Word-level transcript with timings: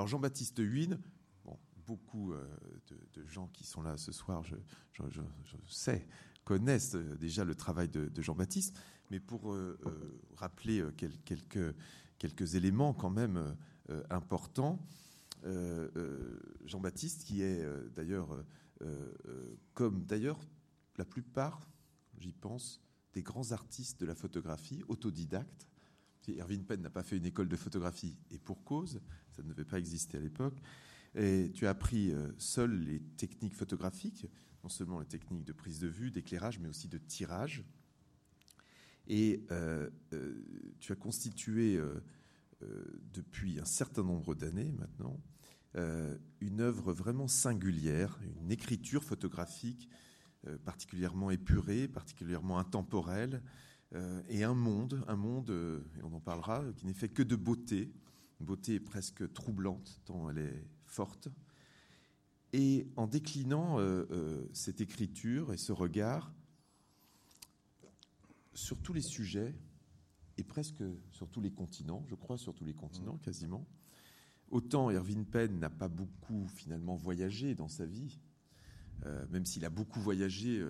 Alors 0.00 0.08
Jean-Baptiste 0.08 0.60
Huynh, 0.60 0.98
bon, 1.44 1.58
beaucoup 1.86 2.32
euh, 2.32 2.42
de, 3.12 3.26
gens 3.26 3.48
qui 3.48 3.64
sont 3.64 3.82
là 3.82 3.98
ce 3.98 4.12
soir, 4.12 4.42
je, 4.42 4.56
sais, 5.68 6.08
connaissent 6.42 6.94
euh, 6.94 7.18
déjà 7.18 7.44
le 7.44 7.54
travail 7.54 7.90
de, 7.90 8.22
Jean-Baptiste, 8.22 8.74
mais 9.10 9.20
pour 9.20 9.52
euh, 9.52 9.78
rappeler 10.36 10.82
quelques, 10.96 12.54
éléments 12.54 12.94
quand 12.94 13.10
même 13.10 13.54
importants, 14.08 14.80
Jean-Baptiste, 16.64 17.24
qui 17.24 17.42
est 17.42 17.62
d'ailleurs, 17.94 18.42
comme 19.74 20.06
d'ailleurs 20.06 20.40
la 20.96 21.04
plupart, 21.04 21.68
j'y 22.16 22.32
pense, 22.32 22.80
des 23.12 23.22
grands 23.22 23.52
artistes 23.52 24.00
de 24.00 24.06
la 24.06 24.14
photographie, 24.14 24.82
autodidactes, 24.88 25.68
Irving 26.36 26.64
Penn 26.64 26.80
n'a 26.80 26.90
pas 26.90 27.02
fait 27.02 27.16
une 27.16 27.26
école 27.26 27.48
de 27.48 27.56
photographie, 27.56 28.16
et 28.30 28.38
pour 28.38 28.64
cause, 28.64 29.00
ça 29.30 29.42
ne 29.42 29.48
devait 29.48 29.64
pas 29.64 29.78
exister 29.78 30.18
à 30.18 30.20
l'époque. 30.20 30.60
Et 31.14 31.50
tu 31.54 31.66
as 31.66 31.70
appris 31.70 32.12
euh, 32.12 32.30
seul 32.38 32.72
les 32.84 33.00
techniques 33.00 33.54
photographiques, 33.54 34.26
non 34.62 34.68
seulement 34.68 35.00
les 35.00 35.06
techniques 35.06 35.44
de 35.44 35.52
prise 35.52 35.80
de 35.80 35.88
vue, 35.88 36.10
d'éclairage, 36.10 36.58
mais 36.58 36.68
aussi 36.68 36.88
de 36.88 36.98
tirage. 36.98 37.64
Et 39.08 39.44
euh, 39.50 39.90
euh, 40.12 40.34
tu 40.78 40.92
as 40.92 40.96
constitué, 40.96 41.80
depuis 43.14 43.58
un 43.58 43.64
certain 43.64 44.02
nombre 44.02 44.34
d'années 44.34 44.70
maintenant, 44.72 45.18
une 46.42 46.60
œuvre 46.60 46.92
vraiment 46.92 47.26
singulière, 47.26 48.20
une 48.38 48.52
écriture 48.52 49.02
photographique 49.02 49.88
particulièrement 50.66 51.30
épurée, 51.30 51.88
particulièrement 51.88 52.58
intemporelle, 52.58 53.42
et 54.28 54.44
un 54.44 54.54
monde, 54.54 55.02
un 55.08 55.16
monde, 55.16 55.50
et 55.98 56.02
on 56.02 56.12
en 56.12 56.20
parlera, 56.20 56.62
qui 56.76 56.86
n'est 56.86 56.92
fait 56.92 57.08
que 57.08 57.22
de 57.22 57.34
beauté, 57.34 57.94
une 58.40 58.46
beauté 58.46 58.80
presque 58.80 59.32
troublante 59.32 60.00
tant 60.04 60.30
elle 60.30 60.38
est 60.38 60.64
forte. 60.86 61.28
Et 62.52 62.88
en 62.96 63.06
déclinant 63.06 63.78
euh, 63.78 64.48
cette 64.52 64.80
écriture 64.80 65.52
et 65.52 65.56
ce 65.56 65.72
regard 65.72 66.32
sur 68.54 68.78
tous 68.78 68.92
les 68.92 69.02
sujets, 69.02 69.54
et 70.36 70.42
presque 70.42 70.82
sur 71.10 71.28
tous 71.28 71.40
les 71.40 71.52
continents, 71.52 72.04
je 72.08 72.14
crois 72.14 72.38
sur 72.38 72.54
tous 72.54 72.64
les 72.64 72.74
continents 72.74 73.18
quasiment, 73.18 73.66
autant 74.50 74.90
Irving 74.90 75.24
Penn 75.24 75.58
n'a 75.60 75.70
pas 75.70 75.88
beaucoup 75.88 76.48
finalement 76.48 76.96
voyagé 76.96 77.54
dans 77.54 77.68
sa 77.68 77.86
vie, 77.86 78.18
même 79.30 79.46
s'il 79.46 79.64
a 79.64 79.70
beaucoup 79.70 80.00
voyagé 80.00 80.66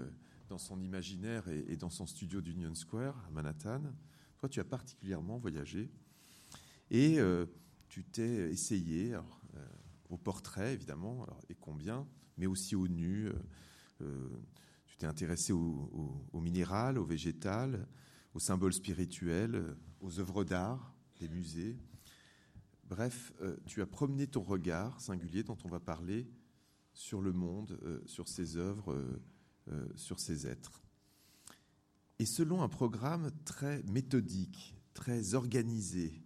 dans 0.48 0.58
son 0.58 0.80
imaginaire 0.82 1.48
et, 1.48 1.76
dans 1.76 1.88
son 1.88 2.06
studio 2.06 2.40
d'Union 2.40 2.74
Square 2.74 3.16
à 3.26 3.30
Manhattan. 3.30 3.82
Toi, 4.38 4.48
tu 4.48 4.60
as 4.60 4.64
particulièrement 4.64 5.38
voyagé 5.38 5.88
et 6.90 7.18
euh, 7.18 7.46
tu 7.88 8.04
t'es 8.04 8.50
essayé 8.50 9.14
euh, 9.14 9.20
au 10.08 10.18
portrait, 10.18 10.74
évidemment, 10.74 11.26
et 11.48 11.54
combien, 11.54 12.06
mais 12.36 12.46
aussi 12.46 12.74
au 12.74 12.88
nu. 12.88 13.30
Euh, 14.00 14.28
tu 14.86 14.96
t'es 14.96 15.06
intéressé 15.06 15.52
au, 15.52 16.26
au, 16.32 16.40
minéral, 16.40 16.98
au 16.98 17.04
végétal, 17.04 17.86
aux 18.34 18.40
symboles 18.40 18.72
spirituels, 18.72 19.76
aux 20.00 20.18
œuvres 20.18 20.44
d'art, 20.44 20.94
des 21.20 21.28
musées. 21.28 21.78
Bref, 22.84 23.32
tu 23.66 23.82
as 23.82 23.86
promené 23.86 24.26
ton 24.26 24.42
regard 24.42 25.00
singulier 25.00 25.44
dont 25.44 25.58
on 25.64 25.68
va 25.68 25.78
parler 25.78 26.28
sur 26.92 27.22
le 27.22 27.32
monde, 27.32 27.78
sur 28.06 28.28
ses 28.28 28.56
œuvres 28.56 29.00
sur 29.94 30.18
ces 30.18 30.48
êtres. 30.48 30.82
Et 32.18 32.26
selon 32.26 32.62
un 32.62 32.68
programme 32.68 33.30
très 33.44 33.82
méthodique, 33.84 34.74
très 34.92 35.34
organisé, 35.34 36.24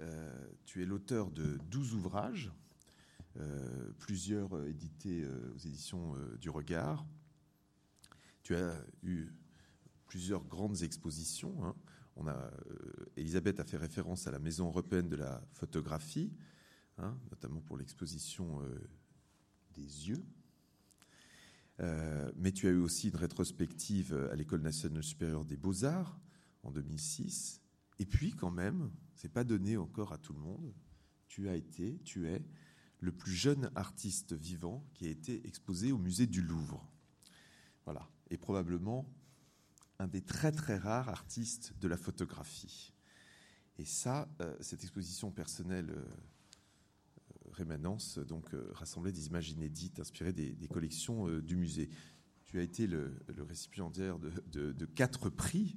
euh, 0.00 0.46
tu 0.64 0.82
es 0.82 0.86
l'auteur 0.86 1.30
de 1.30 1.58
12 1.70 1.94
ouvrages, 1.94 2.52
euh, 3.36 3.92
plusieurs 3.98 4.66
édités 4.66 5.26
aux 5.26 5.58
éditions 5.58 6.16
du 6.40 6.50
Regard. 6.50 7.06
Tu 8.42 8.54
as 8.56 8.74
eu 9.02 9.28
plusieurs 10.06 10.44
grandes 10.44 10.82
expositions. 10.82 11.64
Hein. 11.64 11.74
On 12.16 12.26
a, 12.26 12.50
Elisabeth 13.16 13.60
a 13.60 13.64
fait 13.64 13.78
référence 13.78 14.26
à 14.26 14.30
la 14.30 14.38
Maison 14.38 14.66
européenne 14.66 15.08
de 15.08 15.16
la 15.16 15.42
photographie, 15.52 16.32
hein, 16.98 17.16
notamment 17.30 17.60
pour 17.60 17.78
l'exposition 17.78 18.60
des 19.72 20.08
yeux, 20.08 20.22
euh, 21.80 22.30
mais 22.36 22.52
tu 22.52 22.68
as 22.68 22.70
eu 22.70 22.78
aussi 22.78 23.08
une 23.08 23.16
rétrospective 23.16 24.28
à 24.30 24.36
l'École 24.36 24.62
nationale 24.62 25.02
supérieure 25.02 25.44
des 25.44 25.56
beaux-arts 25.56 26.18
en 26.62 26.70
2006. 26.70 27.60
Et 27.98 28.06
puis, 28.06 28.32
quand 28.32 28.50
même, 28.50 28.90
c'est 29.22 29.28
pas 29.28 29.44
donné 29.44 29.76
encore 29.76 30.12
à 30.12 30.18
tout 30.18 30.32
le 30.32 30.40
monde. 30.40 30.74
Tu 31.28 31.48
as 31.48 31.54
été, 31.54 32.00
tu 32.02 32.26
es 32.28 32.44
le 32.98 33.12
plus 33.12 33.30
jeune 33.30 33.70
artiste 33.76 34.32
vivant 34.32 34.84
qui 34.94 35.06
a 35.06 35.10
été 35.10 35.46
exposé 35.46 35.92
au 35.92 35.98
musée 35.98 36.26
du 36.26 36.42
Louvre. 36.42 36.90
Voilà. 37.84 38.10
Et 38.30 38.36
probablement 38.36 39.08
un 40.00 40.08
des 40.08 40.22
très 40.22 40.50
très 40.50 40.76
rares 40.76 41.08
artistes 41.08 41.72
de 41.78 41.86
la 41.86 41.96
photographie. 41.96 42.92
Et 43.78 43.84
ça, 43.84 44.28
euh, 44.40 44.56
cette 44.60 44.82
exposition 44.82 45.30
personnelle 45.30 45.90
euh, 45.90 46.04
rémanence 47.52 48.18
donc 48.18 48.52
euh, 48.54 48.72
rassemblait 48.72 49.12
des 49.12 49.28
images 49.28 49.50
inédites 49.50 50.00
inspirées 50.00 50.32
des, 50.32 50.68
collections 50.68 51.28
euh, 51.28 51.40
du 51.40 51.54
musée. 51.54 51.90
Tu 52.44 52.58
as 52.58 52.62
été 52.62 52.88
le, 52.88 53.22
récipiendaire 53.38 54.18
de, 54.18 54.84
quatre 54.84 55.30
prix. 55.30 55.76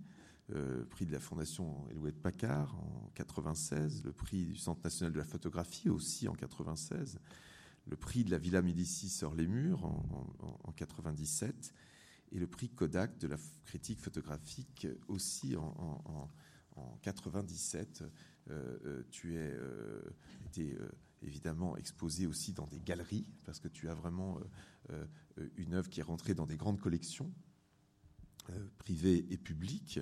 Euh, 0.54 0.86
prix 0.86 1.08
de 1.08 1.12
la 1.12 1.20
Fondation 1.20 1.88
Elouette 1.90 2.22
Paccard 2.22 2.76
en 2.76 3.10
96, 3.16 4.04
le 4.04 4.14
prix 4.14 4.46
du 4.46 4.56
Centre 4.56 4.82
national 4.84 5.12
de 5.12 5.18
la 5.18 5.26
photographie 5.26 5.90
aussi 5.90 6.28
en 6.28 6.36
96, 6.36 7.20
le 7.88 7.96
prix 7.96 8.24
de 8.24 8.30
la 8.30 8.38
Villa 8.38 8.62
Médicis 8.62 9.10
sur 9.10 9.34
les 9.34 9.48
murs 9.48 9.84
en, 9.84 10.60
en, 10.64 10.72
97 10.72 11.74
et 12.32 12.40
le 12.40 12.46
prix 12.46 12.70
Kodak 12.70 13.18
de 13.18 13.28
la 13.28 13.38
critique 13.66 14.00
photographique 14.00 14.88
aussi 15.08 15.56
en, 15.56 16.30
en 16.76 16.98
97. 17.02 18.04
tu 19.10 19.36
es 19.36 19.58
été 20.46 20.78
évidemment 21.26 21.76
exposé 21.78 22.28
aussi 22.28 22.54
dans 22.54 22.68
des 22.68 22.80
galeries, 22.80 23.28
parce 23.44 23.60
que 23.60 23.68
tu 23.68 23.90
as 23.90 23.94
vraiment 23.94 24.40
euh, 24.92 25.06
euh, 25.40 25.50
une 25.58 25.74
œuvre 25.74 25.90
qui 25.90 26.00
est 26.00 26.04
rentrée 26.04 26.34
dans 26.34 26.46
des 26.46 26.58
grandes 26.58 26.80
collections, 26.80 27.32
euh, 28.50 28.68
privées 28.78 29.26
et 29.30 29.38
publiques, 29.38 30.00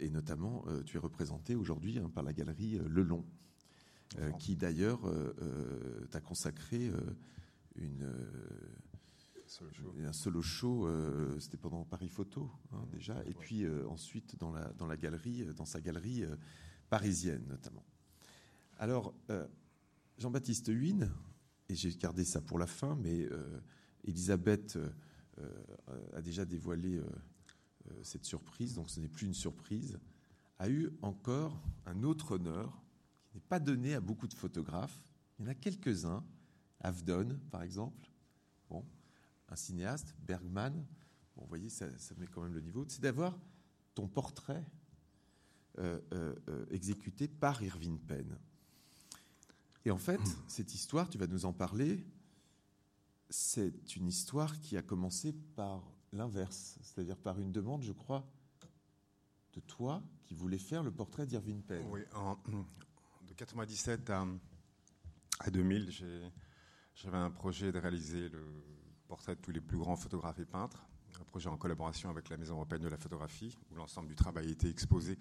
et 0.00 0.10
notamment 0.10 0.64
tu 0.84 0.96
es 0.96 1.00
représenté 1.00 1.54
aujourd'hui 1.54 1.98
hein, 1.98 2.10
par 2.14 2.22
la 2.22 2.32
galerie 2.32 2.78
Le 2.86 3.02
Long, 3.02 3.24
qui 4.38 4.56
d'ailleurs 4.56 5.00
t'a 6.10 6.20
consacré 6.20 6.90
une, 7.74 8.08
un 10.04 10.12
solo 10.12 10.40
show, 10.40 10.88
c'était 11.40 11.56
pendant 11.56 11.84
Paris 11.84 12.08
Photo 12.08 12.50
hein, 12.72 12.86
déjà, 12.92 13.24
et 13.24 13.34
puis 13.34 13.66
ensuite 13.88 14.38
dans 14.38 14.52
la, 14.52 14.72
dans 14.74 14.86
la 14.86 14.96
galerie, 14.96 15.44
dans 15.56 15.64
sa 15.64 15.80
galerie 15.80 16.24
parisienne 16.88 17.44
notamment. 17.48 17.84
Alors, 18.78 19.14
Jean-Baptiste 20.18 20.68
Huynh, 20.68 21.10
et 21.68 21.74
j'ai 21.74 21.90
gardé 21.90 22.24
ça 22.24 22.40
pour 22.40 22.58
la 22.58 22.66
fin, 22.66 22.96
mais 22.96 23.26
euh, 23.30 23.60
Elisabeth 24.04 24.76
euh, 24.76 24.88
euh, 25.38 26.16
a 26.16 26.22
déjà 26.22 26.44
dévoilé 26.44 27.00
cette 28.02 28.24
surprise, 28.24 28.74
donc 28.74 28.90
ce 28.90 29.00
n'est 29.00 29.08
plus 29.08 29.26
une 29.26 29.34
surprise, 29.34 29.98
a 30.58 30.68
eu 30.68 30.90
encore 31.02 31.60
un 31.84 32.02
autre 32.02 32.32
honneur 32.32 32.82
qui 33.28 33.36
n'est 33.36 33.42
pas 33.48 33.60
donné 33.60 33.94
à 33.94 34.00
beaucoup 34.00 34.26
de 34.26 34.34
photographes. 34.34 34.98
Il 35.38 35.44
y 35.44 35.48
en 35.48 35.50
a 35.50 35.54
quelques-uns, 35.54 36.24
Avdon 36.80 37.38
par 37.50 37.62
exemple, 37.62 38.10
bon, 38.70 38.84
un 39.48 39.56
cinéaste, 39.56 40.14
Bergman, 40.26 40.72
bon, 41.36 41.42
vous 41.42 41.48
voyez, 41.48 41.68
ça, 41.68 41.86
met 42.16 42.26
quand 42.26 42.42
même 42.42 42.54
le 42.54 42.60
niveau, 42.60 42.84
c'est 42.88 43.02
d'avoir 43.02 43.38
ton 43.94 44.08
portrait 44.08 44.64
exécuté 46.70 47.28
par 47.28 47.62
Irving 47.62 47.98
Penn. 47.98 48.38
Et 49.84 49.90
en 49.90 49.98
fait, 49.98 50.20
cette 50.48 50.74
histoire, 50.74 51.08
tu 51.08 51.18
vas 51.18 51.26
nous 51.26 51.44
en 51.44 51.52
parler, 51.52 52.04
c'est 53.30 53.96
une 53.96 54.08
histoire 54.08 54.58
qui 54.60 54.76
a 54.76 54.82
commencé 54.82 55.32
par 55.54 55.95
l'inverse, 56.16 56.78
c'est-à-dire 56.82 57.16
par 57.16 57.38
une 57.38 57.52
demande, 57.52 57.82
je 57.82 57.92
crois, 57.92 58.26
de 59.52 59.60
toi 59.60 60.02
qui 60.24 60.34
voulais 60.34 60.58
faire 60.58 60.82
le 60.82 60.90
portrait 60.90 61.26
d'Irving 61.26 61.62
Penn. 61.62 61.84
Oui, 61.90 62.02
de 63.26 63.34
97 63.34 64.10
à, 64.10 64.26
à 65.40 65.50
2000, 65.50 65.90
j'avais 66.94 67.16
un 67.16 67.30
projet 67.30 67.72
de 67.72 67.78
réaliser 67.78 68.28
le 68.28 68.44
portrait 69.08 69.36
de 69.36 69.40
tous 69.40 69.52
les 69.52 69.60
plus 69.60 69.78
grands 69.78 69.96
photographes 69.96 70.38
et 70.38 70.44
peintres, 70.44 70.84
un 71.20 71.24
projet 71.24 71.48
en 71.48 71.56
collaboration 71.56 72.10
avec 72.10 72.28
la 72.28 72.36
Maison 72.36 72.54
européenne 72.56 72.82
de 72.82 72.88
la 72.88 72.98
photographie, 72.98 73.56
où 73.70 73.74
l'ensemble 73.74 74.08
du 74.08 74.14
travail 74.14 74.48
a 74.48 74.50
été 74.50 74.68
exposé 74.68 75.18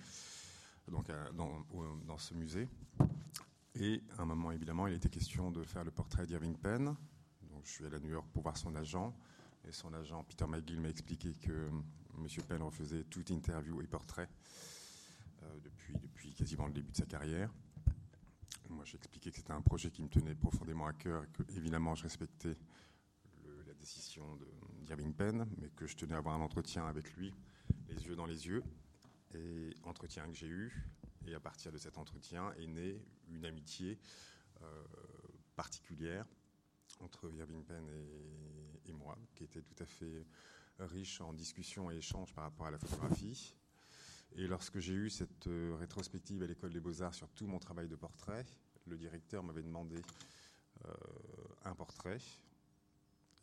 donc, 0.90 1.08
dans, 1.36 1.66
dans 2.06 2.18
ce 2.18 2.34
musée. 2.34 2.68
Et 3.76 4.02
à 4.18 4.22
un 4.22 4.26
moment, 4.26 4.52
évidemment, 4.52 4.88
il 4.88 4.94
était 4.94 5.10
question 5.10 5.52
de 5.52 5.64
faire 5.64 5.84
le 5.84 5.92
portrait 5.92 6.26
d'Irving 6.26 6.56
Penn. 6.56 6.96
Donc, 7.52 7.66
je 7.66 7.72
suis 7.72 7.86
allé 7.86 7.98
à 7.98 8.00
New 8.00 8.10
York 8.10 8.26
pour 8.34 8.44
voir 8.44 8.58
son 8.58 8.74
agent. 8.76 9.14
Et 9.68 9.72
son 9.72 9.94
agent, 9.94 10.24
Peter 10.26 10.46
McGill, 10.46 10.80
m'a 10.80 10.90
expliqué 10.90 11.34
que 11.34 11.52
euh, 11.52 11.70
M. 12.18 12.28
Penn 12.48 12.62
refusait 12.62 13.04
toute 13.06 13.30
interview 13.32 13.82
et 13.82 13.88
portrait 13.88 14.30
euh, 15.44 15.60
depuis, 15.64 15.98
depuis 15.98 16.34
quasiment 16.34 16.68
le 16.68 16.74
début 16.74 16.92
de 16.92 16.98
sa 16.98 17.06
carrière. 17.06 17.52
Moi, 18.70 18.86
j'ai 18.86 18.98
expliqué 18.98 19.32
que 19.32 19.38
c'était 19.38 19.54
un 19.54 19.62
projet 19.62 19.90
qui 19.90 20.04
me 20.04 20.10
tenait 20.10 20.36
profondément 20.36 20.86
à 20.86 20.94
cœur 20.94 21.24
et 21.24 21.28
que, 21.28 21.44
évidemment, 21.56 21.96
je 21.96 22.04
respectais 22.04 22.56
la 23.68 23.74
décision 23.74 24.38
d'Irving 24.82 25.14
Penn, 25.14 25.48
mais 25.58 25.70
que 25.70 25.88
je 25.88 25.96
tenais 25.96 26.16
à 26.16 26.18
avoir 26.18 26.36
un 26.36 26.42
entretien 26.42 26.86
avec 26.88 27.14
lui, 27.16 27.34
les 27.88 28.06
yeux 28.06 28.16
dans 28.16 28.26
les 28.26 28.48
yeux. 28.48 28.64
Et 29.34 29.74
entretien 29.84 30.28
que 30.28 30.34
j'ai 30.34 30.48
eu. 30.48 30.72
Et 31.28 31.34
à 31.34 31.40
partir 31.40 31.72
de 31.72 31.78
cet 31.78 31.98
entretien 31.98 32.54
est 32.54 32.68
née 32.68 33.02
une 33.30 33.46
amitié 33.46 34.00
euh, 34.62 34.84
particulière 35.56 36.26
entre 37.00 37.32
Irving 37.34 37.64
Penn 37.64 37.88
et, 38.86 38.94
moi, 38.94 39.18
qui 39.36 39.44
était 39.44 39.62
tout 39.62 39.76
à 39.80 39.86
fait 39.86 40.26
riche 40.80 41.22
en 41.22 41.34
discussions 41.34 41.92
et 41.92 41.98
échanges 41.98 42.34
par 42.34 42.46
rapport 42.46 42.68
à 42.68 42.72
la 42.72 42.78
photographie. 42.78 43.56
Et 44.38 44.48
lorsque 44.48 44.80
j'ai 44.80 44.94
eu 44.94 45.10
cette 45.10 45.48
euh, 45.48 45.76
rétrospective 45.80 46.44
à 46.44 46.48
l'école 46.48 46.74
des 46.74 46.82
beaux-arts 46.82 47.14
sur 47.14 47.30
tout 47.30 47.48
mon 47.48 47.60
travail 47.60 47.88
de 47.88 47.96
portrait, 47.96 48.46
le 48.86 48.98
directeur 48.98 49.44
m'avait 49.44 49.64
demandé 49.64 49.96
euh, 50.86 50.94
un 51.64 51.74
portrait. 51.74 52.20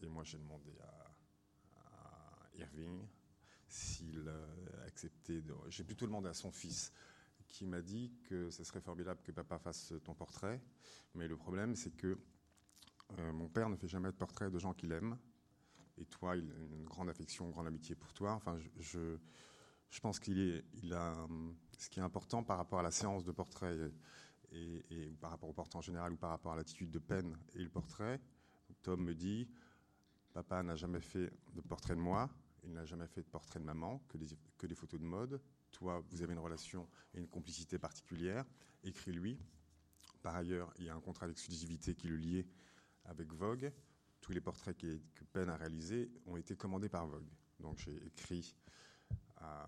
Et 0.03 0.09
moi, 0.09 0.23
j'ai 0.25 0.39
demandé 0.39 0.71
à, 0.81 0.99
Irving 2.55 3.07
s'il 3.69 4.25
euh, 4.27 4.87
acceptait. 4.87 5.43
J'ai 5.69 5.85
plutôt 5.85 6.07
demandé 6.07 6.29
à 6.29 6.35
son 6.35 6.53
fils, 6.53 6.93
qui 7.49 7.67
m'a 7.67 7.81
dit 7.81 8.13
que 8.29 8.51
ce 8.51 8.63
serait 8.63 8.83
formidable 8.83 9.21
que 9.23 9.33
papa 9.33 9.59
fasse 9.59 9.95
ton 10.05 10.15
portrait. 10.15 10.61
Mais 11.15 11.27
le 11.27 11.37
problème, 11.37 11.75
c'est 11.75 11.93
que 11.97 12.19
mon 13.33 13.49
père 13.49 13.69
ne 13.69 13.77
fait 13.77 13.89
jamais 13.89 14.11
de 14.11 14.17
portrait 14.17 14.51
de 14.51 14.59
gens 14.59 14.73
qu'il 14.73 14.93
aime. 14.93 15.19
Et 15.99 16.07
toi, 16.07 16.37
il 16.37 16.51
a 16.51 16.55
une 16.55 16.85
grande 16.85 17.09
affection, 17.09 17.45
une 17.45 17.53
grande 17.53 17.67
amitié 17.67 17.95
pour 17.95 18.13
toi. 18.13 18.33
Enfin, 18.33 18.59
je 18.79 19.19
je 19.93 20.01
pense 20.01 20.19
qu'il 20.19 20.41
est, 20.41 20.65
il 20.83 20.95
a, 20.95 21.15
ce 21.79 21.91
qui 21.91 22.01
est 22.01 22.03
important 22.03 22.43
par 22.43 22.57
rapport 22.57 22.81
à 22.81 22.83
la 22.83 22.91
séance 22.91 23.25
de 23.25 23.31
portrait 23.31 23.77
et, 24.51 25.13
par 25.21 25.31
rapport 25.31 25.51
au 25.51 25.53
portrait 25.53 25.79
en 25.79 25.83
général 25.83 26.13
ou 26.13 26.17
par 26.17 26.31
rapport 26.31 26.53
à 26.53 26.57
l'attitude 26.57 26.91
de 26.91 26.99
peine 26.99 27.37
et 27.55 27.63
le 27.63 27.69
portrait. 27.69 28.19
Tom 28.81 29.05
me 29.05 29.15
dit, 29.15 29.47
papa 30.33 30.63
n'a 30.63 30.77
jamais 30.77 31.03
fait 31.03 31.31
de 31.53 31.61
portrait 31.61 31.95
de 31.95 32.01
moi, 32.01 32.31
il 32.65 32.73
n'a 32.73 32.87
jamais 32.87 33.07
fait 33.07 33.23
de 33.23 33.29
portrait 33.29 33.61
de 33.61 33.65
maman, 33.65 34.03
que 34.09 34.17
des, 34.17 34.29
que 34.57 34.67
des 34.67 34.75
photos 34.75 34.99
de 34.99 35.05
mode. 35.05 35.43
Toi, 35.73 36.03
vous 36.09 36.23
avez 36.23 36.33
une 36.33 36.39
relation 36.39 36.89
et 37.13 37.19
une 37.19 37.29
complicité 37.29 37.79
particulière. 37.79 38.47
Écris-lui. 38.83 39.39
Par 40.23 40.37
ailleurs, 40.37 40.73
il 40.79 40.87
y 40.87 40.89
a 40.89 40.95
un 40.95 41.01
contrat 41.01 41.27
d'exclusivité 41.27 41.95
qui 41.95 42.09
le 42.09 42.17
liait 42.17 42.47
avec 43.05 43.33
Vogue. 43.33 43.73
Tous 44.21 44.33
les 44.33 44.41
portraits 44.41 44.77
que 44.77 45.25
Penn 45.33 45.49
a 45.49 45.57
réalisés 45.57 46.11
ont 46.27 46.37
été 46.37 46.57
commandés 46.57 46.89
par 46.89 47.07
Vogue. 47.07 47.29
Donc 47.61 47.79
j'ai 47.79 47.97
écrit 48.07 48.55
à, 49.37 49.67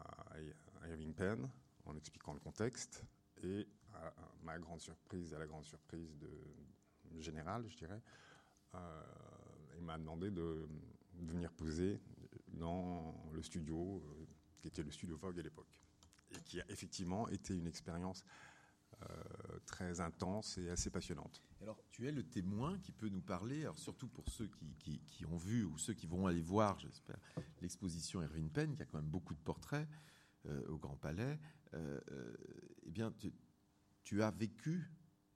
Irving 0.89 1.15
Penn 1.15 1.49
en 1.85 1.97
expliquant 1.97 2.35
le 2.35 2.41
contexte 2.41 3.05
et 3.43 3.67
à, 3.95 4.13
ma 4.43 4.59
grande 4.59 4.81
surprise, 4.81 5.33
à 5.35 5.39
la 5.39 5.47
grande 5.47 5.65
surprise 5.65 6.27
générale, 7.21 7.67
je 7.69 7.77
dirais, 7.77 8.03
euh, 8.75 9.03
il 9.77 9.85
m'a 9.85 9.99
demandé 9.99 10.31
de, 10.31 10.67
venir 11.15 11.53
poser 11.53 12.01
dans 12.49 13.15
le 13.33 13.43
studio 13.43 14.03
euh, 14.05 14.27
qui 14.57 14.69
était 14.69 14.83
le 14.83 14.91
studio 14.91 15.17
Vogue 15.17 15.39
à 15.39 15.43
l'époque 15.43 15.81
et 16.33 16.41
qui 16.43 16.61
a 16.61 16.65
effectivement 16.69 17.29
été 17.29 17.55
une 17.55 17.69
expérience 17.69 18.25
euh, 19.03 19.59
très 19.67 20.01
intense 20.01 20.59
et 20.59 20.71
assez 20.71 20.91
passionnante. 20.91 21.43
Alors, 21.61 21.83
tu 21.91 22.07
es 22.07 22.13
le 22.13 22.23
témoin 22.23 22.79
qui 22.79 22.93
peut 22.93 23.09
nous 23.09 23.21
parler, 23.21 23.63
alors 23.63 23.79
surtout 23.79 24.09
pour 24.09 24.29
ceux 24.29 24.49
qui, 24.79 25.01
qui, 25.01 25.27
ont 25.27 25.37
vu 25.37 25.65
ou 25.65 25.79
ceux 25.79 25.95
qui 25.95 26.07
vont 26.07 26.27
aller 26.27 26.43
voir, 26.43 26.79
j'espère, 26.79 27.19
l'exposition 27.61 28.23
Irving 28.23 28.51
Penn, 28.51 28.77
qui 28.77 28.83
a 28.83 28.85
quand 28.85 28.99
même 28.99 29.11
beaucoup 29.11 29.35
de 29.35 29.41
portraits 29.41 29.89
euh, 30.47 30.67
au 30.69 30.79
Grand 30.79 30.97
Palais. 30.97 31.39
Euh, 31.73 32.01
eh 32.85 32.91
bien, 32.91 33.13
tu, 34.05 34.23
as 34.23 34.31
vécu 34.31 34.91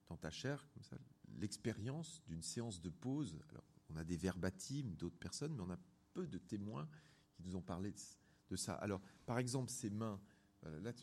dans 0.07 0.17
ta 0.17 0.29
chair, 0.29 0.67
comme 0.73 0.83
ça, 0.83 0.95
l'expérience 1.37 2.23
d'une 2.27 2.43
séance 2.43 2.79
de 2.81 2.89
pause. 2.89 3.37
Alors, 3.49 3.65
on 3.89 3.97
a 3.97 4.03
des 4.03 4.17
verbatims 4.17 4.95
d'autres 4.95 5.17
personnes, 5.17 5.53
mais 5.55 5.63
on 5.63 5.71
a 5.71 5.79
peu 6.13 6.27
de 6.27 6.37
témoins 6.37 6.87
qui 7.33 7.43
nous 7.43 7.55
ont 7.55 7.61
parlé 7.61 7.93
de, 8.49 8.55
ça. 8.55 8.75
Alors, 8.75 9.01
par 9.25 9.39
exemple, 9.39 9.69
ces 9.69 9.89
mains. 9.89 10.21
là, 10.63 10.93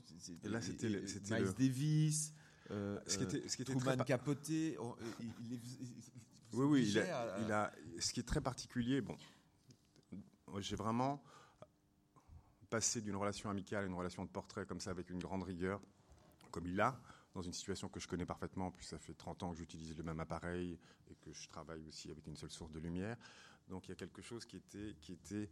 c'était 0.61 0.89
Miles 0.89 1.55
Davis, 1.59 2.33
euh, 2.71 2.99
ce 3.07 3.19
qui 3.19 3.25
était, 3.25 3.49
ce 3.49 3.57
qui 3.57 3.63
était 3.63 3.75
Truman 3.75 4.05
Capoté, 4.05 4.77
il, 5.21 5.61
oui, 6.53 6.65
oui, 6.65 6.89
il 6.89 7.53
a, 7.53 7.73
ce 7.99 8.13
qui 8.13 8.21
est 8.21 8.27
très 8.27 8.41
particulier. 8.41 9.01
Bon, 9.01 9.17
j'ai 10.59 10.77
vraiment 10.77 11.23
passé 12.71 13.01
d'une 13.01 13.17
relation 13.17 13.51
amicale 13.51 13.85
à 13.85 13.87
une 13.87 13.95
relation 13.95 14.25
de 14.25 14.31
portrait 14.31 14.67
comme 14.67 14.81
ça 14.81 14.91
avec 14.91 15.11
une 15.11 15.19
grande 15.19 15.43
rigueur, 15.43 15.81
comme 16.51 16.67
il 16.67 16.81
a, 16.81 17.01
dans 17.35 17.43
une 17.43 17.53
situation 17.53 17.89
que 17.89 18.01
je 18.01 18.09
connais 18.09 18.27
parfaitement, 18.27 18.71
puis 18.71 18.87
ça 18.87 18.99
fait 18.99 19.15
30 19.15 19.43
ans 19.43 19.51
que 19.53 19.59
j'utilise 19.59 19.97
le 19.97 20.03
même 20.03 20.19
appareil 20.21 20.79
et 21.11 21.15
que 21.17 21.33
je 21.33 21.49
travaille 21.49 21.87
aussi 21.87 22.11
avec 22.11 22.27
une 22.27 22.37
seule 22.37 22.51
source 22.51 22.73
de 22.73 22.81
lumière. 22.81 23.17
Donc 23.69 23.87
il 23.87 23.91
y 23.91 23.93
a 23.93 23.97
quelque 23.97 24.23
chose 24.23 24.45
qui 24.45 24.57
était, 24.57 24.97
qui 25.01 25.13
était, 25.13 25.51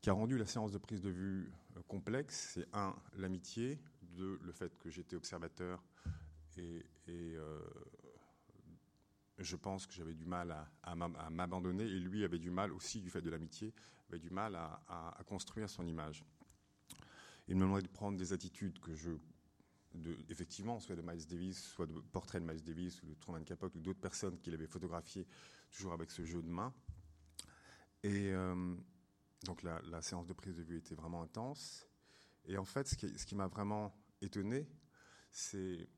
qui 0.00 0.10
a 0.10 0.12
rendu 0.12 0.36
la 0.36 0.46
séance 0.46 0.72
de 0.72 0.78
prise 0.78 1.00
de 1.02 1.10
vue 1.10 1.52
euh, 1.76 1.80
complexe. 1.86 2.54
C'est 2.54 2.66
un, 2.72 2.94
l'amitié, 3.16 3.78
deux, 4.02 4.40
le 4.42 4.52
fait 4.52 4.76
que 4.78 4.90
j'étais 4.90 5.16
observateur 5.16 5.82
et, 6.58 6.84
euh, 7.08 7.60
je 9.38 9.56
pense 9.56 9.86
que 9.86 9.92
j'avais 9.92 10.14
du 10.14 10.26
mal 10.26 10.54
à, 10.82 10.94
m'abandonner 11.30 11.84
et 11.84 11.98
lui 11.98 12.24
avait 12.24 12.38
du 12.38 12.50
mal 12.50 12.72
aussi 12.72 13.00
du 13.00 13.10
fait 13.10 13.20
de 13.20 13.30
l'amitié, 13.30 13.74
avait 14.08 14.18
du 14.18 14.30
mal 14.30 14.54
à, 14.54 15.22
construire 15.26 15.68
son 15.68 15.86
image. 15.86 16.24
Il 17.48 17.56
me 17.56 17.62
demandait 17.62 17.82
de 17.82 17.88
prendre 17.88 18.16
des 18.16 18.32
attitudes 18.32 18.78
que 18.78 18.94
je, 18.94 19.10
effectivement, 20.30 20.78
soit 20.80 20.96
de 20.96 21.02
Miles 21.02 21.26
Davis, 21.26 21.62
soit 21.62 21.86
de 21.86 21.92
portrait 22.00 22.40
de 22.40 22.46
Miles 22.46 22.62
Davis 22.62 23.02
ou 23.02 23.06
de 23.06 23.14
Truman 23.14 23.42
Capote 23.42 23.74
ou 23.74 23.80
d'autres 23.80 24.00
personnes 24.00 24.38
qu'il 24.38 24.54
avait 24.54 24.66
photographiées, 24.66 25.26
toujours 25.70 25.92
avec 25.92 26.10
ce 26.10 26.24
jeu 26.24 26.40
de 26.40 26.48
main. 26.48 26.72
Et 28.02 28.30
euh, 28.32 28.76
donc 29.44 29.62
la, 29.62 30.00
séance 30.00 30.26
de 30.26 30.32
prise 30.32 30.56
de 30.56 30.62
vue 30.62 30.78
était 30.78 30.94
vraiment 30.94 31.22
intense. 31.22 31.86
Et 32.46 32.56
en 32.56 32.64
fait, 32.64 32.86
ce 32.86 32.96
qui, 32.96 33.18
ce 33.18 33.26
qui 33.26 33.34
m'a 33.34 33.46
vraiment 33.46 33.94
étonné, 34.20 34.66
c'est 35.30 35.88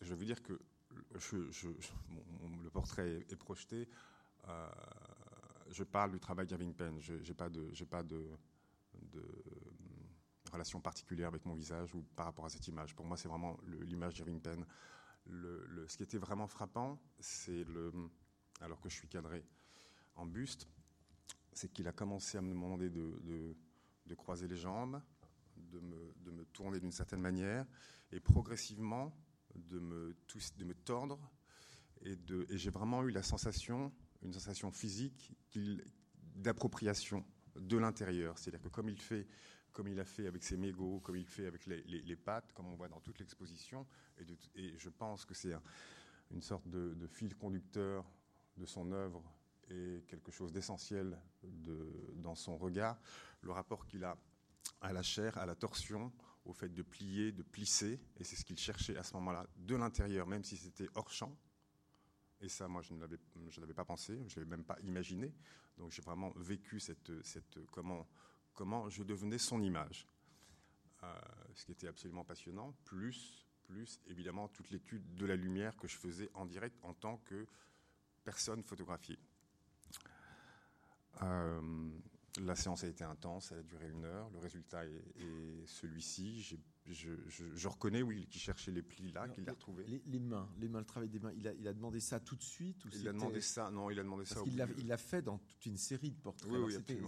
je 0.00 0.14
veux 0.14 0.24
dire 0.24 0.42
que 0.42 0.58
le 1.12 2.70
portrait 2.70 3.24
est, 3.28 3.36
projeté. 3.36 3.88
Euh, 4.48 4.68
je 5.70 5.84
parle 5.84 6.12
du 6.12 6.20
travail 6.20 6.46
d'Irving 6.46 6.74
Penn. 6.74 6.98
Je 7.00 7.14
n'ai 7.14 7.34
pas, 7.34 7.48
de, 7.48 7.70
de, 8.02 9.22
relation 10.52 10.80
particulière 10.80 11.28
avec 11.28 11.44
mon 11.44 11.54
visage 11.54 11.94
ou 11.94 12.02
par 12.14 12.26
rapport 12.26 12.44
à 12.44 12.48
cette 12.48 12.66
image. 12.68 12.94
Pour 12.94 13.06
moi, 13.06 13.16
c'est 13.16 13.28
vraiment 13.28 13.58
l'image 13.82 14.14
d'Irving 14.14 14.40
Penn. 14.40 14.64
Le, 15.28 15.86
ce 15.88 15.96
qui 15.96 16.04
était 16.04 16.18
vraiment 16.18 16.46
frappant, 16.46 17.00
c'est 17.18 17.64
le. 17.64 17.92
Alors 18.60 18.80
que 18.80 18.88
je 18.88 18.94
suis 18.94 19.08
cadré 19.08 19.44
en 20.14 20.24
buste, 20.24 20.68
c'est 21.52 21.70
qu'il 21.72 21.88
a 21.88 21.92
commencé 21.92 22.38
à 22.38 22.40
me 22.40 22.48
demander 22.48 22.88
de, 22.88 23.56
croiser 24.16 24.48
les 24.48 24.56
jambes, 24.56 25.02
de 25.56 26.30
me 26.30 26.44
tourner 26.46 26.80
d'une 26.80 26.92
certaine 26.92 27.20
manière, 27.20 27.66
et 28.12 28.20
progressivement, 28.20 29.12
de 29.54 29.78
me, 29.78 30.16
de 30.58 30.64
me 30.64 30.74
tordre. 30.74 31.18
Et, 32.02 32.16
de, 32.16 32.46
et 32.50 32.58
j'ai 32.58 32.70
vraiment 32.70 33.02
eu 33.04 33.10
la 33.10 33.22
sensation, 33.22 33.92
une 34.22 34.32
sensation 34.32 34.70
physique 34.70 35.32
d'appropriation 36.34 37.24
de 37.56 37.78
l'intérieur. 37.78 38.38
C'est-à-dire 38.38 38.62
que 38.62 38.68
comme 38.68 38.88
il 38.88 39.00
fait, 39.00 39.26
comme 39.72 39.88
il 39.88 39.98
a 39.98 40.04
fait 40.04 40.26
avec 40.26 40.42
ses 40.42 40.56
mégots, 40.56 41.00
comme 41.00 41.16
il 41.16 41.26
fait 41.26 41.46
avec 41.46 41.66
les, 41.66 41.82
les, 41.82 42.16
pattes, 42.16 42.52
comme 42.52 42.66
on 42.66 42.74
voit 42.74 42.88
dans 42.88 43.00
toute 43.00 43.18
l'exposition, 43.18 43.86
et, 44.18 44.78
je 44.78 44.88
pense 44.90 45.24
que 45.24 45.34
c'est 45.34 45.54
une 46.30 46.42
sorte 46.42 46.68
de, 46.68 46.94
de, 46.94 47.06
fil 47.06 47.34
conducteur 47.36 48.04
de 48.56 48.66
son 48.66 48.92
œuvre 48.92 49.22
et 49.70 50.04
quelque 50.06 50.30
chose 50.30 50.52
d'essentiel 50.52 51.18
dans 52.14 52.34
son 52.34 52.56
regard, 52.56 52.98
le 53.42 53.52
rapport 53.52 53.86
qu'il 53.86 54.04
a 54.04 54.16
à 54.80 54.92
la 54.92 55.02
chair, 55.02 55.36
à 55.38 55.46
la 55.46 55.54
torsion, 55.54 56.12
au 56.46 56.52
fait 56.52 56.68
de 56.68 56.82
plier, 56.82 57.32
de 57.32 57.42
plisser, 57.42 58.00
et 58.18 58.24
c'est 58.24 58.36
ce 58.36 58.44
qu'il 58.44 58.58
cherchait 58.58 58.96
à 58.96 59.02
ce 59.02 59.14
moment-là, 59.14 59.46
de 59.56 59.74
l'intérieur, 59.74 60.26
même 60.26 60.44
si 60.44 60.56
c'était 60.56 60.88
hors 60.94 61.10
champ. 61.10 61.36
Et 62.40 62.48
ça, 62.48 62.68
moi, 62.68 62.82
je 62.82 62.94
ne 62.94 63.00
l'avais 63.00 63.74
pas 63.74 63.84
pensé, 63.84 64.14
je 64.28 64.38
ne 64.38 64.44
l'avais 64.44 64.56
même 64.56 64.64
pas 64.64 64.78
imaginé. 64.82 65.34
Donc 65.76 65.92
j'ai 65.92 66.02
vraiment 66.02 66.30
vécu 66.36 66.80
cette, 66.80 67.10
comment, 67.70 68.06
comment 68.54 68.88
je 68.88 69.02
devenais 69.02 69.38
son 69.38 69.60
image. 69.62 70.06
Euh, 71.02 71.14
ce 71.54 71.64
qui 71.64 71.72
était 71.72 71.88
absolument 71.88 72.24
passionnant, 72.24 72.72
plus, 72.84 73.46
plus 73.64 74.00
évidemment 74.06 74.48
toute 74.48 74.70
l'étude 74.70 75.14
de 75.14 75.26
la 75.26 75.36
lumière 75.36 75.76
que 75.76 75.88
je 75.88 75.96
faisais 75.96 76.30
en 76.34 76.46
direct 76.46 76.78
en 76.82 76.94
tant 76.94 77.18
que 77.18 77.46
personne 78.24 78.62
photographiée. 78.62 79.18
Euh, 81.22 81.90
la 82.40 82.54
séance 82.54 82.84
a 82.84 82.88
été 82.88 83.04
intense, 83.04 83.52
elle 83.52 83.58
a 83.58 83.62
duré 83.62 83.88
une 83.88 84.04
heure. 84.04 84.30
Le 84.30 84.38
résultat 84.38 84.84
est, 84.86 85.66
celui-ci. 85.66 86.58
Je, 86.86 87.68
reconnais, 87.68 88.02
oui, 88.02 88.26
qu'il 88.26 88.40
cherchait 88.40 88.70
les 88.70 88.82
plis 88.82 89.12
là, 89.12 89.28
qu'il 89.28 89.48
a 89.48 89.52
retrouvés. 89.52 89.84
Les, 90.06 90.18
mains, 90.20 90.48
les 90.58 90.68
mains, 90.68 90.80
le 90.80 90.84
travail 90.84 91.08
des 91.08 91.18
mains. 91.18 91.32
Il 91.36 91.48
a, 91.48 91.52
il 91.54 91.66
a 91.66 91.72
demandé 91.72 92.00
ça 92.00 92.20
tout 92.20 92.36
de 92.36 92.42
suite 92.42 92.84
ou 92.84 92.88
Il 92.92 93.08
a 93.08 93.12
demandé 93.12 93.40
ça. 93.40 93.70
Non, 93.70 93.90
il 93.90 93.98
a 93.98 94.02
demandé 94.02 94.24
ça. 94.24 94.40
il 94.46 94.86
l'a 94.86 94.98
fait 94.98 95.22
dans 95.22 95.38
toute 95.38 95.66
une 95.66 95.78
série 95.78 96.10
de 96.10 96.20
portraits. 96.20 96.50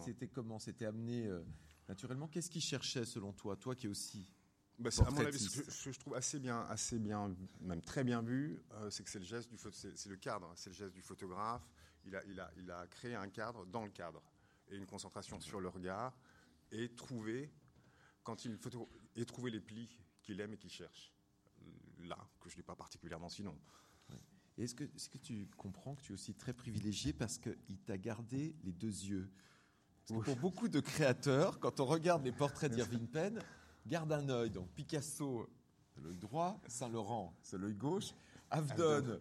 c'était 0.04 0.28
comment? 0.28 0.58
C'était 0.58 0.86
amené 0.86 1.26
euh, 1.26 1.42
naturellement? 1.88 2.28
Qu'est-ce 2.28 2.50
qu'il 2.50 2.62
cherchait 2.62 3.04
selon 3.04 3.32
toi, 3.32 3.56
toi 3.56 3.74
qui 3.74 3.86
es 3.86 3.90
aussi 3.90 4.30
bah, 4.78 4.90
à 5.04 5.10
mon 5.10 5.26
avis, 5.26 5.40
ce 5.40 5.88
que, 5.88 5.92
je 5.92 5.98
trouve 5.98 6.14
assez 6.14 6.38
bien, 6.38 6.60
assez 6.68 7.00
bien, 7.00 7.34
même 7.60 7.82
très 7.82 8.04
bien 8.04 8.22
vu, 8.22 8.62
euh, 8.74 8.88
c'est 8.90 9.02
que 9.02 9.10
c'est 9.10 9.18
le 9.18 9.24
geste 9.24 9.50
du 9.50 9.56
c'est 9.72 10.06
le 10.06 10.16
cadre, 10.16 10.52
c'est 10.54 10.70
le 10.70 10.76
geste 10.76 10.94
du 10.94 11.02
photographe. 11.02 11.68
Il 12.04 12.14
a, 12.14 12.24
il, 12.26 12.38
a, 12.38 12.48
il 12.56 12.70
a 12.70 12.86
créé 12.86 13.16
un 13.16 13.28
cadre 13.28 13.66
dans 13.66 13.84
le 13.84 13.90
cadre 13.90 14.22
et 14.70 14.76
une 14.76 14.86
concentration 14.86 15.40
sur 15.40 15.60
le 15.60 15.68
regard 15.68 16.16
et 16.70 16.94
trouver 16.94 17.50
quand 18.22 18.44
il 18.44 18.58
et 19.16 19.24
trouver 19.24 19.50
les 19.50 19.60
plis 19.60 19.88
qu'il 20.22 20.40
aime 20.40 20.52
et 20.52 20.58
qu'il 20.58 20.70
cherche. 20.70 21.12
Là, 22.00 22.18
que 22.40 22.48
je 22.48 22.56
n'ai 22.56 22.62
pas 22.62 22.76
particulièrement 22.76 23.28
sinon. 23.28 23.58
Est-ce 24.58 24.74
que, 24.74 24.84
est 24.84 25.08
que 25.08 25.18
tu 25.18 25.48
comprends 25.56 25.94
que 25.94 26.02
tu 26.02 26.12
es 26.12 26.14
aussi 26.14 26.34
très 26.34 26.52
privilégié 26.52 27.12
parce 27.12 27.38
qu'il 27.38 27.78
t'a 27.86 27.96
gardé 27.96 28.56
les 28.64 28.72
deux 28.72 29.04
yeux? 29.04 29.30
Pour 30.06 30.36
beaucoup 30.36 30.68
de 30.68 30.80
créateurs, 30.80 31.60
quand 31.60 31.80
on 31.80 31.84
regarde 31.84 32.24
les 32.24 32.32
portraits 32.32 32.72
d'Irving 32.72 33.06
Penn, 33.06 33.40
garde 33.86 34.10
un 34.12 34.28
œil. 34.28 34.50
Donc 34.50 34.68
Picasso, 34.70 35.48
c'est 35.94 36.00
l'œil 36.00 36.16
droit, 36.16 36.60
Saint-Laurent, 36.66 37.36
c'est 37.42 37.58
l'œil 37.58 37.74
gauche, 37.74 38.14
Avdon, 38.50 39.20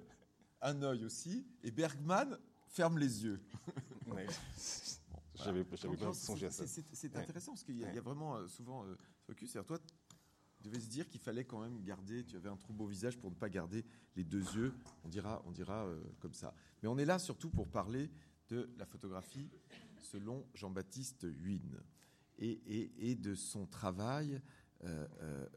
un 0.62 0.82
œil 0.82 1.06
aussi, 1.06 1.46
et 1.64 1.72
Bergman 1.72 2.38
ferme 2.68 2.98
les 2.98 3.24
yeux. 3.24 3.42
J'avais 5.44 5.64
pas 5.64 6.14
songé 6.14 6.46
à 6.48 6.52
ça. 6.52 6.66
C'est 6.68 7.16
intéressant 7.16 7.54
parce 7.54 7.64
qu'il 7.64 7.78
y, 7.78 7.86
a 7.86 8.02
vraiment 8.02 8.36
euh, 8.36 8.48
souvent 8.48 8.86
euh, 8.86 8.96
focus. 9.24 9.58
toi, 9.66 9.80
tu 9.80 10.64
devais 10.64 10.80
se 10.80 10.88
dire 10.88 11.08
qu'il 11.08 11.22
fallait 11.22 11.46
quand 11.46 11.62
même 11.62 11.84
garder, 11.84 12.26
tu 12.26 12.36
avais 12.36 12.50
un 12.50 12.58
trou 12.58 12.74
beau 12.74 12.88
visage 12.88 13.18
pour 13.18 13.30
ne 13.30 13.36
pas 13.36 13.50
garder 13.50 13.86
les 14.16 14.24
deux 14.24 14.44
yeux, 14.56 14.74
on 15.04 15.10
dira, 15.10 15.42
on 15.46 15.52
dira 15.52 15.86
euh, 15.86 16.02
comme 16.20 16.34
ça. 16.34 16.54
Mais 16.82 16.90
on 16.90 16.98
est 16.98 17.06
là 17.06 17.20
surtout 17.20 17.50
pour 17.50 17.68
parler 17.68 18.10
de 18.50 18.70
la 18.78 18.86
photographie 18.86 19.50
selon 20.00 20.46
Jean-Baptiste 20.54 21.24
Huynh 21.24 21.78
et, 22.40 23.12
et, 23.12 23.16
de 23.16 23.36
son 23.36 23.66
travail 23.66 24.42
euh, 24.84 25.48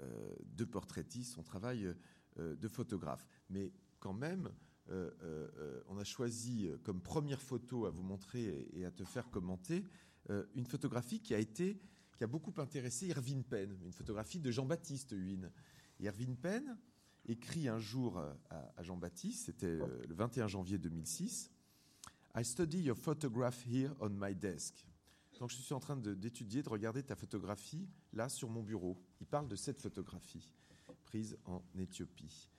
de 0.44 0.64
portraitiste, 0.64 1.34
son 1.34 1.42
travail 1.42 1.94
de 2.36 2.68
photographe. 2.68 3.26
Mais 3.50 3.70
quand 4.00 4.14
même, 4.14 4.50
on 4.90 5.98
a 5.98 6.04
choisi 6.04 6.68
comme 6.82 7.00
première 7.00 7.40
photo 7.40 7.86
à 7.86 7.90
vous 7.90 8.02
montrer 8.02 8.68
et 8.72 8.84
à 8.84 8.90
te 8.90 9.04
faire 9.04 9.30
commenter 9.30 9.84
une 10.54 10.66
photographie 10.66 11.20
qui 11.20 11.34
a 11.34 11.38
été 11.38 11.80
qui 12.20 12.24
a 12.24 12.26
beaucoup 12.26 12.52
intéressé 12.58 13.06
Irving 13.06 13.42
Penn, 13.42 13.78
une 13.82 13.94
photographie 13.94 14.40
de 14.40 14.50
Jean-Baptiste 14.50 15.12
Huynh. 15.12 15.48
Irving 16.00 16.36
Penn 16.36 16.76
écrit 17.24 17.66
un 17.66 17.78
jour 17.78 18.22
à, 18.50 18.82
Jean-Baptiste, 18.82 19.46
c'était 19.46 19.78
le 19.78 20.14
21 20.14 20.46
janvier 20.46 20.76
2006, 20.76 21.50
I 22.36 22.44
study 22.44 22.82
your 22.82 22.96
photograph 22.98 23.64
here 23.66 23.94
on 24.00 24.10
my 24.10 24.34
desk. 24.34 24.86
Donc 25.38 25.48
je 25.48 25.56
suis 25.56 25.72
en 25.72 25.80
train 25.80 25.96
d'étudier, 25.96 26.62
de, 26.62 26.68
regarder 26.68 27.02
ta 27.02 27.16
photographie 27.16 27.88
là 28.12 28.28
sur 28.28 28.50
mon 28.50 28.62
bureau. 28.62 29.02
Il 29.22 29.26
parle 29.26 29.48
de 29.48 29.56
cette 29.56 29.80
photographie 29.80 30.52
prise 31.04 31.38
en 31.46 31.62
Éthiopie. 31.78 32.50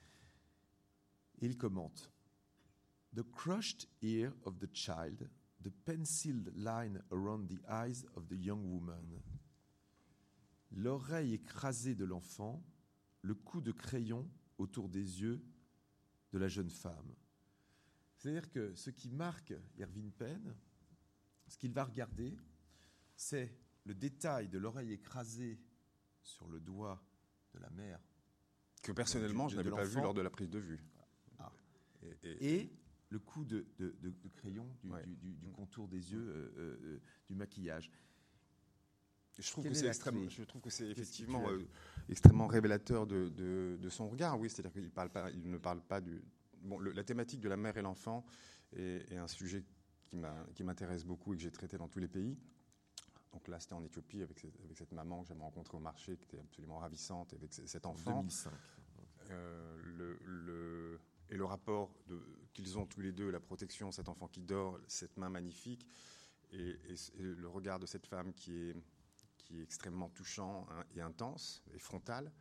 il 1.39 1.55
commente 1.55 2.11
The 3.13 3.23
crushed 3.23 3.87
ear 4.01 4.33
of 4.45 4.59
the 4.59 4.67
child, 4.71 5.27
the 5.61 5.71
penciled 5.85 6.51
line 6.55 7.01
around 7.11 7.47
the 7.49 7.59
eyes 7.69 8.05
of 8.15 8.27
the 8.27 8.37
young 8.37 8.63
woman. 8.63 9.21
L'oreille 10.71 11.33
écrasée 11.33 11.95
de 11.95 12.05
l'enfant, 12.05 12.63
le 13.21 13.35
coup 13.35 13.61
de 13.61 13.73
crayon 13.73 14.29
autour 14.57 14.87
des 14.87 15.21
yeux 15.21 15.43
de 16.31 16.37
la 16.37 16.47
jeune 16.47 16.69
femme. 16.69 17.13
C'est-à-dire 18.17 18.49
que 18.49 18.73
ce 18.75 18.89
qui 18.89 19.09
marque 19.09 19.53
Irving 19.77 20.11
Penn, 20.11 20.55
ce 21.47 21.57
qu'il 21.57 21.73
va 21.73 21.83
regarder, 21.83 22.37
c'est 23.15 23.57
le 23.85 23.93
détail 23.93 24.47
de 24.47 24.57
l'oreille 24.57 24.93
écrasée 24.93 25.59
sur 26.21 26.47
le 26.47 26.59
doigt 26.59 27.03
de 27.53 27.59
la 27.59 27.69
mère. 27.71 27.99
Que 28.83 28.91
personnellement, 28.91 29.49
je 29.49 29.57
n'avais 29.57 29.71
pas 29.71 29.83
vu 29.83 30.01
lors 30.01 30.13
de 30.13 30.21
la 30.21 30.29
prise 30.29 30.49
de 30.49 30.59
vue. 30.59 30.83
Ah. 31.39 31.51
Et, 32.23 32.71
le 33.11 33.19
coup 33.19 33.43
de, 33.43 33.65
crayon 34.37 34.65
du, 34.83 35.51
contour 35.51 35.87
des 35.87 36.13
yeux, 36.13 36.21
euh, 36.21 36.53
euh, 36.57 36.79
euh, 36.83 37.01
du 37.27 37.35
maquillage. 37.35 37.91
Je 39.37 39.49
trouve, 39.49 39.67
que 39.67 39.73
c'est 39.73 39.87
extrêmement, 39.87 40.29
je 40.29 40.43
trouve 40.43 40.61
que 40.61 40.69
c'est 40.69 40.87
effectivement 40.87 41.45
extrêmement 42.09 42.47
révélateur 42.47 43.07
de, 43.07 43.89
son 43.89 44.09
regard. 44.09 44.39
Oui, 44.39 44.49
c'est-à-dire 44.49 44.71
qu'il 44.71 44.91
parle 44.91 45.09
pas, 45.09 45.29
il 45.31 45.49
ne 45.49 45.57
parle 45.57 45.81
pas 45.81 46.01
du. 46.01 46.21
Bon, 46.63 46.79
la 46.79 47.03
thématique 47.03 47.39
de 47.39 47.49
la 47.49 47.57
mère 47.57 47.75
et 47.77 47.81
l'enfant 47.81 48.25
est, 48.73 49.11
est, 49.11 49.17
un 49.17 49.27
sujet 49.27 49.63
qui 50.53 50.63
m'intéresse 50.63 51.05
beaucoup 51.05 51.33
et 51.33 51.37
que 51.37 51.41
j'ai 51.41 51.51
traité 51.51 51.77
dans 51.77 51.87
tous 51.87 51.99
les 51.99 52.07
pays. 52.07 52.37
Donc 53.31 53.47
là, 53.47 53.59
c'était 53.59 53.73
en 53.73 53.83
Éthiopie 53.83 54.21
avec, 54.21 54.45
cette 54.75 54.91
maman 54.91 55.21
que 55.21 55.29
j'avais 55.29 55.41
rencontrée 55.41 55.77
au 55.77 55.79
marché, 55.79 56.17
qui 56.17 56.25
était 56.25 56.39
absolument 56.39 56.77
ravissante, 56.77 57.33
avec 57.33 57.53
cet 57.53 57.85
enfant. 57.85 58.21
2005. 58.21 58.51
Le, 59.29 60.99
et 61.31 61.35
le 61.35 61.45
rapport 61.45 61.95
qu'ils 62.53 62.77
ont 62.77 62.85
tous 62.85 63.01
les 63.01 63.11
deux, 63.11 63.29
la 63.31 63.39
protection, 63.39 63.91
cet 63.91 64.09
enfant 64.09 64.27
qui 64.27 64.41
dort, 64.41 64.79
cette 64.87 65.17
main 65.17 65.29
magnifique, 65.29 65.87
et, 66.51 66.77
le 67.17 67.47
regard 67.47 67.79
de 67.79 67.85
cette 67.85 68.05
femme 68.05 68.33
qui 68.33 68.53
est, 68.53 68.75
qui 69.37 69.59
est 69.59 69.63
extrêmement 69.63 70.09
touchant 70.09 70.67
hein, 70.69 70.83
et 70.95 71.01
intense 71.01 71.63
et 71.73 71.79
frontal. 71.79 72.31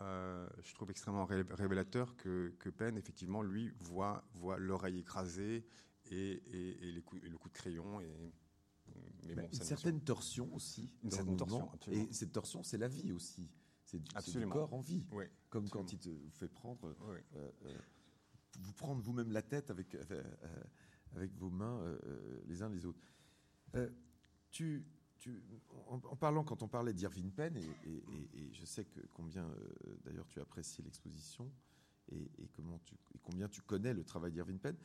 Euh, 0.00 0.48
je 0.62 0.74
trouve 0.74 0.90
extrêmement 0.90 1.24
révélateur 1.24 2.16
que, 2.16 2.54
que 2.58 2.68
Penn, 2.68 2.96
effectivement, 2.96 3.42
lui, 3.42 3.72
voit, 3.80 4.22
voit 4.34 4.58
l'oreille 4.58 4.98
écrasée 4.98 5.66
et, 6.10 6.42
et, 6.52 6.92
le 6.92 7.00
coup 7.00 7.18
de 7.48 7.54
crayon. 7.54 8.00
Et, 8.00 9.34
bah, 9.34 9.42
une 9.42 9.52
certaine 9.52 10.00
torsion 10.00 10.54
aussi. 10.54 10.94
Une 11.02 11.10
certaine 11.10 11.36
torsion, 11.36 11.70
Et 11.90 12.12
cette 12.12 12.32
torsion, 12.32 12.62
c'est 12.62 12.78
la 12.78 12.88
vie 12.88 13.12
aussi. 13.12 13.50
C'est 13.84 13.98
du, 13.98 14.46
corps 14.48 14.72
en 14.74 14.80
vie. 14.80 15.06
Comme 15.48 15.68
quand 15.70 15.92
il 15.92 15.98
te 15.98 16.10
fait 16.32 16.48
prendre, 16.48 16.94
euh, 17.34 17.50
euh, 17.64 17.78
vous 18.58 18.72
prendre 18.72 19.02
vous-même 19.02 19.32
la 19.32 19.42
tête 19.42 19.70
avec, 19.70 19.94
euh, 19.94 20.22
avec 21.14 21.34
vos 21.34 21.50
mains 21.50 21.98
les 22.46 22.62
uns 22.62 22.68
les 22.68 22.86
autres. 22.86 23.00
tu, 24.50 24.84
tu, 25.18 25.42
en, 25.86 26.16
parlant, 26.16 26.44
quand 26.44 26.62
on 26.62 26.68
parlait 26.68 26.92
d'Irving 26.92 27.30
Penn, 27.30 27.56
et, 27.56 28.52
je 28.52 28.64
sais 28.64 28.84
que 28.84 29.00
combien, 29.12 29.48
d'ailleurs, 30.04 30.26
tu 30.28 30.40
apprécies 30.40 30.82
l'exposition 30.82 31.50
et, 32.10 32.48
comment 32.52 32.78
tu, 32.84 32.94
et 33.14 33.18
combien 33.18 33.48
tu 33.48 33.62
connais 33.62 33.92
le 33.94 34.04
travail 34.04 34.32
d'Irving 34.32 34.58
Penn, 34.58 34.76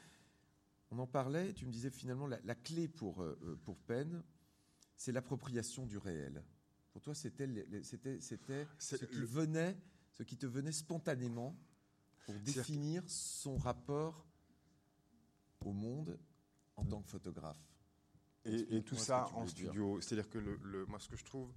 on 0.94 1.00
en 1.00 1.08
parlait, 1.08 1.54
tu 1.54 1.66
me 1.66 1.72
disais 1.72 1.90
finalement 1.90 2.28
la, 2.28 2.56
clé 2.56 2.88
pour, 2.88 3.24
euh, 3.24 3.40
euh, 3.44 3.56
pour 3.64 3.80
Penn, 3.80 4.24
c'est 4.96 5.12
l'appropriation 5.12 5.88
du 5.88 5.98
réel. 5.98 6.44
Pour 6.92 7.02
toi, 7.02 7.16
c'était 7.16 7.48
c'était 7.82 8.20
ce 8.20 8.96
qui 8.96 9.24
venait, 9.24 9.76
ce 10.12 10.22
qui 10.22 10.38
te 10.38 10.46
venait 10.46 10.72
spontanément 10.72 11.58
pour 12.26 12.36
définir 12.36 13.04
son 13.08 13.58
rapport 13.58 14.26
au 15.62 15.72
monde 15.72 16.20
en 16.76 16.86
tant 16.86 17.02
que 17.02 17.10
photographe. 17.10 17.62
Et, 18.46 18.84
tout 18.84 18.96
ça 18.96 19.30
en 19.34 19.48
studio. 19.48 20.02
C'est-à-dire 20.02 20.30
que 20.30 20.38
le, 20.38 20.86
moi, 20.88 21.00
ce 21.00 21.08
que 21.08 21.16
je 21.16 21.24
trouve, 21.24 21.54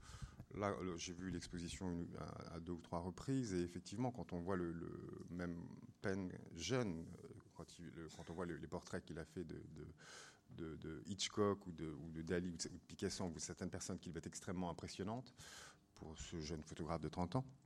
là, 0.54 0.75
j'ai 0.96 1.12
vu 1.12 1.30
l'exposition 1.30 2.06
à, 2.52 2.61
deux 2.61 2.73
ou 2.73 2.80
trois 2.80 3.00
reprises, 3.00 3.52
et 3.54 3.62
effectivement, 3.62 4.12
quand 4.12 4.32
on 4.32 4.40
voit 4.40 4.56
le, 4.56 4.75
même 5.30 5.61
Penn 6.00 6.30
jeune, 6.54 7.04
quand, 7.54 7.66
on 8.30 8.35
voit 8.35 8.46
les, 8.46 8.66
portraits 8.68 9.04
qu'il 9.04 9.18
a 9.18 9.25
fait 9.25 9.44
de, 9.44 9.61
de, 10.50 11.02
Hitchcock 11.06 11.66
ou 11.66 11.73
de, 11.73 11.87
ou 11.87 12.11
de 12.11 12.23
Dali 12.23 12.50
ou 12.50 12.56
de 12.56 12.68
Picasso 12.87 13.25
ou 13.25 13.32
de 13.32 13.40
certaines 13.40 13.70
personnes 13.70 13.99
qui 13.99 14.08
devaient 14.08 14.18
être 14.18 14.26
extrêmement 14.26 14.70
impressionnantes 14.70 15.35
pour 15.94 16.16
ce 16.18 16.40
jeune 16.40 16.62
photographe 16.62 17.00
de 17.00 17.08
30 17.08 17.37
ans, 17.37 17.44
euh, 17.44 17.65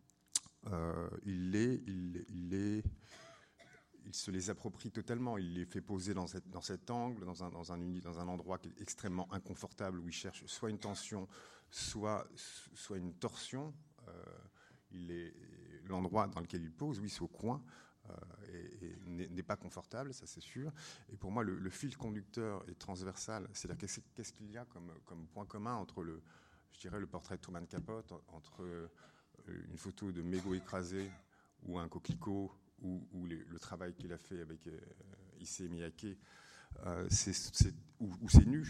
il, 1.25 1.51
les, 1.51 1.83
il, 1.87 2.25
il, 2.29 2.83
il 4.11 4.15
se 4.15 4.31
les 4.31 4.51
approprie 4.51 4.91
totalement. 4.91 5.39
Il 5.39 5.55
les 5.55 5.65
fait 5.65 5.81
poser 5.81 6.15
dans, 6.15 6.27
cet 6.27 6.91
angle, 6.91 7.25
dans 7.25 7.43
un, 7.43 8.29
endroit 8.29 8.59
qui 8.59 8.69
est 8.69 8.81
extrêmement 8.81 9.33
inconfortable 9.33 10.01
où 10.01 10.09
il 10.09 10.13
cherche 10.13 10.45
soit 10.47 10.71
une 10.71 10.79
tension, 10.79 11.29
soit, 11.71 12.27
une 12.97 13.15
torsion. 13.15 13.73
Euh, 14.09 15.31
l'endroit 15.85 16.27
dans 16.27 16.41
lequel 16.41 16.63
il 16.63 16.73
pose, 16.73 16.99
oui, 16.99 17.09
c'est 17.09 17.23
au 17.23 17.29
coin. 17.29 17.63
Euh, 18.09 18.15
et, 18.53 18.97
n'est 19.07 19.43
pas 19.43 19.57
confortable, 19.57 20.13
ça 20.13 20.27
c'est 20.27 20.41
sûr. 20.41 20.73
Et 21.13 21.17
pour 21.17 21.31
moi, 21.31 21.45
le, 21.45 21.71
fil 21.71 21.97
conducteur 21.97 22.69
est 22.69 22.79
transversal. 22.79 23.49
C'est-à-dire 23.53 23.89
qu'est-ce 24.15 24.33
qu'il 24.33 24.51
y 24.51 24.57
a 24.57 24.65
comme, 24.65 24.93
comme, 25.05 25.27
point 25.29 25.47
commun 25.47 25.75
entre 25.75 26.03
le, 26.03 26.21
je 26.73 26.81
dirais, 26.81 26.99
le 26.99 27.07
portrait 27.07 27.37
de 27.37 27.41
Truman 27.41 27.67
Capote, 27.67 28.13
entre 28.29 28.63
euh, 28.65 28.89
une 29.71 29.79
photo 29.79 30.13
de 30.13 30.23
mégot 30.23 30.55
écrasé 30.55 31.11
ou 31.65 31.79
un 31.79 31.89
coquelicot 31.89 32.53
ou, 32.83 33.27
le 33.27 33.59
travail 33.59 33.95
qu'il 33.95 34.13
a 34.13 34.19
fait 34.19 34.41
avec 34.41 34.67
euh, 34.67 35.69
Miyake, 35.69 36.17
euh, 36.87 37.07
c'est, 37.11 37.35
où, 37.99 38.29
c'est 38.29 38.47
nu, 38.47 38.67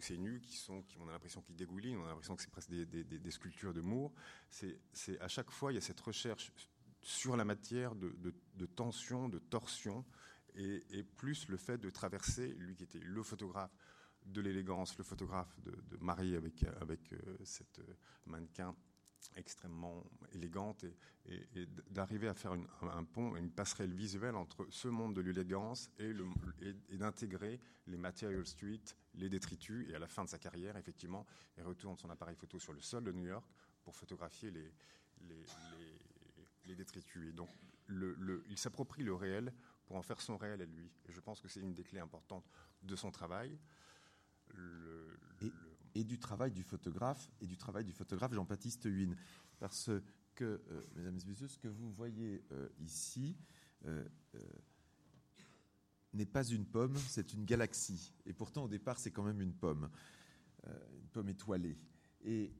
c'est 0.00 0.16
nu, 0.16 0.40
qui 0.40 0.56
sont, 0.56 0.82
qui, 0.82 0.96
on 0.98 1.08
a 1.08 1.12
l'impression 1.12 1.42
qu'ils 1.42 1.56
dégoulinent, 1.56 1.98
on 1.98 2.04
a 2.04 2.08
l'impression 2.08 2.36
que 2.36 2.42
c'est 2.42 2.50
presque 2.50 2.70
des, 2.70 3.30
sculptures 3.30 3.72
de 3.72 3.80
Moore. 3.80 4.12
C'est, 4.50 5.20
à 5.20 5.28
chaque 5.28 5.50
fois, 5.50 5.72
il 5.72 5.76
y 5.76 5.78
a 5.78 5.82
cette 5.82 6.00
recherche 6.00 6.52
sur 7.00 7.36
la 7.36 7.44
matière 7.44 7.94
de, 7.94 8.66
tension, 8.76 9.28
de 9.28 9.38
torsion, 9.38 10.04
et, 10.54 11.04
plus 11.16 11.48
le 11.48 11.56
fait 11.56 11.78
de 11.78 11.90
traverser, 11.90 12.48
lui 12.58 12.74
qui 12.74 12.84
était 12.84 13.00
le 13.00 13.22
photographe 13.22 13.76
de 14.26 14.40
l'élégance, 14.40 14.96
le 14.98 15.04
photographe 15.04 15.58
de, 15.60 15.96
Marie 16.00 16.36
avec, 16.36 16.64
avec 16.80 17.12
euh, 17.12 17.38
cette 17.44 17.78
euh, 17.78 17.96
mannequin 18.26 18.74
extrêmement 19.36 20.04
élégante 20.32 20.84
et, 21.26 21.66
d'arriver 21.90 22.28
à 22.28 22.34
faire 22.34 22.52
un, 22.52 23.04
pont, 23.04 23.36
une 23.36 23.50
passerelle 23.50 23.92
visuelle 23.92 24.34
entre 24.34 24.66
ce 24.70 24.88
monde 24.88 25.14
de 25.14 25.20
l'élégance 25.20 25.90
et, 25.98 26.12
et 26.88 26.96
d'intégrer 26.96 27.60
les 27.86 27.96
material 27.96 28.46
street, 28.46 28.80
les 29.14 29.28
détritus, 29.28 29.88
et 29.90 29.94
à 29.94 29.98
la 29.98 30.06
fin 30.06 30.24
de 30.24 30.28
sa 30.28 30.38
carrière, 30.38 30.76
effectivement, 30.76 31.26
il 31.56 31.62
retourne 31.64 31.96
son 31.96 32.10
appareil 32.10 32.36
photo 32.36 32.58
sur 32.58 32.72
le 32.72 32.80
sol 32.80 33.04
de 33.04 33.12
New 33.12 33.26
York 33.26 33.46
pour 33.82 33.96
photographier 33.96 34.50
les, 34.50 34.72
les, 35.22 35.44
les, 36.66 36.74
détritus. 36.74 37.28
Et 37.28 37.32
donc, 37.32 37.48
le, 37.86 38.44
il 38.48 38.58
s'approprie 38.58 39.02
le 39.02 39.14
réel 39.14 39.52
pour 39.86 39.96
en 39.96 40.02
faire 40.02 40.20
son 40.20 40.36
réel 40.36 40.60
à 40.60 40.66
lui. 40.66 40.90
Et 41.08 41.12
je 41.12 41.20
pense 41.20 41.40
que 41.40 41.48
c'est 41.48 41.60
une 41.60 41.72
des 41.72 41.84
clés 41.84 42.00
importantes 42.00 42.48
de 42.82 42.96
son 42.96 43.10
travail. 43.10 43.58
et, 45.40 45.50
du 46.04 46.18
travail 46.18 46.52
du 46.52 46.62
photographe 46.62 47.30
et 47.40 47.46
du 47.46 47.56
travail 47.56 47.84
du 47.84 47.92
photographe 47.92 48.32
Jean-Baptiste 48.32 48.86
Huynh, 48.86 49.14
parce 49.58 49.90
que, 50.34 50.62
euh, 50.70 50.86
mesdames 50.94 51.18
et 51.24 51.28
messieurs, 51.28 51.48
ce 51.48 51.58
que 51.58 51.68
vous 51.68 51.90
voyez 51.90 52.44
euh, 52.52 52.68
ici 52.78 53.36
euh, 53.86 54.04
n'est 56.12 56.26
pas 56.26 56.44
une 56.44 56.64
pomme, 56.64 56.96
c'est 57.08 57.32
une 57.32 57.44
galaxie. 57.44 58.14
Et 58.24 58.32
pourtant, 58.32 58.64
au 58.64 58.68
départ, 58.68 58.98
c'est 58.98 59.10
quand 59.10 59.24
même 59.24 59.40
une 59.40 59.52
pomme, 59.52 59.90
une 60.66 61.08
pomme 61.12 61.28
étoilée. 61.28 61.76
Et 62.24 62.52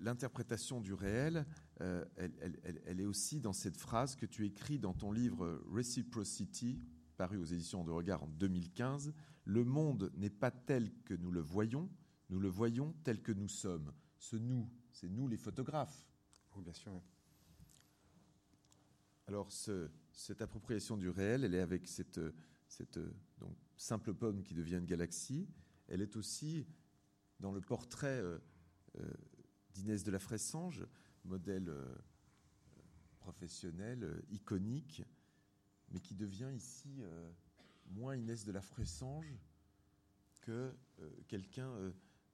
l'interprétation 0.00 0.80
du 0.80 0.94
réel, 0.94 1.44
elle, 1.80 2.80
elle, 2.86 3.00
est 3.00 3.04
aussi 3.04 3.40
dans 3.40 3.52
cette 3.52 3.76
phrase 3.76 4.16
que 4.16 4.24
tu 4.24 4.46
écris 4.46 4.78
dans 4.78 4.94
ton 4.94 5.12
livre 5.12 5.62
Reciprocity, 5.66 6.80
paru 7.16 7.36
aux 7.36 7.44
éditions 7.44 7.84
de 7.84 7.90
Regard 7.90 8.22
en 8.22 8.28
2015. 8.28 9.12
Le 9.44 9.64
monde 9.64 10.10
n'est 10.16 10.30
pas 10.30 10.50
tel 10.50 10.90
que 11.04 11.14
nous 11.14 11.30
le 11.30 11.40
voyons, 11.40 11.90
nous 12.30 12.40
le 12.40 12.48
voyons 12.48 12.94
tel 13.04 13.22
que 13.22 13.32
nous 13.32 13.48
sommes. 13.48 13.92
Ce 14.18 14.36
nous, 14.36 14.68
c'est 14.92 15.08
nous 15.08 15.28
les 15.28 15.36
photographes. 15.36 16.06
Oui, 16.56 16.62
bien 16.62 16.72
sûr. 16.72 17.02
Alors, 19.26 19.50
cette 19.50 20.42
appropriation 20.42 20.96
du 20.96 21.08
réel, 21.08 21.44
elle 21.44 21.54
est 21.54 21.60
avec 21.60 21.88
cette, 21.88 22.20
simple 23.76 24.14
pomme 24.14 24.42
qui 24.42 24.54
devient 24.54 24.76
une 24.76 24.86
galaxie. 24.86 25.48
Elle 25.88 26.02
est 26.02 26.16
aussi 26.16 26.66
dans 27.40 27.52
le 27.52 27.60
portrait 27.60 28.20
euh, 28.20 28.38
euh, 28.98 29.12
d'Inès 29.72 30.04
de 30.04 30.10
la 30.10 30.18
Fressange, 30.18 30.86
modèle 31.24 31.68
euh, 31.68 31.94
professionnel, 33.18 34.22
iconique, 34.30 35.02
mais 35.90 36.00
qui 36.00 36.14
devient 36.14 36.52
ici 36.54 37.02
moins 37.86 38.16
Inès 38.16 38.44
de 38.44 38.52
la 38.52 38.60
Fressange 38.60 39.34
que 40.40 40.74
quelqu'un 41.28 41.70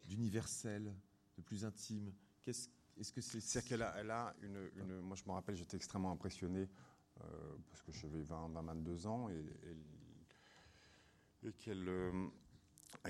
d'universel, 0.04 0.95
de 1.37 1.42
plus 1.42 1.64
intime. 1.64 2.12
Est-ce 2.47 3.12
que 3.12 3.21
c'est. 3.21 3.40
C'est 3.40 3.64
qu'elle 3.64 3.83
a, 3.83 3.95
elle 3.99 4.11
a 4.11 4.35
une, 4.42 5.00
Moi, 5.00 5.16
je 5.16 5.25
me 5.25 5.33
rappelle, 5.33 5.57
j'étais 5.57 5.76
extrêmement 5.76 6.12
impressionné 6.12 6.69
euh, 7.21 7.57
parce 7.69 7.83
que 7.83 7.92
j'avais 7.92 8.23
20, 8.23 8.49
22 8.49 9.07
ans 9.07 9.28
et, 9.30 9.45
qu'elle. 11.59 11.88
Euh, 11.88 12.28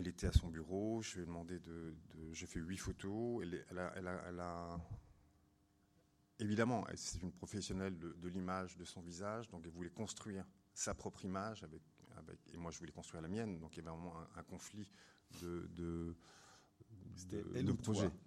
était 0.05 0.27
à 0.27 0.33
son 0.33 0.49
bureau, 0.49 1.01
je 1.01 1.17
lui 1.17 1.23
ai 1.23 1.27
demandé 1.27 1.59
de. 1.59 1.95
j'ai 2.33 2.47
fait 2.47 2.61
huit 2.61 2.77
photos. 2.77 3.43
Elle, 3.43 3.79
a, 3.79 4.79
évidemment, 6.39 6.87
c'est 6.95 7.23
une 7.23 7.33
professionnelle 7.33 7.99
de, 7.99 8.29
l'image, 8.29 8.77
de 8.77 8.85
son 8.85 9.01
visage, 9.01 9.49
donc 9.49 9.63
elle 9.65 9.73
voulait 9.73 9.91
construire 9.91 10.45
sa 10.75 10.95
propre 10.95 11.25
image 11.25 11.65
et 12.53 12.57
moi 12.57 12.71
je 12.71 12.79
voulais 12.79 12.93
construire 12.93 13.23
la 13.23 13.29
mienne, 13.29 13.59
donc 13.59 13.77
il 13.77 13.79
y 13.79 13.81
avait 13.81 13.91
vraiment 13.91 14.15
un, 14.37 14.43
conflit 14.43 14.91
de, 15.41 16.17
de, 17.29 17.43
de 17.63 17.73
projet. 17.73 18.11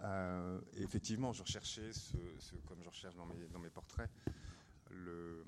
Euh, 0.00 0.60
effectivement, 0.76 1.32
je 1.32 1.42
recherchais, 1.42 1.90
ce, 1.94 2.56
comme 2.66 2.82
je 2.82 2.88
recherche 2.88 3.14
dans 3.14 3.24
mes, 3.24 3.48
dans 3.48 3.58
mes 3.58 3.70
portraits, 3.70 4.10
le, 4.90 5.42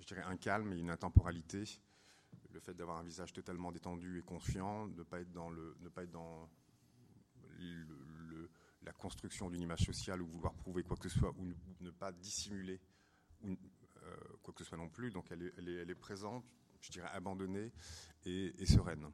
je 0.00 0.06
dirais 0.06 0.22
un 0.22 0.36
calme 0.36 0.72
et 0.72 0.78
une 0.78 0.90
intemporalité. 0.90 1.62
Le 2.50 2.58
fait 2.58 2.74
d'avoir 2.74 2.98
un 2.98 3.04
visage 3.04 3.32
totalement 3.32 3.70
détendu 3.70 4.18
et 4.18 4.22
confiant, 4.22 4.88
ne 4.88 5.02
pas 5.04 5.20
être 5.20 5.30
dans, 5.30 5.48
le, 5.48 5.76
ne 5.80 5.88
pas 5.88 6.02
être 6.02 6.10
dans 6.10 6.50
le, 7.58 8.50
la 8.82 8.92
construction 8.92 9.48
d'une 9.48 9.62
image 9.62 9.84
sociale 9.84 10.22
ou 10.22 10.26
vouloir 10.26 10.54
prouver 10.54 10.82
quoi 10.82 10.96
que 10.96 11.08
ce 11.08 11.18
soit, 11.18 11.34
ou 11.38 11.54
ne, 11.80 11.90
pas 11.90 12.10
dissimuler 12.10 12.80
ou, 13.42 13.56
euh, 14.02 14.16
quoi 14.42 14.52
que 14.54 14.64
ce 14.64 14.68
soit 14.70 14.78
non 14.78 14.88
plus. 14.88 15.10
Donc 15.12 15.30
elle 15.30 15.42
est, 15.42 15.52
elle 15.56 15.68
est, 15.68 15.74
elle 15.74 15.90
est 15.90 15.94
présente, 15.94 16.44
je 16.80 16.90
dirais 16.90 17.08
abandonnée 17.12 17.72
et, 18.24 18.52
et 18.60 18.66
sereine. 18.66 19.08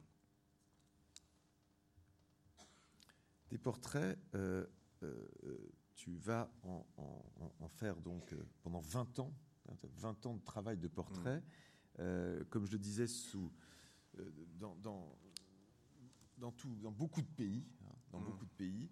Des 3.51 3.59
portraits, 3.59 4.17
euh, 4.37 4.65
euh, 5.03 5.73
tu 5.97 6.15
vas 6.17 6.53
en, 6.63 7.69
faire 7.69 8.01
donc 8.01 8.33
euh, 8.33 8.43
pendant 8.63 8.81
20 8.81 9.19
ans, 9.19 9.35
20 9.83 10.27
ans 10.27 10.35
de 10.35 10.43
travail 10.43 10.77
de 10.77 10.89
portrait. 10.89 11.43
Mm. 11.99 12.45
comme 12.49 12.65
je 12.65 12.73
le 12.73 12.79
disais, 12.79 13.07
sous, 13.07 13.53
dans, 14.59 14.75
dans, 14.77 15.19
dans, 16.39 16.53
tout, 16.53 16.75
dans 16.77 16.93
beaucoup 16.93 17.23
de 17.23 17.29
pays, 17.29 17.67
hein, 17.85 17.95
dans 18.13 18.21
mm. 18.21 18.25
beaucoup 18.25 18.45
de 18.45 18.51
pays, 18.51 18.89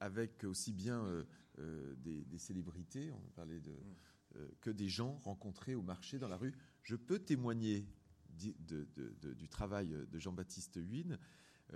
avec 0.00 0.44
aussi 0.44 0.72
bien 0.72 1.24
des, 1.98 2.38
célébrités, 2.38 3.12
on 3.12 3.30
parlait 3.34 3.60
de, 3.60 3.72
mm. 3.72 4.38
que 4.60 4.70
des 4.70 4.88
gens 4.88 5.18
rencontrés 5.18 5.74
au 5.74 5.82
marché, 5.82 6.18
dans 6.18 6.28
la 6.28 6.36
rue. 6.36 6.54
Je 6.82 6.96
peux 6.96 7.18
témoigner 7.18 7.86
du 8.30 9.48
travail 9.48 9.88
de 9.88 10.18
Jean-Baptiste 10.18 10.76
Huynh, 10.76 11.18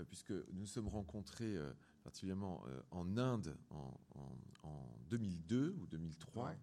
puisque 0.09 0.33
nous 0.53 0.67
sommes 0.67 0.89
rencontrés 0.89 1.57
particulièrement 2.09 2.65
euh, 2.69 2.81
en 2.91 3.19
Inde 3.19 3.55
en, 3.69 3.93
2002 5.11 5.77
ou 5.79 5.87
2003. 5.87 6.55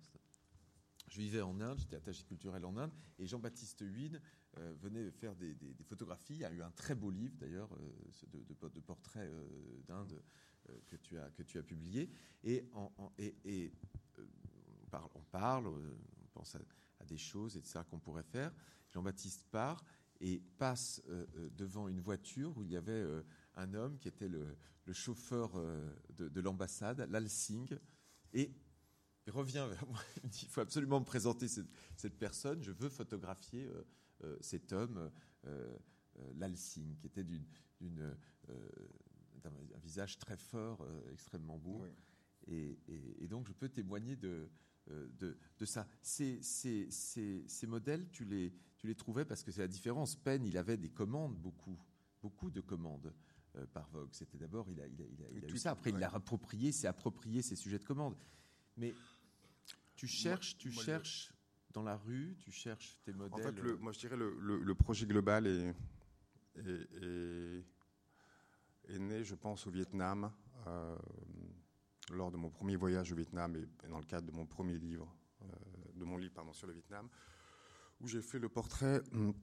Je 1.08 1.20
vivais 1.20 1.42
en 1.42 1.60
Inde, 1.62 1.78
j'étais 1.78 1.96
attaché 1.96 2.24
culturel 2.24 2.66
en 2.66 2.76
Inde, 2.78 2.92
et 3.20 3.28
Jean-Baptiste 3.28 3.82
Huynh 3.82 4.20
euh, 4.58 4.74
venait 4.82 5.12
faire 5.12 5.36
des, 5.36 5.56
photographies. 5.84 6.34
Il 6.34 6.40
y 6.40 6.46
a 6.46 6.52
eu 6.52 6.64
un 6.64 6.72
très 6.72 6.96
beau 6.96 7.12
livre 7.12 7.36
d'ailleurs 7.38 7.70
de, 8.28 8.44
de, 8.44 8.80
portraits 8.80 9.30
euh, 9.30 9.82
d'Inde 9.88 10.20
que, 10.88 10.96
tu 10.96 11.18
as, 11.20 11.30
que 11.30 11.44
tu 11.44 11.60
as 11.60 11.64
publié. 11.64 12.10
Et, 12.44 12.68
et, 13.46 13.72
on 14.84 14.88
parle, 14.90 15.10
on, 15.14 15.24
parle, 15.24 15.68
on 15.68 16.28
pense 16.34 16.56
à, 16.56 16.60
à 17.00 17.06
des 17.06 17.18
choses, 17.18 17.56
etc., 17.56 17.82
qu'on 17.88 18.00
pourrait 18.00 18.24
faire. 18.24 18.52
Jean-Baptiste 18.90 19.46
part 19.52 19.84
et 20.22 20.42
passe 20.58 21.04
devant 21.56 21.88
une 21.88 22.00
voiture 22.00 22.58
où 22.58 22.64
il 22.64 22.72
y 22.72 22.78
avait 22.78 23.06
un 23.56 23.74
homme 23.74 23.98
qui 24.00 24.08
était 24.08 24.28
le, 24.28 24.56
chauffeur 24.92 25.52
euh, 25.56 25.90
de, 26.18 26.42
l'ambassade, 26.42 27.08
l'Alsing, 27.10 27.78
et 28.34 28.52
il 29.26 29.32
revient 29.32 29.66
vers 29.70 29.88
moi. 29.88 30.00
Il 30.18 30.24
me 30.24 30.30
dit 30.30 30.42
il 30.44 30.50
faut 30.50 30.62
absolument 30.62 31.00
me 31.00 31.06
présenter 31.06 31.48
cette, 31.48 32.18
personne. 32.18 32.62
Je 32.62 32.72
veux 32.72 32.90
photographier 32.90 33.66
euh, 33.66 33.84
euh, 34.24 34.38
cet 34.42 34.74
homme, 34.74 35.12
l'Alsing, 36.36 36.96
qui 36.98 37.08
était 37.08 37.24
d'une, 37.24 37.46
d'un 37.82 39.80
visage 39.84 40.18
très 40.18 40.38
fort, 40.38 40.88
extrêmement 41.12 41.58
beau. 41.58 41.86
Et, 42.48 43.28
donc, 43.28 43.48
je 43.48 43.54
peux 43.54 43.70
témoigner 43.70 44.16
de, 44.16 44.50
de, 44.88 45.66
ça. 45.66 45.88
Ces, 46.02 46.42
ces, 46.42 46.90
ces, 46.90 47.68
modèles, 47.68 48.10
tu 48.10 48.26
les, 48.26 48.54
tu 48.78 48.88
les 48.88 48.96
trouvais 48.96 49.26
parce 49.26 49.44
que 49.44 49.52
c'est 49.52 49.62
la 49.62 49.68
différence. 49.68 50.16
Penn, 50.16 50.44
il 50.46 50.58
avait 50.58 50.78
des 50.78 50.90
commandes, 50.90 51.36
beaucoup, 51.36 51.78
beaucoup 52.22 52.50
de 52.50 52.62
commandes. 52.62 53.14
Euh, 53.58 53.66
par 53.74 53.88
Vogue. 53.90 54.10
C'était 54.12 54.38
d'abord, 54.38 54.70
il 54.70 54.82
a, 54.82 54.88
il 54.88 55.02
a, 55.02 55.06
il 55.32 55.46
a, 55.46 55.48
eu 55.48 55.58
ça. 55.58 55.72
Après, 55.72 55.92
il 55.92 55.98
l'a 55.98 56.14
approprié, 56.14 56.72
c'est 56.72 56.88
approprié 56.88 57.42
ses 57.42 57.56
sujets 57.56 57.80
de 57.80 57.86
commande. 57.86 58.16
Mais 58.76 58.94
tu 59.96 60.08
cherches, 60.08 60.58
tu 60.58 60.72
cherches 60.72 61.34
dans 61.72 61.84
la 61.84 61.96
rue, 61.96 62.36
tu 62.40 62.52
cherches 62.52 63.00
tes 63.04 63.14
modèles. 63.14 63.34
En 63.34 63.38
fait, 63.38 63.62
le, 63.62 63.78
moi, 63.78 63.92
je 63.92 64.00
dirais 64.00 64.18
le, 64.18 64.36
le, 64.40 64.76
projet 64.76 65.06
global 65.06 65.48
est, 65.48 65.74
est, 66.58 67.66
est, 68.90 69.00
né, 69.00 69.24
je 69.24 69.36
pense, 69.36 69.68
au 69.68 69.72
Vietnam. 69.72 70.32
Euh, 70.68 70.98
lors 72.12 72.32
de 72.32 72.38
mon 72.38 72.50
premier 72.50 72.76
voyage 72.76 73.12
au 73.12 73.16
Vietnam 73.16 73.56
et, 73.56 73.88
dans 73.88 74.00
le 74.00 74.06
cadre 74.06 74.28
de 74.28 74.32
mon 74.32 74.46
premier 74.46 74.78
livre, 74.78 75.12
euh, 75.42 75.46
de 75.96 76.04
mon 76.04 76.18
livre 76.18 76.34
pardon, 76.34 76.54
sur 76.54 76.68
le 76.68 76.74
Vietnam, 76.74 77.10
où 78.00 78.08
j'ai 78.08 78.22
fait 78.22 78.40
le 78.40 78.50
portrait 78.50 79.02
hum, 79.14 79.34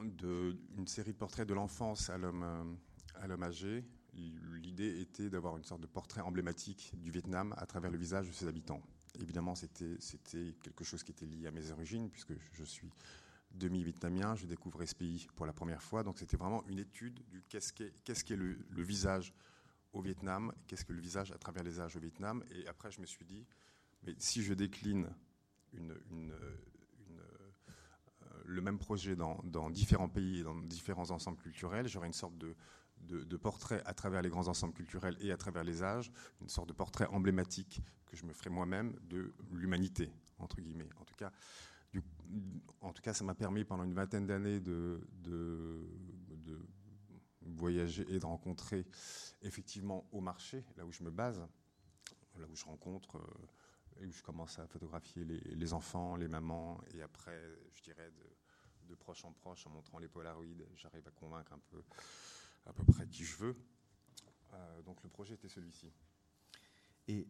d'une 0.00 0.86
série 0.86 1.12
de 1.12 1.18
portraits 1.18 1.48
de 1.48 1.54
l'enfance 1.54 2.10
à 2.10 2.18
l'homme 2.18 2.78
à 3.14 3.26
l'homme 3.26 3.42
âgé, 3.42 3.84
l'idée 4.14 5.00
était 5.00 5.30
d'avoir 5.30 5.56
une 5.56 5.64
sorte 5.64 5.80
de 5.80 5.86
portrait 5.86 6.20
emblématique 6.20 6.92
du 6.96 7.10
Vietnam 7.10 7.54
à 7.56 7.66
travers 7.66 7.90
le 7.90 7.98
visage 7.98 8.28
de 8.28 8.32
ses 8.32 8.46
habitants. 8.46 8.82
Évidemment, 9.20 9.54
c'était 9.54 10.54
quelque 10.62 10.84
chose 10.84 11.02
qui 11.02 11.12
était 11.12 11.26
lié 11.26 11.46
à 11.46 11.50
mes 11.50 11.70
origines, 11.70 12.10
puisque 12.10 12.32
je 12.52 12.64
suis 12.64 12.90
demi-vietnamien, 13.52 14.34
je 14.34 14.46
découvrais 14.46 14.86
ce 14.86 14.94
pays 14.94 15.26
pour 15.36 15.46
la 15.46 15.52
première 15.52 15.82
fois. 15.82 16.02
Donc 16.02 16.18
c'était 16.18 16.36
vraiment 16.36 16.64
une 16.68 16.78
étude 16.78 17.20
du 17.28 17.42
qu'est-ce 17.48 17.72
qu'est 17.72 18.36
le, 18.36 18.56
visage 18.82 19.34
au 19.92 20.00
Vietnam, 20.00 20.52
qu'est-ce 20.66 20.84
que 20.84 20.92
le 20.92 21.00
visage 21.00 21.32
à 21.32 21.38
travers 21.38 21.62
les 21.62 21.80
âges 21.80 21.96
au 21.96 22.00
Vietnam. 22.00 22.42
Et 22.50 22.66
après, 22.66 22.90
je 22.90 23.00
me 23.00 23.06
suis 23.06 23.24
dit, 23.24 23.46
mais 24.02 24.14
si 24.18 24.42
je 24.42 24.54
décline 24.54 25.08
une, 25.74 25.94
le 28.44 28.60
même 28.60 28.78
projet 28.78 29.16
dans, 29.16 29.40
dans, 29.44 29.70
différents 29.70 30.08
pays 30.08 30.40
et 30.40 30.42
dans 30.42 30.54
différents 30.54 31.10
ensembles 31.10 31.38
culturels, 31.38 31.86
j'aurai 31.88 32.06
une 32.06 32.12
sorte 32.12 32.36
de, 32.38 32.54
de, 33.02 33.36
portrait 33.36 33.82
à 33.84 33.94
travers 33.94 34.22
les 34.22 34.28
grands 34.28 34.48
ensembles 34.48 34.74
culturels 34.74 35.16
et 35.20 35.32
à 35.32 35.36
travers 35.36 35.64
les 35.64 35.82
âges, 35.82 36.12
une 36.40 36.48
sorte 36.48 36.68
de 36.68 36.72
portrait 36.72 37.06
emblématique 37.06 37.82
que 38.06 38.16
je 38.16 38.24
me 38.24 38.32
ferai 38.32 38.50
moi-même 38.50 38.94
de 39.08 39.32
l'humanité, 39.52 40.10
entre 40.38 40.60
guillemets. 40.60 40.88
En 41.00 41.04
tout 41.04 41.14
cas, 41.14 41.32
en 42.80 42.92
tout 42.92 43.02
cas 43.02 43.12
ça 43.12 43.24
m'a 43.24 43.34
permis 43.34 43.64
pendant 43.64 43.84
une 43.84 43.94
vingtaine 43.94 44.26
d'années 44.26 44.60
de, 44.60 45.00
de, 45.22 45.86
voyager 47.44 48.04
et 48.08 48.18
de 48.18 48.24
rencontrer 48.24 48.86
effectivement 49.42 50.08
au 50.10 50.20
marché, 50.20 50.64
là 50.76 50.84
où 50.84 50.92
je 50.92 51.02
me 51.02 51.10
base, 51.10 51.40
là 52.38 52.46
où 52.50 52.56
je 52.56 52.64
rencontre 52.64 53.18
euh, 53.18 54.00
et 54.00 54.06
où 54.06 54.12
je 54.12 54.22
commence 54.22 54.58
à 54.58 54.66
photographier 54.66 55.24
les, 55.24 55.72
enfants, 55.72 56.16
les 56.16 56.28
mamans, 56.28 56.80
et 56.94 57.02
après, 57.02 57.40
je 57.74 57.82
dirais, 57.82 58.10
de, 58.10 58.88
de 58.88 58.94
proche 58.94 59.24
en 59.24 59.32
proche, 59.32 59.66
en 59.66 59.70
montrant 59.70 59.98
les 59.98 60.08
polaroïdes, 60.08 60.66
j'arrive 60.74 61.06
à 61.06 61.10
convaincre 61.10 61.52
un 61.52 61.60
peu 61.70 61.82
à 62.66 62.72
peu 62.72 62.84
près 62.84 63.06
qui 63.06 63.24
je 63.24 63.36
veux. 63.36 63.56
Euh, 64.54 64.82
donc 64.82 65.02
le 65.02 65.08
projet 65.08 65.34
était 65.34 65.48
celui-ci. 65.48 65.92
Et, 67.08 67.26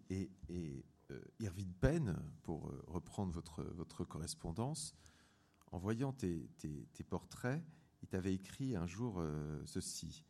euh, 0.51 1.21
Irving 1.41 1.73
Penn, 1.75 2.17
pour 2.43 2.69
euh, 2.69 2.85
reprendre 2.87 3.33
votre, 3.33 4.05
correspondance, 4.05 4.95
en 5.71 5.79
voyant 5.79 6.13
tes, 6.13 6.49
tes, 6.59 7.05
portraits, 7.05 7.63
il 8.03 8.09
t'avait 8.09 8.35
écrit 8.35 8.77
un 8.77 8.87
jour 8.87 9.23
ceci. 9.65 10.25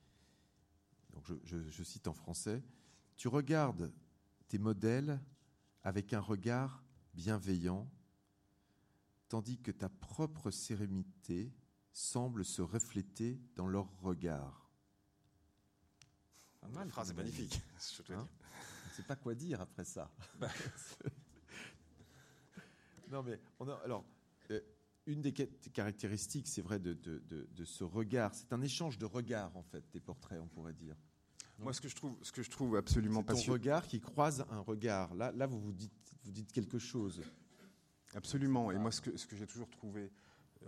Donc 1.10 1.24
je, 1.44 1.70
je, 1.70 1.82
cite 1.82 2.06
en 2.06 2.12
français 2.12 2.62
Tu 3.16 3.28
regardes 3.28 3.92
tes 4.48 4.58
modèles 4.58 5.20
avec 5.82 6.12
un 6.12 6.20
regard 6.20 6.84
bienveillant, 7.14 7.90
tandis 9.28 9.58
que 9.58 9.72
ta 9.72 9.88
propre 9.88 10.50
sérénité 10.50 11.52
semble 11.92 12.44
se 12.44 12.62
refléter 12.62 13.40
dans 13.56 13.66
leur 13.66 13.88
regard. 14.00 14.61
La 16.74 16.86
phrase 16.86 17.10
est 17.10 17.14
magnifique. 17.14 17.60
Hein 18.10 18.28
on 18.84 18.90
ne 18.90 18.94
sait 18.94 19.02
pas 19.02 19.16
quoi 19.16 19.34
dire 19.34 19.60
après 19.60 19.84
ça. 19.84 20.10
Bah. 20.38 20.50
non, 23.10 23.22
mais 23.22 23.40
on 23.58 23.68
a, 23.68 23.74
alors, 23.84 24.04
euh, 24.50 24.60
une 25.06 25.22
des 25.22 25.32
caractéristiques, 25.32 26.46
c'est 26.46 26.60
vrai, 26.60 26.78
de, 26.78 26.92
de, 26.92 27.64
ce 27.64 27.84
regard, 27.84 28.34
c'est 28.34 28.52
un 28.52 28.60
échange 28.60 28.98
de 28.98 29.06
regards, 29.06 29.56
en 29.56 29.62
fait, 29.62 29.82
des 29.92 30.00
portraits, 30.00 30.38
on 30.40 30.46
pourrait 30.46 30.74
dire. 30.74 30.94
Moi, 31.58 31.72
ce 31.72 31.80
que 31.80 31.88
je 31.88 31.96
trouve, 31.96 32.16
ce 32.22 32.32
que 32.32 32.42
je 32.42 32.50
trouve 32.50 32.76
absolument 32.76 33.22
passionnant. 33.22 33.46
Ton 33.46 33.62
regard 33.62 33.86
qui 33.86 34.00
croise 34.00 34.44
un 34.50 34.60
regard. 34.60 35.14
Là, 35.14 35.32
là 35.32 35.46
vous, 35.46 35.60
vous, 35.60 35.72
dites, 35.72 35.92
vous 36.24 36.32
dites 36.32 36.52
quelque 36.52 36.78
chose. 36.78 37.22
Absolument. 38.14 38.70
Et 38.72 38.78
moi, 38.78 38.90
ce 38.90 39.00
que, 39.00 39.16
ce 39.16 39.26
que 39.26 39.36
j'ai 39.36 39.46
toujours 39.46 39.70
trouvé 39.70 40.12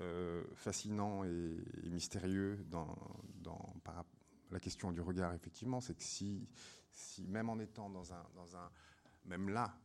euh, 0.00 0.44
fascinant 0.54 1.24
et, 1.24 1.58
mystérieux 1.84 2.64
dans, 2.70 2.96
dans, 3.42 3.74
par, 3.84 4.04
la 4.54 4.60
question 4.60 4.92
du 4.92 5.00
regard, 5.00 5.34
effectivement, 5.34 5.80
c'est 5.80 5.96
que 5.96 6.02
si, 6.04 6.48
même 7.26 7.50
en 7.50 7.58
étant 7.58 7.90
dans 7.90 8.14
un, 8.14 8.24
dans 8.36 8.56
un 8.56 8.70
même 9.24 9.48
là, 9.48 9.76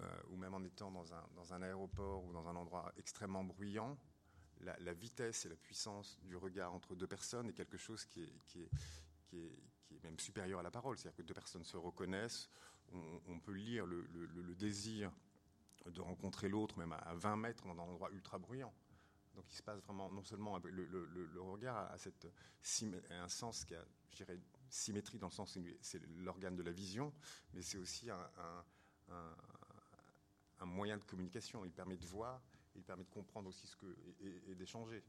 euh, 0.00 0.22
ou 0.30 0.36
même 0.36 0.54
en 0.54 0.62
étant 0.62 0.92
dans 0.92 1.12
un, 1.12 1.24
dans 1.34 1.52
un 1.52 1.62
aéroport 1.62 2.24
ou 2.24 2.32
dans 2.32 2.46
un 2.48 2.54
endroit 2.54 2.92
extrêmement 2.96 3.42
bruyant, 3.42 3.98
la, 4.60 4.92
vitesse 4.94 5.44
et 5.44 5.48
la 5.48 5.56
puissance 5.56 6.18
du 6.22 6.36
regard 6.36 6.72
entre 6.72 6.94
deux 6.94 7.08
personnes 7.08 7.48
est 7.48 7.52
quelque 7.52 7.76
chose 7.76 8.04
qui 8.06 8.22
est, 8.22 9.50
même 10.04 10.18
supérieur 10.18 10.60
à 10.60 10.62
la 10.62 10.70
parole. 10.70 10.96
C'est-à-dire 10.96 11.16
que 11.16 11.22
deux 11.22 11.34
personnes 11.34 11.64
se 11.64 11.76
reconnaissent, 11.76 12.48
on, 12.92 13.40
peut 13.40 13.52
lire 13.52 13.84
le, 13.84 14.54
désir 14.54 15.10
de 15.86 16.00
rencontrer 16.00 16.48
l'autre, 16.48 16.78
même 16.78 16.92
à 16.92 17.14
20 17.14 17.36
mètres, 17.36 17.64
dans 17.66 17.74
un 17.74 17.88
endroit 17.88 18.10
ultra 18.12 18.38
bruyant. 18.38 18.72
Donc 19.34 19.44
il 19.50 19.56
se 19.56 19.62
passe 19.62 19.80
vraiment, 19.80 20.10
non 20.10 20.22
seulement 20.22 20.58
le, 20.58 21.40
regard 21.40 21.90
a 21.90 21.98
cette, 21.98 22.26
un 23.10 23.28
sens 23.28 23.64
qui 23.64 23.74
a, 23.74 23.84
je 24.10 24.16
dirais, 24.16 24.38
symétrie 24.68 25.18
dans 25.18 25.28
le 25.28 25.32
sens 25.32 25.56
où 25.56 25.60
c'est 25.80 26.00
l'organe 26.18 26.56
de 26.56 26.62
la 26.62 26.72
vision, 26.72 27.12
mais 27.52 27.62
c'est 27.62 27.78
aussi 27.78 28.10
un, 28.10 28.30
un, 30.58 30.66
moyen 30.66 30.96
de 30.96 31.04
communication. 31.04 31.64
Il 31.64 31.72
permet 31.72 31.96
de 31.96 32.06
voir, 32.06 32.42
il 32.74 32.82
permet 32.82 33.04
de 33.04 33.10
comprendre 33.10 33.48
aussi 33.48 33.66
ce 33.66 33.76
que, 33.76 33.96
et, 34.20 34.54
d'échanger. 34.54 35.04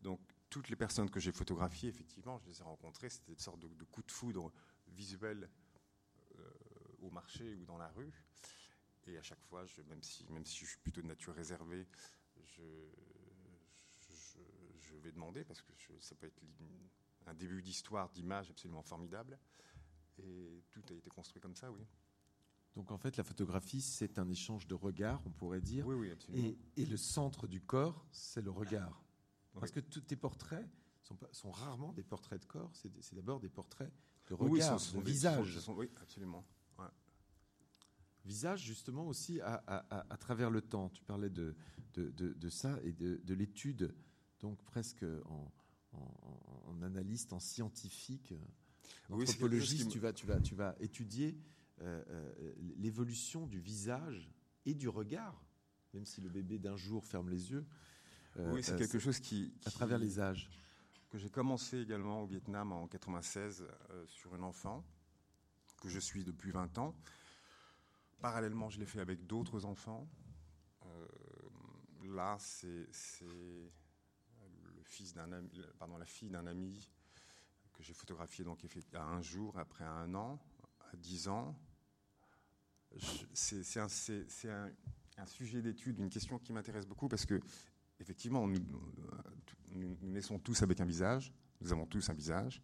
Donc 0.00 0.20
toutes 0.50 0.68
les 0.68 0.76
personnes 0.76 1.10
que 1.10 1.20
j'ai 1.20 1.32
photographiées, 1.32 1.88
effectivement, 1.88 2.38
je 2.38 2.46
les 2.46 2.60
ai 2.60 2.64
rencontrées, 2.64 3.08
c'était 3.08 3.32
une 3.32 3.38
sorte 3.38 3.60
de, 3.60 3.84
coup 3.84 4.02
de 4.02 4.10
foudre 4.10 4.52
visuel 4.88 5.48
euh, 6.38 6.50
au 7.02 7.10
marché 7.10 7.54
ou 7.54 7.64
dans 7.64 7.78
la 7.78 7.88
rue. 7.88 8.12
Et 9.06 9.16
à 9.16 9.22
chaque 9.22 9.42
fois, 9.42 9.64
même, 9.88 10.02
si, 10.02 10.26
même 10.30 10.44
si 10.44 10.64
je 10.64 10.70
suis 10.70 10.78
plutôt 10.78 11.00
de 11.00 11.06
nature 11.06 11.34
réservée, 11.34 11.86
je 12.42 12.62
vais 15.06 15.12
demander, 15.12 15.44
parce 15.44 15.62
que 15.62 15.72
ça 16.00 16.14
peut 16.14 16.26
être 16.26 16.40
un 17.26 17.34
début 17.34 17.62
d'histoire, 17.62 18.10
d'image 18.10 18.50
absolument 18.50 18.82
formidable. 18.82 19.38
Et 20.18 20.62
tout 20.70 20.82
a 20.90 20.94
été 20.94 21.10
construit 21.10 21.40
comme 21.40 21.56
ça, 21.56 21.70
oui. 21.70 21.82
Donc 22.74 22.90
en 22.90 22.98
fait, 22.98 23.16
la 23.16 23.24
photographie, 23.24 23.80
c'est 23.80 24.18
un 24.18 24.28
échange 24.28 24.66
de 24.66 24.74
regards, 24.74 25.22
on 25.24 25.30
pourrait 25.30 25.62
dire. 25.62 25.86
Oui, 25.86 25.94
oui, 25.94 26.10
absolument. 26.10 26.54
Et, 26.76 26.84
le 26.84 26.96
centre 26.96 27.46
du 27.46 27.60
corps, 27.60 28.06
c'est 28.12 28.42
le 28.42 28.50
regard. 28.50 29.02
Parce 29.54 29.72
que 29.72 29.80
tous 29.80 30.02
tes 30.02 30.16
portraits 30.16 30.66
sont, 31.02 31.16
sont, 31.32 31.50
rarement 31.50 31.94
des 31.94 32.02
portraits 32.02 32.40
de 32.40 32.44
corps, 32.44 32.70
c'est 32.74 33.14
d'abord 33.14 33.40
des 33.40 33.48
portraits 33.48 33.90
de 34.28 34.34
regard, 34.34 34.78
de 34.78 35.00
visage. 35.00 35.68
oui, 35.68 35.90
absolument. 36.02 36.44
Visage, 38.26 38.64
justement, 38.64 39.06
aussi 39.06 39.40
à, 39.40 39.62
à, 39.88 40.16
travers 40.16 40.50
le 40.50 40.60
temps. 40.60 40.88
Tu 40.88 41.04
parlais 41.04 41.30
de, 41.30 41.54
de, 41.94 42.10
de 42.10 42.48
ça 42.50 42.76
et 42.82 42.92
de, 42.92 43.34
l'étude 43.34 43.94
donc 44.40 44.62
presque 44.64 45.04
en, 45.26 46.82
analyste, 46.82 47.32
en 47.32 47.40
scientifique, 47.40 48.34
en 49.08 49.20
anthropologiste, 49.20 49.90
tu, 49.90 49.98
vas, 49.98 50.12
tu, 50.12 50.26
vas, 50.26 50.40
tu 50.40 50.54
vas 50.54 50.76
étudier 50.80 51.38
euh, 51.82 52.02
euh, 52.08 52.52
l'évolution 52.78 53.46
du 53.46 53.58
visage 53.58 54.30
et 54.64 54.72
du 54.72 54.88
regard, 54.88 55.44
même 55.92 56.06
si 56.06 56.22
le 56.22 56.30
bébé 56.30 56.58
d'un 56.58 56.76
jour 56.76 57.04
ferme 57.04 57.28
les 57.28 57.50
yeux. 57.50 57.66
Euh, 58.38 58.52
oui, 58.54 58.62
c'est 58.62 58.76
quelque 58.76 58.98
chose 58.98 59.20
qui, 59.20 59.52
À 59.66 59.70
travers 59.70 59.98
les 59.98 60.18
âges. 60.18 60.50
Que 61.10 61.18
j'ai 61.18 61.28
commencé 61.28 61.78
également 61.78 62.22
au 62.22 62.26
Vietnam 62.26 62.72
en 62.72 62.88
96 62.88 63.64
sur 64.06 64.34
un 64.34 64.42
enfant, 64.42 64.84
que 65.80 65.88
je 65.88 66.00
suis 66.00 66.24
depuis 66.24 66.50
20 66.50 66.78
ans. 66.78 66.94
Parallèlement, 68.20 68.70
je 68.70 68.80
l'ai 68.80 68.86
fait 68.86 69.00
avec 69.00 69.26
d'autres 69.26 69.66
enfants. 69.66 70.08
là, 72.04 72.36
c'est 72.40 72.88
fils 74.86 75.12
d'un 75.12 75.28
pardon, 75.78 75.96
la 75.96 76.06
fille 76.06 76.30
d'un 76.30 76.46
ami 76.46 76.90
que 77.72 77.82
j'ai 77.82 77.92
photographié 77.92 78.44
donc 78.44 78.64
à 78.94 79.04
un 79.04 79.20
jour, 79.20 79.58
après 79.58 79.84
un 79.84 80.14
an, 80.14 80.38
à 80.92 80.96
dix 80.96 81.28
ans. 81.28 81.54
C'est 83.34 83.78
un, 83.78 85.26
sujet 85.26 85.60
d'étude, 85.60 85.98
une 85.98 86.08
question 86.08 86.38
qui 86.38 86.52
m'intéresse 86.52 86.86
beaucoup 86.86 87.08
parce 87.08 87.26
que, 87.26 87.40
effectivement, 88.00 88.46
nous, 88.46 88.58
nous, 89.72 89.96
naissons 90.02 90.38
tous 90.38 90.62
avec 90.62 90.80
un 90.80 90.86
visage, 90.86 91.32
nous 91.60 91.72
avons 91.72 91.86
tous 91.86 92.08
un 92.08 92.14
visage, 92.14 92.62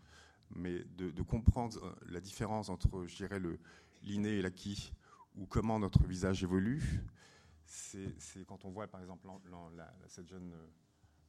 mais 0.54 0.84
de, 0.84 1.22
comprendre 1.22 1.82
euh, 1.84 1.94
la 2.10 2.20
différence 2.20 2.68
entre, 2.68 3.06
je 3.06 3.16
dirais, 3.16 3.40
l'inné 4.02 4.38
et 4.38 4.42
l'acquis, 4.42 4.92
ou 5.34 5.46
comment 5.46 5.78
notre 5.78 6.04
visage 6.04 6.42
évolue, 6.42 6.82
c'est 7.66 8.44
quand 8.46 8.64
on 8.64 8.70
voit, 8.70 8.86
par 8.86 9.00
exemple, 9.00 9.28
cette 10.08 10.28
jeune 10.28 10.52
euh, 10.52 10.66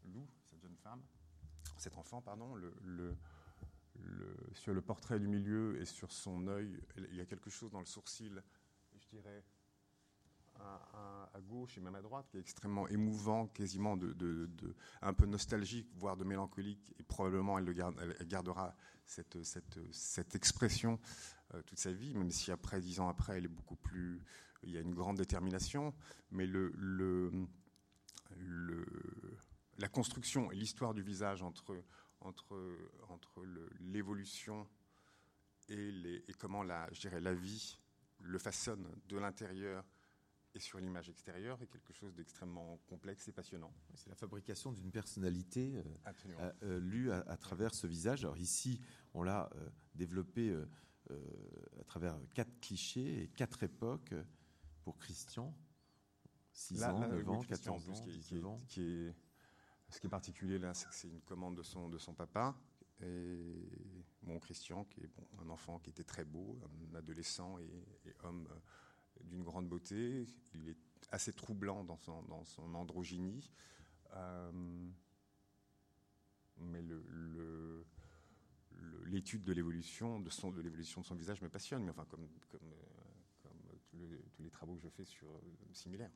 Lou, 0.06 0.28
jeune 0.64 0.78
femme, 0.78 1.02
cet 1.78 1.98
enfant, 1.98 2.22
pardon, 2.22 2.56
le, 2.56 3.18
sur 4.54 4.74
le 4.74 4.82
portrait 4.82 5.20
du 5.20 5.28
milieu 5.28 5.80
et 5.80 5.86
sur 5.86 6.12
son 6.12 6.48
œil, 6.48 6.80
il 6.98 7.16
y 7.16 7.22
a 7.22 7.26
quelque 7.26 7.50
chose 7.50 7.72
dans 7.72 7.80
le 7.80 7.86
sourcil, 7.86 8.42
je 8.96 9.08
dirais, 9.10 9.44
à, 10.56 11.42
gauche 11.42 11.78
et 11.78 11.82
même 11.82 11.96
à 11.96 12.02
droite, 12.02 12.28
qui 12.30 12.38
est 12.38 12.40
extrêmement 12.40 12.88
émouvant, 12.88 13.48
quasiment 13.48 13.98
de, 13.98 14.16
un 15.02 15.14
peu 15.14 15.26
nostalgique, 15.26 15.90
voire 15.96 16.16
de 16.16 16.24
mélancolique, 16.24 16.94
et 17.00 17.04
probablement 17.04 17.58
elle, 17.58 17.66
le 17.66 17.74
garde, 17.74 17.96
elle 18.20 18.28
gardera 18.28 18.76
cette, 19.06 19.36
expression 20.36 21.00
euh, 21.54 21.62
toute 21.64 21.80
sa 21.80 21.92
vie, 21.92 22.14
même 22.16 22.32
si 22.32 22.52
après, 22.52 22.80
dix 22.80 23.00
ans 23.00 23.10
après, 23.10 23.38
elle 23.38 23.46
est 23.46 23.50
beaucoup 23.50 23.76
plus, 23.76 24.22
il 24.64 24.72
y 24.72 24.78
a 24.78 24.82
une 24.82 24.96
grande 24.96 25.18
détermination, 25.18 25.94
mais 26.32 26.48
le 26.48 26.72
la 29.78 29.88
construction 29.88 30.52
et 30.52 30.56
l'histoire 30.56 30.94
du 30.94 31.02
visage 31.02 31.42
entre, 31.42 31.76
entre, 32.20 32.56
entre 33.10 33.44
l'évolution 33.80 34.68
et, 35.70 36.24
et, 36.28 36.34
comment 36.34 36.64
la, 36.64 36.92
je 36.92 37.02
dirais, 37.02 37.22
la 37.22 37.34
vie 37.34 37.78
le 38.20 38.38
façonne 38.38 38.88
de 39.08 39.18
l'intérieur 39.18 39.84
et 40.56 40.60
sur 40.60 40.80
l'image 40.80 41.10
extérieure 41.10 41.62
est 41.62 41.68
quelque 41.68 41.94
chose 41.94 42.14
d'extrêmement 42.14 42.80
complexe 42.86 43.28
et 43.28 43.32
passionnant. 43.32 43.74
C'est 43.96 44.10
la 44.10 44.16
fabrication 44.16 44.72
d'une 44.72 44.92
personnalité 44.92 45.78
euh, 45.78 46.52
euh, 46.64 46.80
lue 46.80 47.12
à, 47.12 47.38
travers 47.38 47.74
ce 47.74 47.88
visage. 47.88 48.24
Alors 48.24 48.38
ici, 48.38 48.80
on 49.14 49.24
l'a 49.24 49.50
euh, 49.56 49.70
développé 49.96 50.56
à 51.10 51.84
travers 51.86 52.18
quatre 52.34 52.60
clichés 52.60 53.24
et 53.24 53.28
quatre 53.30 53.64
époques 53.64 54.14
pour 54.84 54.98
Christian. 54.98 55.54
6 56.54 56.84
ans, 56.84 57.00
9 57.00 57.30
ans, 57.30 57.42
14 57.42 57.90
ans, 57.90 57.94
qui, 57.94 58.20
qui 58.68 58.82
est 58.82 59.16
ce 59.94 60.00
qui 60.00 60.08
est 60.08 60.10
particulier 60.10 60.58
là, 60.58 60.74
c'est 60.74 60.88
que 60.88 60.96
c'est 60.96 61.08
une 61.08 61.22
commande 61.22 61.56
de 61.56 61.64
son, 61.64 61.88
de 61.88 61.98
son 62.00 62.14
papa. 62.14 62.56
Et 63.02 63.70
mon 64.24 64.40
Christian, 64.40 64.86
qui 64.86 65.02
est 65.02 65.12
un 65.40 65.50
enfant 65.50 65.80
qui 65.80 65.92
était 65.92 66.04
très 66.04 66.24
beau, 66.24 66.58
un 66.92 66.96
adolescent 66.96 67.58
et, 67.60 68.16
homme 68.24 68.48
euh, 68.50 69.24
d'une 69.24 69.44
grande 69.44 69.68
beauté. 69.68 70.26
Il 70.56 70.70
est 70.70 70.78
assez 71.12 71.34
troublant 71.34 71.84
dans 71.84 71.98
son, 71.98 72.24
dans 72.24 72.44
son 72.44 72.74
androgynie. 72.74 73.52
Euh, 74.16 74.52
mais 76.58 76.84
l'étude 79.06 79.44
de 79.44 79.54
l'évolution 79.54 80.20
de 80.20 80.30
son 80.30 80.52
de 80.52 80.62
l'évolution 80.62 81.02
de 81.02 81.06
son 81.06 81.16
visage 81.16 81.42
me 81.42 81.50
passionne 81.50 81.84
mais 81.84 81.90
enfin 81.90 82.06
comme 82.06 82.28
comme, 82.52 82.62
euh, 82.62 83.76
tous, 83.90 83.98
les, 83.98 84.20
tous, 84.34 84.44
les, 84.44 84.52
travaux 84.52 84.76
que 84.76 84.82
je 84.82 84.90
fais 84.90 85.04
sur 85.04 85.28
similaires 85.74 86.12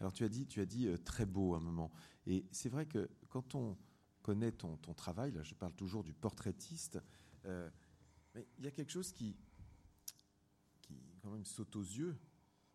alors 0.00 0.12
tu 0.12 0.24
as 0.24 0.28
dit 0.28 0.46
tu 0.46 0.60
as 0.60 0.66
dit 0.66 0.88
très 1.04 1.26
beau 1.26 1.54
à 1.54 1.58
un 1.58 1.60
moment 1.60 1.90
et 2.26 2.44
c'est 2.50 2.68
vrai 2.68 2.86
que 2.86 3.08
quand 3.28 3.54
on 3.54 3.76
connaît 4.22 4.52
ton, 4.52 4.76
travail 4.94 5.32
là 5.32 5.42
je 5.42 5.54
parle 5.54 5.74
toujours 5.74 6.02
du 6.02 6.12
portraitiste 6.12 6.98
euh, 7.46 7.70
il 8.58 8.64
y 8.64 8.68
a 8.68 8.70
quelque 8.70 8.90
chose 8.90 9.12
qui, 9.12 9.36
qui 10.82 10.94
quand 11.22 11.30
même 11.30 11.44
saute 11.44 11.74
aux 11.76 11.82
yeux, 11.82 12.16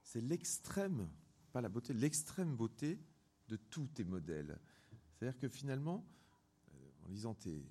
c'est 0.02 0.22
l'extrême, 0.22 1.10
pas 1.52 1.62
la 1.62 1.70
beauté, 1.70 1.94
l'extrême 1.94 2.56
beauté 2.56 3.00
de 3.48 3.56
tous 3.56 3.88
tes 3.88 4.04
modèles. 4.04 4.60
C'est-à-dire 5.14 5.40
que 5.40 5.48
finalement, 5.48 6.06
euh, 6.74 6.92
en 7.06 7.10
lisant 7.10 7.34
tes, 7.34 7.66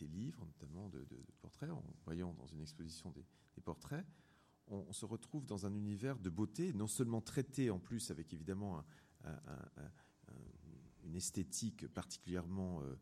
livres, 0.00 0.44
notamment 0.44 0.88
de, 0.88 1.06
portraits, 1.40 1.70
en 1.70 1.82
voyant 2.04 2.34
dans 2.34 2.46
une 2.46 2.60
exposition 2.60 3.10
des, 3.10 3.24
portraits, 3.62 4.04
on, 4.70 4.92
se 4.92 5.04
retrouve 5.04 5.44
dans 5.46 5.66
un 5.66 5.74
univers 5.74 6.18
de 6.18 6.30
beauté, 6.30 6.72
non 6.72 6.86
seulement 6.86 7.20
traité 7.20 7.70
en 7.70 7.78
plus 7.78 8.10
avec 8.10 8.32
évidemment 8.32 8.82
une 11.04 11.16
esthétique 11.16 11.88
particulièrement 11.88 12.82
euh, 12.82 12.96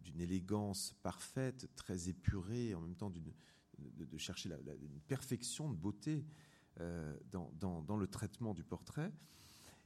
d'une 0.00 0.20
élégance 0.20 0.94
parfaite, 1.02 1.68
très 1.74 2.08
épurée, 2.08 2.74
en 2.74 2.80
même 2.80 2.94
temps 2.94 3.10
de, 3.10 4.18
chercher 4.18 4.48
une 4.80 5.00
perfection 5.00 5.68
de 5.68 5.74
beauté 5.74 6.24
euh, 6.80 7.18
dans, 7.32 7.96
le 7.96 8.06
traitement 8.06 8.54
du 8.54 8.62
portrait. 8.62 9.12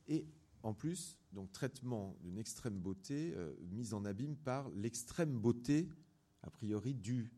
Et 0.09 0.27
en 0.63 0.75
plus, 0.75 1.19
donc 1.33 1.51
traitement 1.53 2.19
d'une 2.21 2.37
extrême 2.37 2.79
beauté 2.79 3.33
euh, 3.35 3.55
mise 3.71 3.95
en 3.95 4.05
abîme 4.05 4.37
par 4.37 4.69
l'extrême 4.71 5.39
beauté, 5.39 5.89
a 6.43 6.51
priori, 6.51 6.95
du, 6.95 7.33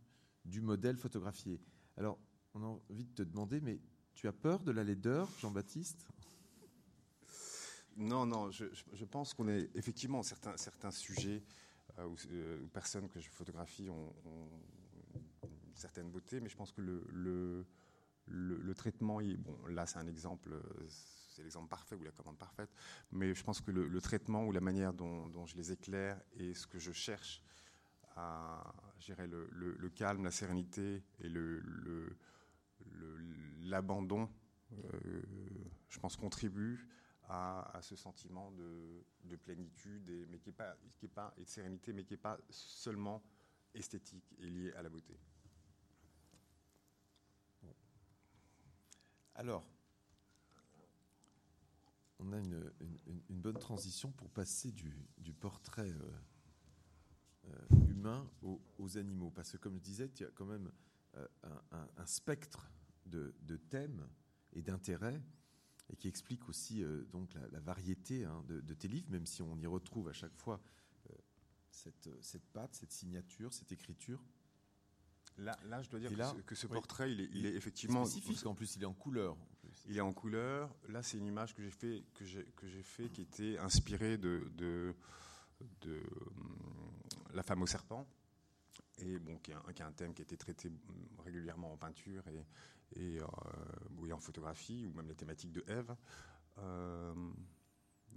du 0.45 0.61
modèle 0.61 0.97
photographié. 0.97 1.61
Alors, 1.97 2.19
on 2.55 2.63
a 2.63 2.67
envie 2.91 3.05
de 3.05 3.15
te 3.15 3.23
demander, 3.23 3.61
mais 3.61 3.81
tu 4.15 4.29
as 4.29 4.33
peur 4.33 4.61
de 4.61 4.73
la 4.73 4.85
laideur, 4.85 5.29
Jean-Baptiste? 5.41 6.07
Non, 7.97 8.25
non, 8.25 8.51
je, 8.51 9.05
pense 9.05 9.35
qu'on 9.35 9.49
est 9.49 9.71
effectivement 9.75 10.23
certains, 10.23 10.57
certains 10.57 10.91
sujets 10.91 11.43
euh, 11.99 12.09
euh, 12.31 12.61
ou, 12.61 12.69
personnes 12.69 13.09
que 13.09 13.21
je 13.21 13.29
photographie 13.29 13.91
ont, 13.91 14.15
une 15.45 15.77
certaine 15.77 16.11
beauté, 16.11 16.41
mais 16.41 16.49
je 16.49 16.57
pense 16.57 16.73
que 16.73 16.81
le, 16.81 17.05
le, 17.13 17.67
le, 18.27 18.75
traitement, 18.75 19.21
bon, 19.39 19.67
là 19.67 19.87
c'est 19.87 19.99
un 19.99 20.07
exemple, 20.07 20.51
c'est 20.89 21.43
l'exemple 21.43 21.69
parfait 21.69 21.97
ou 21.97 22.03
la 22.03 22.13
commande 22.13 22.39
parfaite, 22.39 22.71
mais 23.11 23.35
je 23.35 23.43
pense 23.43 23.61
que 23.61 23.71
le, 23.71 24.01
traitement 24.01 24.47
ou 24.47 24.53
la 24.53 24.61
manière 24.61 24.93
dont, 24.93 25.47
je 25.47 25.57
les 25.57 25.73
éclaire 25.73 26.21
et 26.35 26.55
ce 26.55 26.67
que 26.67 26.79
je 26.79 26.93
cherche 26.93 27.43
à 28.17 28.75
gérer 28.99 29.27
le, 29.27 29.49
le, 29.51 29.91
calme, 29.91 30.25
la 30.25 30.31
sérénité 30.31 31.03
et 31.21 31.29
le, 31.29 31.61
l'abandon, 33.63 34.29
euh, 34.73 35.23
je 35.89 35.99
pense, 35.99 36.17
contribue 36.17 36.89
à, 37.29 37.79
ce 37.81 37.97
sentiment 37.97 38.51
de, 38.53 39.05
de 39.25 39.37
plénitude, 39.37 40.09
et, 40.11 40.27
mais 40.27 40.39
qui 40.39 40.51
est 40.51 40.53
pas, 40.53 40.77
qui 40.99 41.07
est 41.07 41.09
pas, 41.09 41.33
et 41.39 41.45
de 41.45 41.49
sérénité, 41.49 41.93
mais 41.93 42.05
qui 42.05 42.13
n'est 42.13 42.19
pas 42.19 42.39
seulement 42.51 43.23
esthétique 43.75 44.35
et 44.39 44.51
lié 44.51 44.73
à 44.75 44.83
la 44.83 44.91
beauté. 44.91 45.19
Alors, 49.35 49.65
on 52.19 52.33
a 52.33 52.39
une, 52.39 52.73
une, 53.07 53.41
bonne 53.41 53.59
transition 53.59 54.13
pour 54.13 54.31
passer 54.31 54.71
du, 54.71 54.95
du 55.19 55.33
portrait 55.33 55.91
euh, 55.91 56.13
euh, 57.49 57.87
humain 57.89 58.31
aux, 58.43 58.99
animaux, 58.99 59.31
parce 59.31 59.53
que 59.53 59.57
comme 59.57 59.77
je 59.77 59.83
disais, 59.83 60.11
il 60.15 60.21
y 60.21 60.25
a 60.25 60.31
quand 60.31 60.45
même 60.45 60.71
euh, 61.17 61.27
un, 61.73 61.89
un, 61.97 62.07
spectre 62.07 62.71
de, 63.07 63.35
de 63.43 63.57
thèmes 63.57 64.07
et 64.53 64.63
d'intérêts 64.63 65.21
et 65.93 65.97
qui 65.97 66.09
explique 66.09 66.49
aussi 66.49 66.83
euh, 66.83 67.05
donc 67.13 67.31
la, 67.35 67.61
variété 67.61 68.25
hein, 68.25 68.43
de, 68.49 68.75
tes 68.75 68.89
livres, 68.89 69.11
même 69.11 69.27
si 69.27 69.43
on 69.43 69.59
y 69.59 69.67
retrouve 69.67 70.09
à 70.09 70.13
chaque 70.13 70.35
fois 70.37 70.61
euh, 71.11 71.15
cette, 71.71 72.09
cette 72.21 72.47
patte, 72.53 72.75
cette 72.75 72.93
signature, 72.93 73.53
cette 73.53 73.73
écriture. 73.73 74.23
Là, 75.39 75.57
là, 75.67 75.83
je 75.83 75.89
dois 75.89 75.99
dire 75.99 76.11
que, 76.45 76.55
ce, 76.55 76.67
portrait, 76.67 77.11
il, 77.11 77.21
est, 77.21 77.29
il 77.33 77.47
est 77.47 77.55
effectivement 77.55 78.05
spécifique. 78.05 78.47
En 78.47 78.55
plus, 78.55 78.77
il 78.77 78.83
est 78.83 78.87
en 78.87 78.93
couleur. 78.93 79.37
Il 79.89 79.97
est 79.97 80.03
en 80.03 80.13
couleur. 80.13 80.75
Là, 80.89 81.03
c'est 81.03 81.17
une 81.17 81.27
image 81.27 81.55
que 81.55 81.63
j'ai 81.63 81.71
fait, 81.71 82.05
que 82.15 82.25
j'ai, 82.25 82.45
que 82.57 82.69
j'ai 82.69 82.83
fait, 82.83 83.09
qui 83.09 83.23
était 83.23 83.59
inspirée 83.59 84.19
de, 84.19 84.51
de, 84.57 84.95
de 85.81 86.03
hum, 86.37 86.93
la 87.33 87.43
femme 87.43 87.63
au 87.63 87.67
serpent, 87.67 88.07
et 88.99 89.19
bon, 89.19 89.39
qui 89.39 89.53
est, 89.53 89.55
un, 89.55 89.73
qui 89.73 89.83
un 89.83 89.93
thème 89.93 90.13
qui 90.13 90.21
a 90.21 90.25
été 90.25 90.37
traité 90.37 90.69
hum, 90.69 91.09
régulièrement 91.25 91.73
en 91.73 91.77
peinture 91.79 92.27
et, 92.29 92.45
et 92.97 93.21
euh, 93.21 94.13
en 94.13 94.21
photographie, 94.21 94.87
ou 94.87 94.93
même 94.93 95.09
les 95.09 95.15
thématiques 95.15 95.53
de 95.53 95.65
Ève. 95.67 95.95
Euh, 96.59 97.15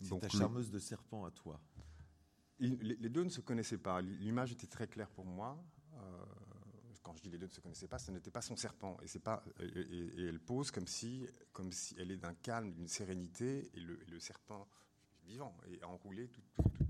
c'est 0.04 0.20
ta 0.20 0.30
charmeuse 0.30 0.70
de 0.70 0.80
serpent 0.80 1.26
à 1.26 1.32
toi. 1.32 1.62
les, 2.60 3.10
deux 3.10 3.24
ne 3.24 3.30
se 3.30 3.42
connaissaient 3.42 3.78
pas. 3.78 4.02
L'image 4.02 4.52
était 4.52 4.68
très 4.68 4.88
claire 4.88 5.10
pour 5.10 5.26
moi. 5.26 5.58
Euh, 5.94 6.26
quand 7.02 7.16
je 7.16 7.22
dis 7.22 7.30
les 7.30 7.38
deux 7.38 7.46
ne 7.46 7.52
se 7.52 7.62
connaissaient 7.62 7.88
pas, 7.88 8.00
ce 8.00 8.12
n'était 8.12 8.32
pas 8.32 8.42
son 8.42 8.56
serpent. 8.56 8.98
Et, 9.02 9.20
pas, 9.20 9.44
et, 9.60 10.26
elle 10.26 10.40
pose 10.40 10.72
comme 10.72 10.88
si, 10.88 11.26
comme 11.54 11.72
si 11.72 11.96
elle 11.98 12.12
est 12.12 12.18
d'un 12.18 12.34
calme, 12.34 12.74
d'une 12.74 12.88
sérénité, 12.88 13.70
et 13.74 13.80
le, 13.80 14.00
le, 14.08 14.20
serpent 14.20 14.68
vivant 15.24 15.56
et 15.68 15.84
enroulé, 15.84 16.28
tout, 16.28 16.42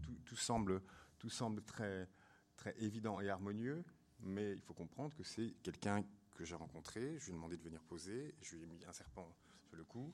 tout, 0.02 0.18
tout, 0.26 0.36
semble, 0.36 0.82
tout 1.20 1.30
semble 1.30 1.62
très, 1.62 2.10
très 2.56 2.76
évident 2.80 3.20
et 3.20 3.30
harmonieux. 3.30 3.84
Mais 4.22 4.54
il 4.54 4.62
faut 4.62 4.74
comprendre 4.74 5.14
que 5.16 5.24
c'est 5.24 5.52
quelqu'un 5.62 6.04
que 6.36 6.46
j'ai 6.46 6.56
rencontré. 6.56 7.18
Je 7.20 7.26
lui 7.26 7.32
ai 7.32 7.36
demandé 7.36 7.58
de 7.58 7.64
venir 7.64 7.82
poser. 7.84 8.36
Je 8.42 8.56
lui 8.56 8.64
ai 8.64 8.68
mis 8.68 8.86
un 8.86 8.94
serpent 8.94 9.36
sur 9.64 9.76
le 9.76 9.84
cou. 9.84 10.14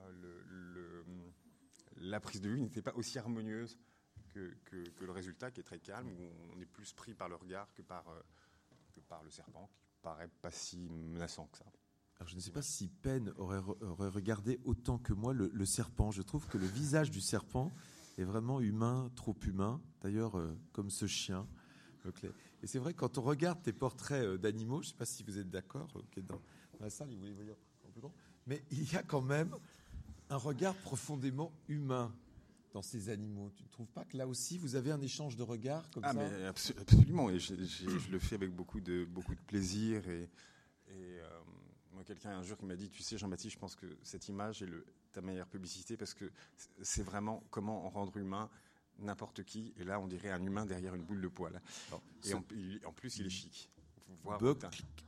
Euh, 0.00 1.02
la 1.96 2.20
prise 2.20 2.40
de 2.40 2.48
vue 2.48 2.60
n'était 2.60 2.82
pas 2.82 2.94
aussi 2.94 3.18
harmonieuse 3.18 3.76
que, 4.28 4.54
que, 4.64 5.04
le 5.04 5.10
résultat, 5.10 5.50
qui 5.50 5.60
est 5.60 5.64
très 5.64 5.80
calme, 5.80 6.08
où 6.08 6.30
on 6.54 6.60
est 6.60 6.66
plus 6.66 6.92
pris 6.92 7.14
par 7.14 7.28
le 7.28 7.34
regard 7.34 7.72
que 7.74 7.82
par, 7.82 8.08
euh, 8.08 8.20
que 8.92 9.00
par 9.00 9.24
le 9.24 9.30
serpent, 9.30 9.68
qui 9.90 9.98
paraît 10.00 10.30
pas 10.40 10.52
si 10.52 10.88
menaçant 10.88 11.46
que 11.46 11.58
ça. 11.58 11.66
Alors 12.18 12.28
je 12.28 12.36
ne 12.36 12.40
sais 12.40 12.50
pas 12.50 12.62
si 12.62 12.88
Penn 12.88 13.32
aurait, 13.36 13.62
aurait 13.80 14.08
regardé 14.08 14.60
autant 14.64 14.98
que 14.98 15.12
moi 15.12 15.32
le, 15.32 15.66
serpent. 15.66 16.10
Je 16.10 16.22
trouve 16.22 16.46
que 16.46 16.58
le 16.58 16.66
visage 16.66 17.10
du 17.10 17.20
serpent 17.20 17.72
est 18.16 18.24
vraiment 18.24 18.60
humain, 18.60 19.10
trop 19.14 19.36
humain. 19.46 19.80
D'ailleurs, 20.00 20.36
euh, 20.36 20.56
comme 20.72 20.90
ce 20.90 21.06
chien. 21.06 21.48
Et 22.62 22.66
c'est 22.66 22.78
vrai, 22.78 22.94
quand 22.94 23.18
on 23.18 23.22
regarde 23.22 23.62
tes 23.62 23.72
portraits 23.72 24.24
euh, 24.24 24.38
d'animaux, 24.38 24.82
je 24.82 24.88
ne 24.88 24.90
sais 24.92 24.96
pas 24.96 25.06
si 25.06 25.22
vous 25.22 25.38
êtes 25.38 25.50
d'accord, 25.50 25.88
dans, 26.16 26.40
la 26.80 26.90
salle, 26.90 27.08
vous 27.08 27.16
voulez 27.16 27.32
voir 27.32 27.56
plus 27.92 28.00
grand, 28.00 28.14
mais 28.46 28.62
il 28.70 28.92
y 28.92 28.96
a 28.96 29.02
quand 29.02 29.22
même 29.22 29.54
un 30.30 30.36
regard 30.36 30.74
profondément 30.74 31.52
humain 31.68 32.14
dans 32.72 32.82
ces 32.82 33.08
animaux. 33.08 33.50
Tu 33.56 33.64
ne 33.64 33.68
trouves 33.68 33.90
pas 33.90 34.04
que 34.04 34.16
là 34.16 34.26
aussi, 34.26 34.58
vous 34.58 34.76
avez 34.76 34.90
un 34.90 35.00
échange 35.00 35.36
de 35.36 35.42
regards 35.42 35.90
comme 35.90 36.04
ah, 36.04 36.12
ça 36.12 36.18
mais 36.18 36.44
Absolument, 36.44 37.30
et 37.30 37.38
je, 37.38 37.54
le 38.10 38.18
fais 38.18 38.34
avec 38.34 38.54
beaucoup 38.54 38.80
de, 38.80 39.04
beaucoup 39.04 39.34
de 39.34 39.40
plaisir. 39.40 40.06
Et, 40.08 40.28
euh, 40.90 41.40
moi, 41.92 42.04
quelqu'un 42.04 42.30
un 42.30 42.42
jour 42.42 42.56
qui 42.58 42.66
m'a 42.66 42.76
dit, 42.76 42.90
tu 42.90 43.02
sais, 43.02 43.18
Jean-Baptiste, 43.18 43.54
je 43.54 43.58
pense 43.58 43.74
que 43.74 43.86
cette 44.02 44.28
image 44.28 44.62
est 44.62 44.66
le, 44.66 44.86
ta 45.12 45.20
meilleure 45.20 45.48
publicité 45.48 45.96
parce 45.96 46.14
que 46.14 46.30
c'est 46.82 47.02
vraiment 47.02 47.42
comment 47.50 47.88
rendre 47.88 48.16
humain 48.16 48.48
n'importe 48.98 49.44
qui. 49.44 49.72
Et 49.76 49.84
là, 49.84 50.00
on 50.00 50.06
dirait 50.06 50.30
un 50.30 50.42
humain 50.42 50.66
derrière 50.66 50.94
une 50.94 51.04
boule 51.04 51.20
de 51.20 51.28
poil. 51.28 51.60
et 52.24 52.34
en, 52.34 52.92
plus, 52.92 53.18
il 53.18 53.26
est 53.26 53.30
chic. 53.30 53.70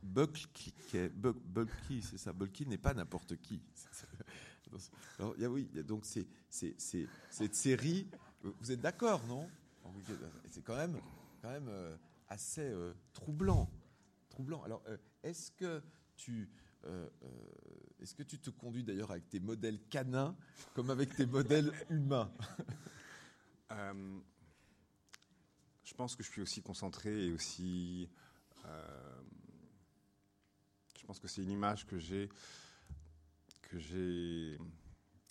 Bulky, 0.03 2.01
c'est 2.01 2.17
ça. 2.17 2.33
Bulky 2.33 2.65
n'est 2.65 2.77
pas 2.77 2.93
n'importe 2.93 3.37
qui. 3.37 3.61
Alors, 5.19 5.35
oui, 5.49 5.69
donc 5.85 6.05
c'est, 6.05 6.27
cette 6.49 7.55
série. 7.55 8.07
Vous 8.41 8.71
êtes 8.71 8.81
d'accord, 8.81 9.25
non? 9.27 9.49
C'est 10.49 10.63
quand 10.63 10.75
même, 10.75 10.97
quand 11.41 11.49
même 11.49 11.67
euh, 11.69 11.95
assez 12.29 12.61
euh, 12.61 12.93
troublant, 13.13 13.69
troublant. 14.29 14.63
Alors, 14.63 14.81
euh, 14.87 14.97
est-ce 15.23 15.51
que 15.51 15.81
tu 16.15 16.49
est-ce 17.99 18.15
que 18.15 18.23
tu 18.23 18.39
te 18.39 18.49
conduis 18.49 18.83
d'ailleurs 18.83 19.11
avec 19.11 19.29
tes 19.29 19.39
modèles 19.39 19.79
canins 19.91 20.35
comme 20.73 20.89
avec 20.89 21.15
tes 21.15 21.27
modèles 21.27 21.71
humains? 21.91 22.31
euh, 23.71 24.19
je 25.83 25.93
pense 25.93 26.15
que 26.15 26.23
je 26.23 26.29
suis 26.29 26.41
aussi 26.41 26.61
concentré 26.61 27.27
et 27.27 27.31
aussi. 27.31 28.09
Euh, 28.65 29.21
je 30.99 31.05
pense 31.05 31.19
que 31.19 31.27
c'est 31.27 31.41
une 31.41 31.51
image 31.51 31.85
que 31.87 31.97
j'ai 31.97 32.29
que 33.63 33.79
j'ai 33.79 34.57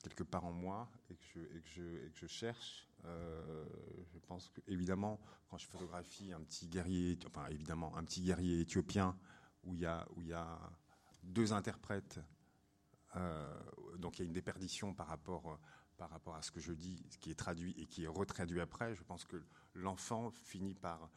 quelque 0.02 0.24
part 0.24 0.44
en 0.44 0.52
moi 0.52 0.90
et 1.10 1.14
que 1.14 1.24
je, 1.34 1.40
que 1.40 1.68
je, 1.68 2.08
que 2.08 2.18
je 2.18 2.26
cherche 2.26 2.90
je 3.04 4.18
pense 4.26 4.48
que, 4.48 4.60
évidemment, 4.66 5.20
quand 5.48 5.58
je 5.58 5.66
photographie 5.66 6.32
un 6.32 6.40
petit 6.40 6.68
guerrier, 6.68 7.18
enfin, 7.26 7.46
évidemment, 7.48 7.96
un 7.96 8.04
petit 8.04 8.20
guerrier 8.20 8.60
éthiopien 8.60 9.16
où 9.64 9.74
il 9.74 9.80
y 9.80 9.86
a, 9.86 10.06
où 10.14 10.20
il 10.20 10.28
y 10.28 10.32
a 10.32 10.58
deux 11.22 11.52
interprètes, 11.52 12.20
donc 13.98 14.18
il 14.18 14.22
y 14.22 14.22
a 14.22 14.26
une 14.26 14.32
déperdition 14.32 14.94
par 14.94 15.08
rapport 15.08 15.58
par 16.00 16.08
rapport 16.08 16.34
à 16.34 16.40
ce 16.40 16.50
que 16.50 16.60
je 16.60 16.72
dis, 16.72 17.04
ce 17.10 17.18
qui 17.18 17.30
est 17.30 17.34
traduit 17.34 17.74
et 17.76 17.84
qui 17.84 18.04
est 18.04 18.08
retraduit 18.08 18.62
après, 18.62 18.94
je 18.94 19.04
pense 19.04 19.26
que 19.26 19.36
l'enfant 19.74 20.30
finit 20.30 20.74
par, 20.74 21.10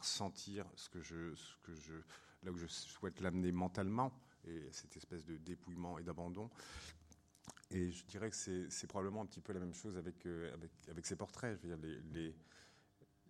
sentir 0.00 0.64
ce 0.74 0.88
que 0.88 1.02
je, 1.02 1.34
là 2.44 2.50
où 2.50 2.56
je 2.56 2.66
souhaite 2.66 3.20
l'amener 3.20 3.52
mentalement, 3.52 4.10
et 4.46 4.72
cette 4.72 4.96
espèce 4.96 5.26
de 5.26 5.36
dépouillement 5.36 5.98
et 5.98 6.02
d'abandon. 6.02 6.50
Et 7.70 7.90
je 7.90 8.06
dirais 8.06 8.30
que 8.30 8.36
c'est 8.70 8.86
probablement 8.86 9.20
un 9.20 9.26
petit 9.26 9.42
peu 9.42 9.52
la 9.52 9.60
même 9.60 9.74
chose 9.74 9.98
avec, 9.98 10.24
euh, 10.24 10.56
ces 11.02 11.16
portraits. 11.16 11.58
Je 11.62 11.68
veux 11.68 11.76
dire, 11.76 12.34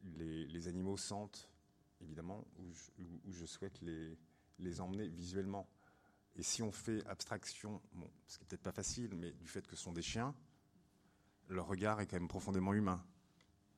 les, 0.05 0.69
animaux 0.69 0.97
sentent, 0.97 1.51
évidemment, 2.01 2.47
où 2.59 3.33
je, 3.33 3.45
souhaite 3.45 3.81
les 3.81 4.81
emmener 4.81 5.09
visuellement. 5.09 5.69
Et 6.37 6.43
si 6.43 6.63
on 6.63 6.73
fait 6.73 7.05
abstraction, 7.07 7.81
bon, 7.93 8.11
ce 8.27 8.39
qui 8.39 8.45
n'est 8.45 8.49
peut-être 8.49 8.63
pas 8.63 8.73
facile, 8.73 9.15
mais 9.15 9.33
du 9.33 9.47
fait 9.47 9.67
que 9.67 9.77
ce 9.77 9.83
sont 9.83 9.93
des 9.93 10.03
chiens, 10.03 10.35
leur 11.49 11.67
regard 11.67 12.01
est 12.01 12.07
quand 12.07 12.17
même 12.17 12.29
profondément 12.29 12.75
humain. 12.75 13.05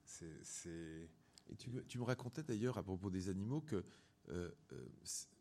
C'est. 0.04 1.08
Et 1.48 1.56
tu, 1.56 1.70
tu, 1.86 1.98
me 1.98 2.04
racontais 2.04 2.42
d'ailleurs 2.42 2.76
à 2.78 2.82
propos 2.82 3.10
des 3.10 3.28
animaux 3.28 3.60
que 3.60 3.84
euh, 4.30 4.50
euh, 4.72 4.88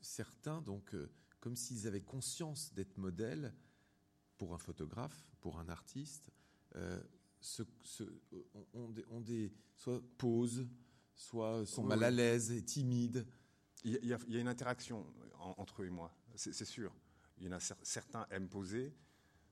certains, 0.01 0.61
donc, 0.61 0.93
euh, 0.93 1.09
comme 1.39 1.55
s'ils 1.55 1.87
avaient 1.87 2.01
conscience 2.01 2.71
d'être 2.73 2.97
modèles 2.97 3.53
pour 4.37 4.53
un 4.53 4.59
photographe, 4.59 5.27
pour 5.41 5.59
un 5.59 5.69
artiste, 5.69 6.29
ont, 8.73 9.21
des, 9.21 9.51
soit 9.75 10.01
posent, 10.17 10.67
soit 11.15 11.65
sont 11.65 11.83
mal 11.83 12.03
à 12.03 12.11
l'aise 12.11 12.51
et 12.51 12.63
timides. 12.63 13.25
Il 13.83 13.93
y, 13.93 14.13
a, 14.13 14.19
il 14.27 14.33
y 14.33 14.37
a 14.37 14.39
une 14.39 14.47
interaction 14.47 15.05
entre 15.39 15.83
eux 15.83 15.85
et 15.85 15.91
moi, 15.91 16.13
c'est 16.35 16.65
sûr. 16.65 16.93
Il 17.37 17.45
y 17.45 17.49
en 17.49 17.53
a 17.53 17.59
certains 17.59 18.25
aiment 18.31 18.49
poser, 18.49 18.93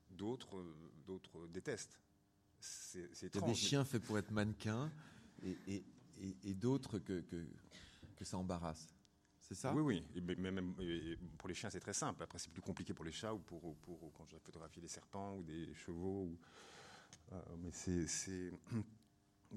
d'autres 0.09 0.63
d'autres 1.05 1.47
détestent. 1.47 1.99
C'est 2.59 3.09
Il 3.21 3.41
y 3.41 3.43
a 3.43 3.47
des 3.47 3.55
chiens 3.55 3.83
faits 3.83 4.01
pour 4.03 4.17
être 4.17 4.31
mannequins 4.31 4.89
et, 5.41 5.57
et, 5.67 5.83
et, 6.43 6.53
d'autres 6.53 6.99
que, 6.99 7.19
que, 7.21 7.45
que, 8.15 8.23
ça 8.23 8.37
embarrasse. 8.37 8.87
C'est 9.41 9.55
ça? 9.55 9.73
Oui, 9.73 9.81
oui. 10.15 10.21
Mais 10.21 10.51
même 10.51 10.73
pour 11.37 11.49
les 11.49 11.55
chiens, 11.55 11.69
c'est 11.69 11.81
très 11.81 11.93
simple. 11.93 12.23
Après, 12.23 12.39
c'est 12.39 12.51
plus 12.51 12.61
compliqué 12.61 12.93
pour 12.93 13.03
les 13.03 13.11
chats 13.11 13.33
ou 13.33 13.39
pour, 13.39 13.75
pour 13.77 14.13
quand 14.13 14.25
je 14.29 14.37
photographie 14.37 14.79
des 14.79 14.87
serpents 14.87 15.35
ou 15.35 15.43
des 15.43 15.73
chevaux. 15.73 16.23
Ou, 16.23 16.39
euh, 17.33 17.41
mais 17.59 17.71
c'est 17.71 18.51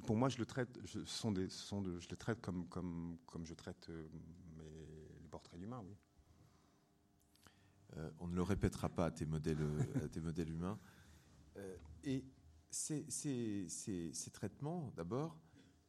pour 0.05 0.17
moi, 0.17 0.29
je 0.29 0.39
le 0.39 0.47
traite, 0.47 0.79
je, 0.85 1.05
sont 1.05 1.33
des, 1.33 1.49
sont 1.49 1.83
de, 1.83 1.99
je 2.01 2.09
les 2.09 2.17
traite 2.17 2.41
comme, 2.41 2.67
comme, 2.69 3.19
comme 3.27 3.47
je 3.47 3.55
traite 3.55 3.89
euh, 3.89 4.09
mes, 4.57 4.65
les 5.23 5.29
portraits 5.29 5.59
d'humains, 5.59 5.83
oui. 5.87 5.95
Euh, 7.96 8.11
on 8.18 8.28
ne 8.28 8.35
le 8.35 8.42
répétera 8.42 8.88
pas 8.88 9.06
à 9.06 9.11
tes 9.11 9.26
modèles, 9.26 9.61
euh, 9.61 10.04
à 10.04 10.09
tes 10.09 10.20
modèles 10.20 10.50
humains. 10.50 10.78
Euh, 11.56 11.76
et 12.04 12.24
ces, 12.70 13.04
ces, 13.11 13.68
ces, 13.68 14.12
ces 14.12 14.30
traitements, 14.30 14.92
d'abord, 14.96 15.38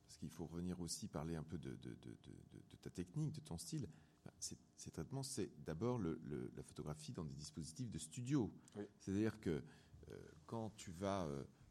parce 0.05 0.17
qu'il 0.17 0.29
faut 0.29 0.45
revenir 0.45 0.79
aussi 0.79 1.07
parler 1.07 1.35
un 1.35 1.43
peu 1.43 1.57
de, 1.57 1.71
de, 1.75 1.89
de, 2.01 2.17
de 2.69 2.75
ta 2.81 2.89
technique, 2.89 3.33
de 3.33 3.41
ton 3.41 3.57
style. 3.57 3.87
Ces, 4.39 4.91
traitements, 4.91 5.23
c'est 5.23 5.49
d'abord 5.63 5.97
le, 5.99 6.19
le, 6.25 6.51
la 6.55 6.63
photographie 6.63 7.13
dans 7.13 7.23
des 7.23 7.33
dispositifs 7.33 7.89
de 7.89 7.97
studio. 7.97 8.51
Oui. 8.75 8.83
C'est-à-dire 8.99 9.39
que 9.39 9.49
euh, 10.09 10.15
quand 10.45 10.69
tu 10.75 10.91
vas 10.91 11.27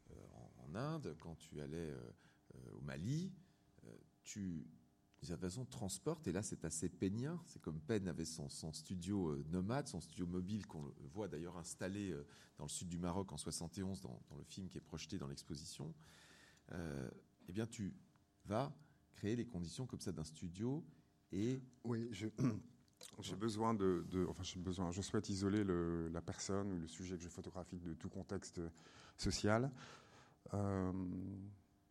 en, 0.09 0.63
en, 0.65 0.75
Inde, 0.75 1.15
quand 1.19 1.35
tu 1.35 1.61
allais 1.61 1.93
au 2.73 2.81
Mali, 2.81 3.31
tu, 4.23 4.67
d'une 5.27 5.37
façon, 5.37 5.65
transporte, 5.65 6.27
et 6.27 6.31
là 6.31 6.41
c'est 6.41 6.65
assez 6.65 6.89
peignien, 6.89 7.39
c'est 7.45 7.61
comme 7.61 7.79
Penn 7.79 8.07
avait 8.07 8.25
son, 8.25 8.49
son 8.49 8.73
studio 8.73 9.29
euh, 9.29 9.45
nomade, 9.49 9.87
son 9.87 9.99
studio 10.01 10.25
mobile 10.25 10.65
qu'on 10.65 10.93
voit 11.13 11.27
d'ailleurs 11.27 11.57
installé 11.57 12.11
euh, 12.11 12.25
dans 12.57 12.65
le 12.65 12.69
sud 12.69 12.87
du 12.87 12.97
Maroc 12.97 13.31
en 13.31 13.37
71 13.37 14.01
dans, 14.01 14.21
dans 14.29 14.37
le 14.37 14.43
film 14.43 14.69
qui 14.69 14.77
est 14.77 14.81
projeté 14.81 15.17
dans 15.17 15.27
l'exposition, 15.27 15.93
euh, 16.71 17.09
eh 17.47 17.51
bien 17.51 17.65
tu 17.65 17.93
vas 18.45 18.75
créer 19.11 19.35
les 19.35 19.45
conditions 19.45 19.85
comme 19.85 20.01
ça 20.01 20.11
d'un 20.11 20.23
studio 20.23 20.85
et... 21.31 21.61
Oui, 21.83 22.07
je... 22.11 22.27
J'ai 23.19 23.35
besoin 23.35 23.75
de, 23.75 24.07
de, 24.09 24.25
enfin 24.25 24.41
j'ai 24.41 24.59
besoin, 24.59 24.89
je 24.89 25.03
souhaite 25.03 25.29
isoler 25.29 25.63
le, 25.63 26.07
la 26.07 26.19
personne 26.19 26.71
ou 26.71 26.79
le 26.79 26.87
sujet 26.87 27.15
que 27.15 27.21
je 27.21 27.29
photographie 27.29 27.77
de 27.77 27.93
tout 27.93 28.09
contexte 28.09 28.59
social. 29.17 29.71
Euh, 30.55 30.91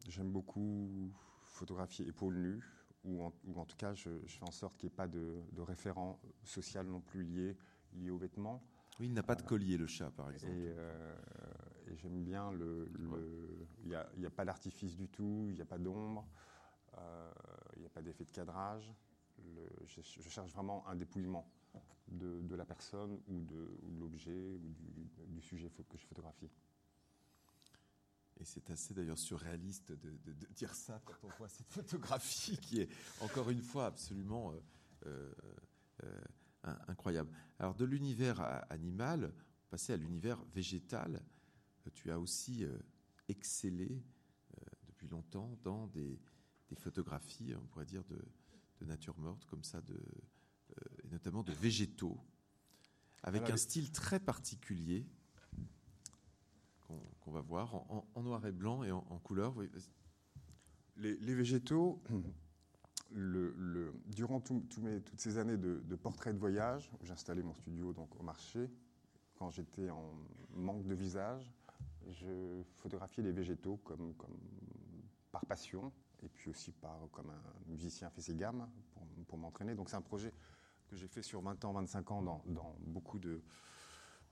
J'aime 0.08 0.30
beaucoup 0.30 1.12
photographier 1.42 2.06
épaules 2.06 2.36
nues, 2.36 2.62
ou 3.06 3.22
en, 3.22 3.32
ou 3.44 3.58
en, 3.58 3.64
tout 3.64 3.76
cas, 3.76 3.94
je, 3.94 4.10
je, 4.26 4.36
fais 4.36 4.46
en 4.46 4.50
sorte 4.50 4.76
qu'il 4.76 4.88
n'y 4.88 4.92
ait 4.92 4.96
pas 4.96 5.08
de, 5.08 5.42
de, 5.52 5.60
référent 5.62 6.20
social 6.42 6.86
non 6.86 7.00
plus 7.00 7.22
lié, 7.22 7.56
lié 7.94 8.10
aux 8.10 8.18
vêtements. 8.18 8.62
Oui, 8.98 9.06
il 9.06 9.14
n'a 9.14 9.22
pas 9.22 9.34
de 9.34 9.42
collier, 9.42 9.76
le 9.76 9.86
chat, 9.86 10.10
par 10.10 10.30
exemple. 10.30 10.52
Et, 10.52 10.72
euh, 10.76 11.16
et 11.88 11.96
j'aime 11.96 12.22
bien 12.24 12.50
le. 12.52 12.90
Il 13.84 13.88
n'y 13.88 13.94
a, 13.94 14.08
a, 14.26 14.30
pas 14.30 14.44
d'artifice 14.44 14.96
du 14.96 15.08
tout, 15.08 15.46
il 15.50 15.54
n'y 15.54 15.62
a 15.62 15.66
pas 15.66 15.78
d'ombre, 15.78 16.26
euh, 16.98 17.30
il 17.76 17.80
n'y 17.80 17.86
a 17.86 17.90
pas 17.90 18.02
d'effet 18.02 18.24
de 18.24 18.30
cadrage. 18.30 18.92
Le, 19.38 19.68
je, 19.86 20.00
je, 20.00 20.28
cherche 20.28 20.50
vraiment 20.50 20.86
un 20.88 20.96
dépouillement 20.96 21.46
de, 22.08 22.40
de 22.40 22.54
la 22.54 22.64
personne 22.64 23.20
ou 23.28 23.44
de, 23.44 23.78
l'objet 24.00 24.56
ou 24.56 24.72
du, 24.72 25.08
du, 25.28 25.40
sujet 25.40 25.70
que 25.88 25.98
je 25.98 26.06
photographie. 26.06 26.50
Et 28.38 28.44
c'est 28.44 28.68
assez 28.70 28.92
d'ailleurs 28.92 29.18
surréaliste 29.18 29.92
de, 29.92 30.10
de, 30.24 30.32
de, 30.32 30.46
dire 30.54 30.74
ça 30.74 31.00
quand 31.04 31.14
on 31.22 31.30
voit 31.38 31.48
cette 31.48 31.68
photographie 31.70 32.58
qui 32.58 32.80
est 32.80 32.88
encore 33.20 33.48
une 33.50 33.62
fois 33.62 33.86
absolument 33.86 34.52
euh, 35.06 35.32
euh, 36.04 36.20
incroyable. 36.88 37.30
Alors 37.58 37.74
de 37.74 37.84
l'univers 37.84 38.40
animal, 38.70 39.32
passer 39.70 39.94
à 39.94 39.96
l'univers 39.96 40.42
végétal, 40.54 41.22
tu 41.90 42.10
as 42.10 42.18
aussi 42.18 42.64
euh, 42.64 42.76
excellé 43.28 43.90
euh, 43.90 44.64
depuis 44.88 45.08
longtemps 45.08 45.58
dans 45.62 45.86
des, 45.88 46.18
des, 46.68 46.76
photographies, 46.76 47.54
on 47.54 47.66
pourrait 47.66 47.84
dire, 47.84 48.04
de, 48.04 48.18
de 48.80 48.86
nature 48.86 49.18
morte, 49.18 49.44
comme 49.46 49.64
ça, 49.64 49.80
de, 49.80 49.94
euh, 49.94 50.74
et 51.04 51.08
notamment 51.08 51.42
de 51.42 51.52
végétaux, 51.52 52.18
avec 53.22 53.42
Alors, 53.42 53.54
un 53.54 53.56
style 53.56 53.90
très 53.90 54.20
particulier 54.20 55.06
qu'on 56.86 57.00
qu 57.24 57.30
va 57.30 57.40
voir 57.40 57.74
en, 57.74 58.22
noir 58.22 58.44
et 58.46 58.52
blanc 58.52 58.82
et 58.84 58.92
en, 58.92 59.18
couleur. 59.22 59.54
Les, 60.96 61.34
végétaux, 61.34 62.02
durant 63.12 64.40
toutes 64.40 65.20
ces 65.20 65.38
années 65.38 65.56
de, 65.56 65.82
de 65.84 65.96
portraits 65.96 66.34
de 66.34 66.38
voyage, 66.38 66.90
où 67.00 67.06
j'installais 67.06 67.42
mon 67.42 67.54
studio 67.54 67.92
donc, 67.92 68.18
au 68.18 68.22
marché, 68.22 68.70
quand 69.36 69.50
j'étais 69.50 69.90
en 69.90 70.14
manque 70.54 70.86
de 70.86 70.94
visage, 70.94 71.52
je 72.08 72.62
photographiais 72.76 73.22
les 73.22 73.32
végétaux 73.32 73.76
comme, 73.78 74.14
par 75.32 75.44
passion, 75.46 75.92
et 76.22 76.28
puis 76.28 76.50
aussi 76.50 76.72
par, 76.72 76.98
comme 77.12 77.30
un 77.30 77.70
musicien 77.70 78.10
fait 78.10 78.22
ses 78.22 78.34
gammes 78.34 78.68
pour, 78.92 79.06
pour 79.26 79.38
m'entraîner. 79.38 79.74
Donc 79.74 79.90
c'est 79.90 79.96
un 79.96 80.02
projet 80.02 80.32
que 80.88 80.96
j'ai 80.96 81.08
fait 81.08 81.22
sur 81.22 81.42
20 81.42 81.64
ans, 81.64 81.72
25 81.72 82.10
ans 82.10 82.22
dans, 82.22 82.42
dans 82.46 82.76
beaucoup 82.80 83.18
de 83.18 83.42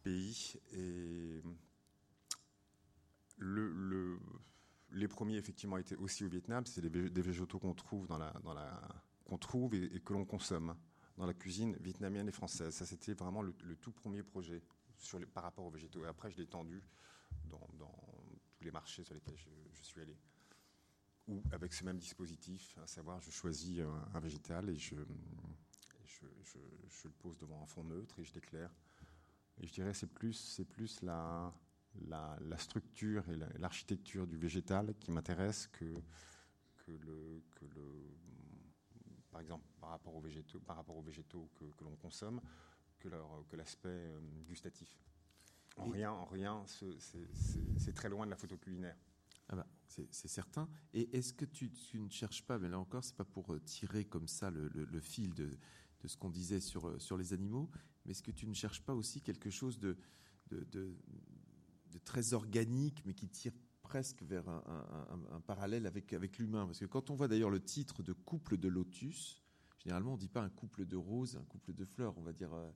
pays. 0.03 0.55
Et 0.73 1.43
le, 3.37 3.69
le, 3.69 4.19
les 5.05 5.09
premiers, 5.09 5.37
effectivement, 5.37 5.77
étaient 5.77 5.97
aussi 5.97 6.25
au 6.25 6.29
Vietnam. 6.29 6.65
C'est 6.65 6.81
des, 6.81 7.23
végétaux 7.23 7.59
qu'on 7.59 7.75
trouve, 7.75 8.07
dans 8.07 8.17
la, 8.17 8.33
dans 8.43 8.55
la, 8.55 8.81
qu'on 9.25 9.37
trouve 9.37 9.75
et, 9.75 10.01
que 10.01 10.15
l'on 10.15 10.25
consomme 10.25 10.75
dans 11.19 11.27
la 11.27 11.35
cuisine 11.35 11.77
vietnamienne 11.77 12.27
et 12.27 12.33
française. 12.33 12.75
Ça, 12.75 12.87
c'était 12.87 13.13
vraiment 13.13 13.43
le, 13.43 13.53
tout 13.77 13.93
premier 13.93 14.23
projet 14.23 14.63
sur 14.97 15.21
par 15.29 15.43
rapport 15.43 15.67
aux 15.67 15.71
végétaux. 15.71 16.05
Et 16.05 16.09
après, 16.09 16.31
je 16.31 16.39
l'ai 16.39 16.47
tendu 16.47 16.83
dans, 17.45 17.61
tous 18.57 18.65
les 18.65 18.71
marchés 18.71 19.05
sur 19.05 19.13
lesquels 19.15 19.37
je, 19.37 19.83
suis 19.83 20.01
allé. 20.01 20.17
Ou 21.29 21.43
avec 21.53 21.75
ce 21.75 21.85
même 21.85 21.99
dispositif, 21.99 22.75
à 22.83 22.87
savoir, 22.87 23.21
je 23.21 23.31
choisis 23.31 23.81
un, 24.15 24.21
végétal 24.21 24.71
et 24.71 24.77
je, 24.77 24.95
je, 26.07 27.09
le 27.09 27.11
pose 27.11 27.37
devant 27.37 27.63
un 27.63 27.67
fond 27.67 27.85
neutre 27.85 28.19
et 28.21 28.25
je 28.25 28.33
l'éclaire. 28.33 28.71
Et 29.61 29.67
je 29.67 29.73
dirais 29.75 29.93
c'est 29.93 30.07
plus, 30.07 30.33
c'est 30.33 30.65
plus 30.65 31.03
la, 31.03 31.53
la, 32.09 32.37
la, 32.41 32.59
structure 32.59 33.29
et 33.31 33.37
l'architecture 33.59 34.23
la, 34.23 34.27
du 34.27 34.37
végétal 34.37 34.95
qui 34.99 35.11
m'intéresse 35.11 35.69
que, 35.69 35.95
que, 36.77 36.93
le, 36.93 37.43
que 37.55 37.65
le, 37.65 38.17
par 39.31 39.41
exemple, 39.41 39.65
par 39.81 39.91
rapport 39.91 40.15
aux 40.15 40.21
végétaux, 40.21 40.61
par 40.61 40.77
rapport 40.77 40.97
aux 40.97 41.03
végétaux 41.03 41.51
que, 41.55 41.65
que 41.65 41.85
l'on 41.85 41.97
consomme, 41.97 42.41
que, 42.99 43.09
leur, 43.09 43.45
que 43.49 43.57
l'aspect 43.57 43.89
euh, 43.89 44.21
gustatif. 44.47 44.99
En 45.77 45.89
et 45.89 45.93
rien, 45.93 46.13
en 46.13 46.25
rien, 46.27 46.65
c'est 46.67 47.95
très 47.95 48.09
loin 48.09 48.27
de 48.27 48.31
la 48.31 48.37
photo 48.37 48.57
culinaire. 48.57 48.97
Ah 49.49 49.57
bah, 49.57 49.67
c'est 49.87 50.29
certain. 50.29 50.69
Et 50.93 51.17
est-ce 51.17 51.33
que 51.33 51.45
tu, 51.45 51.71
tu, 51.71 52.01
ne 52.01 52.09
cherches 52.09 52.43
pas, 52.43 52.59
mais 52.59 52.69
là 52.69 52.79
encore, 52.79 53.05
c'est 53.05 53.17
pas 53.17 53.25
pour 53.25 53.53
euh, 53.53 53.61
tirer 53.61 54.05
comme 54.05 54.29
ça 54.29 54.51
le, 54.51 54.69
le, 54.69 54.85
le 54.85 55.01
fil 55.01 55.35
de, 55.35 55.59
de 56.01 56.09
ce 56.09 56.17
qu'on 56.17 56.31
disait 56.31 56.61
sur, 56.61 56.89
euh, 56.89 56.99
sur 56.99 57.17
les 57.17 57.33
animaux, 57.33 57.71
mais 58.05 58.13
est-ce 58.13 58.23
que 58.23 58.31
tu 58.31 58.47
ne 58.47 58.55
cherches 58.55 58.83
pas 58.83 58.95
aussi 58.95 59.21
quelque 59.21 59.51
chose 59.51 59.79
de, 59.79 59.97
de, 60.49 60.65
de, 60.65 60.97
de 61.95 61.99
très 61.99 62.35
organique, 62.35 63.03
mais 63.07 63.15
qui 63.15 63.29
tire 63.29 63.53
presque 63.83 64.23
vers 64.23 64.49
un, 64.49 65.41
parallèle 65.47 65.87
avec, 65.87 66.13
avec 66.13 66.39
l'humain. 66.39 66.67
Parce 66.67 66.81
que 66.81 66.87
quand 66.87 67.11
on 67.11 67.15
voit 67.15 67.29
d'ailleurs 67.29 67.51
le 67.51 67.61
titre 67.61 68.03
de 68.03 68.13
couple 68.13 68.57
de 68.57 68.69
lotus, 68.69 69.43
généralement 69.79 70.13
on 70.13 70.17
ne 70.17 70.21
dit 70.21 70.29
pas 70.29 70.43
un 70.43 70.51
couple 70.51 70.85
de 70.85 70.97
roses, 70.97 71.37
un 71.37 71.45
couple 71.45 71.73
de 71.73 71.85
fleurs, 71.85 72.19
on 72.19 72.23
va 72.23 72.33
dire 72.33 72.53
euh, 72.53 72.71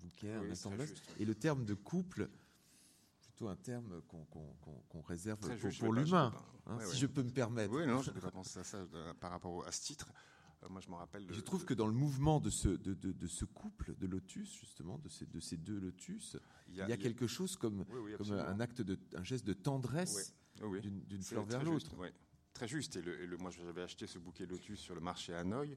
bouquet, 0.00 0.32
un 0.32 0.44
Et 1.18 1.24
le 1.26 1.34
terme 1.34 1.64
de 1.66 1.74
couple, 1.74 2.30
plutôt 3.20 3.48
un 3.48 3.56
terme 3.56 4.00
qu'on 4.08 5.02
réserve 5.02 5.38
pour, 5.80 5.92
l'humain, 5.92 6.32
hein, 6.66 6.78
si 6.80 6.96
je 6.96 7.06
peux 7.06 7.22
me 7.22 7.30
permettre. 7.30 7.74
Oui, 7.74 7.86
non, 7.86 8.00
je 8.00 8.10
n'ai 8.10 8.20
pas 8.20 8.30
pensé 8.30 8.60
à 8.60 8.64
ça 8.64 8.78
euh, 8.78 9.14
par 9.20 9.30
rapport 9.30 9.66
à 9.66 9.72
ce 9.72 9.82
titre. 9.82 10.10
Euh, 10.62 10.68
moi, 10.68 10.80
je 10.80 10.88
me 10.88 10.94
rappelle. 10.94 11.26
je 11.30 11.40
trouve 11.40 11.64
que 11.64 11.74
dans 11.74 11.86
le 11.86 11.92
mouvement 11.92 12.40
de 12.40 12.50
ce, 12.50 12.68
de, 12.68 12.94
de, 12.94 13.26
ce 13.26 13.44
couple 13.44 13.94
de 13.96 14.06
lotus, 14.06 14.52
justement, 14.54 14.98
de 14.98 15.08
ces, 15.08 15.26
de 15.26 15.40
ces 15.40 15.56
deux 15.56 15.78
lotus, 15.78 16.36
il 16.68 16.76
y 16.76 16.82
a, 16.82 16.96
quelque 16.96 17.26
chose 17.26 17.56
comme, 17.56 17.84
comme 17.84 18.32
un 18.32 18.60
acte 18.60 18.82
de, 18.82 18.98
un 19.14 19.24
geste 19.24 19.46
de 19.46 19.52
tendresse 19.52 20.34
d'une 20.56 21.22
fleur 21.22 21.44
vers 21.44 21.62
l'autre. 21.62 21.94
Très 22.54 22.68
juste. 22.68 22.96
Et, 22.96 23.02
le, 23.02 23.36
moi, 23.36 23.50
j'avais 23.50 23.82
acheté 23.82 24.06
ce 24.06 24.18
bouquet 24.18 24.46
lotus 24.46 24.80
sur 24.80 24.94
le 24.94 25.00
marché 25.00 25.32
à 25.32 25.40
Hanoï, 25.40 25.76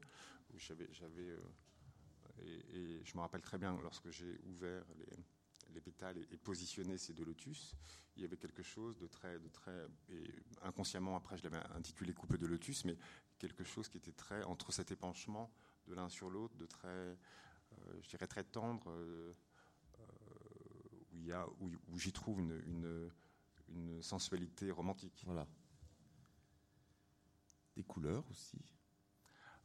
où 0.52 0.58
j'avais, 0.58 0.88
euh, 1.30 1.38
et, 2.40 2.76
et, 2.76 3.04
je 3.04 3.14
me 3.14 3.20
rappelle 3.20 3.42
très 3.42 3.58
bien 3.58 3.78
lorsque 3.82 4.10
j'ai 4.10 4.40
ouvert 4.44 4.84
les, 4.98 5.06
les 5.72 5.80
pétales 5.80 6.18
et, 6.18 6.36
positionner 6.36 6.98
ces 6.98 7.12
deux 7.12 7.24
lotus, 7.24 7.74
il 8.16 8.22
y 8.22 8.24
avait 8.24 8.36
quelque 8.36 8.62
chose 8.62 8.98
de 8.98 9.06
très, 9.06 9.38
de 9.38 9.48
très, 9.48 9.86
et 10.10 10.30
inconsciemment 10.62 11.16
après 11.16 11.36
je 11.36 11.42
l'avais 11.42 11.62
intitulé 11.74 12.12
couple 12.12 12.38
de 12.38 12.46
lotus, 12.46 12.84
mais 12.84 12.96
quelque 13.38 13.64
chose 13.64 13.88
qui 13.88 13.98
était 13.98 14.12
très 14.12 14.42
entre 14.44 14.72
cet 14.72 14.90
épanchement 14.90 15.50
de 15.86 15.94
l'un 15.94 16.08
sur 16.08 16.30
l'autre, 16.30 16.56
de 16.56 16.66
très, 16.66 16.88
euh, 16.88 17.16
je 18.02 18.08
dirais 18.08 18.26
très 18.26 18.44
tendre, 18.44 18.90
euh, 18.90 19.34
euh, 19.98 21.46
où 21.88 21.98
j'y 21.98 22.12
trouve 22.12 22.40
une, 22.40 22.60
une, 22.66 23.10
une 23.68 24.02
sensualité 24.02 24.70
romantique. 24.70 25.22
Voilà. 25.24 25.46
Des 27.76 27.84
couleurs 27.84 28.24
aussi. 28.30 28.58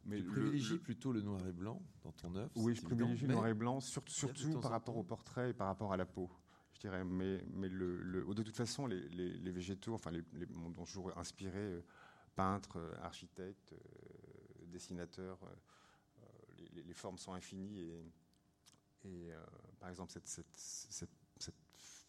Mais 0.08 0.16
tu 0.18 0.24
privilégies 0.24 0.78
plutôt 0.78 1.12
le 1.12 1.20
noir 1.20 1.46
et 1.46 1.52
blanc 1.52 1.82
dans 2.02 2.12
ton 2.12 2.34
œuvre 2.34 2.50
Oui, 2.56 2.74
je 2.74 2.82
privilégie 2.82 3.26
le 3.26 3.34
noir 3.34 3.46
et 3.46 3.54
blanc, 3.54 3.80
surtout, 3.80 4.12
surtout 4.12 4.58
par 4.60 4.70
rapport 4.70 4.96
au 4.96 5.04
portrait 5.04 5.50
et 5.50 5.54
par 5.54 5.66
rapport 5.66 5.92
à 5.92 5.96
la 5.96 6.06
peau. 6.06 6.30
Je 6.72 6.80
dirais, 6.80 7.04
mais, 7.04 7.44
mais 7.52 7.68
le, 7.68 8.24
de 8.34 8.42
toute 8.42 8.56
façon, 8.56 8.86
les, 8.86 9.08
les, 9.08 9.50
végétaux, 9.50 9.94
enfin, 9.94 10.10
les, 10.10 10.22
les 10.32 10.46
dont 10.46 10.84
je 10.84 11.00
inspiré, 11.16 11.58
euh, 11.58 11.84
peintres, 12.36 12.78
euh, 12.78 12.94
architectes, 13.02 13.72
euh, 13.72 14.66
dessinateurs, 14.66 15.40
les, 16.72 16.94
formes 16.94 17.18
sont 17.18 17.32
infinies 17.32 17.80
et, 17.80 18.12
et 19.04 19.32
par 19.78 19.88
exemple, 19.88 20.12
cette, 20.12 20.26
cette, 20.26 20.56
cette, 20.56 21.10
cette, 21.38 21.54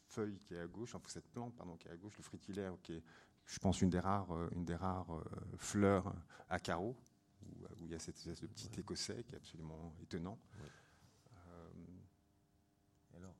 feuille 0.07 0.39
qui 0.39 0.55
est 0.55 0.59
à 0.59 0.67
gauche, 0.67 0.95
enfin, 0.95 1.07
cette 1.07 1.29
plante, 1.29 1.55
pardon, 1.55 1.77
qui 1.77 1.87
est 1.87 1.91
à 1.91 1.97
gauche, 1.97 2.17
le 2.17 2.23
fritillaire, 2.23 2.73
qui 2.81 2.93
est, 2.93 3.03
je 3.45 3.59
pense, 3.59 3.81
une 3.81 3.91
des 3.91 3.99
rares, 3.99 4.31
une 4.53 4.65
des 4.65 4.75
rares 4.75 5.23
fleurs 5.57 6.13
à 6.49 6.59
carreaux 6.59 6.97
où, 7.43 7.85
il 7.85 7.91
y 7.91 7.95
a 7.95 7.99
cette 7.99 8.17
espèce 8.17 8.41
de 8.41 8.47
petit 8.47 8.79
écossais 8.79 9.23
qui 9.23 9.33
est 9.33 9.37
absolument 9.37 9.93
étonnant. 10.01 10.39
Euh, 11.47 11.69
alors, 13.15 13.35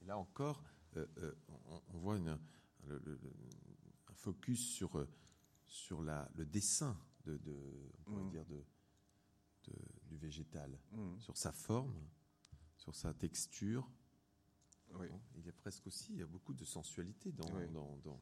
et 0.00 0.04
là 0.04 0.18
encore, 0.18 0.62
euh, 0.96 1.06
euh, 1.18 1.34
on, 1.92 1.98
voit 1.98 2.16
un 2.16 2.38
focus 4.14 4.74
sur, 4.74 5.06
sur 5.66 6.02
la, 6.02 6.28
le 6.34 6.44
dessin 6.44 6.96
de, 7.24 7.38
mm. 8.06 8.30
dire 8.30 8.44
de, 8.46 8.64
du 10.06 10.16
végétal, 10.16 10.78
mm. 10.92 11.20
sur 11.20 11.36
sa 11.36 11.52
forme, 11.52 11.94
sur 12.76 12.94
sa 12.94 13.14
texture. 13.14 13.88
Il 15.36 15.46
y 15.46 15.48
a 15.48 15.52
presque 15.52 15.86
aussi, 15.86 16.12
il 16.12 16.18
y 16.18 16.22
a 16.22 16.26
beaucoup 16.26 16.52
de 16.52 16.64
sensualité 16.64 17.32
dans, 17.32 17.48
dans, 17.48 17.96
dans, 18.04 18.20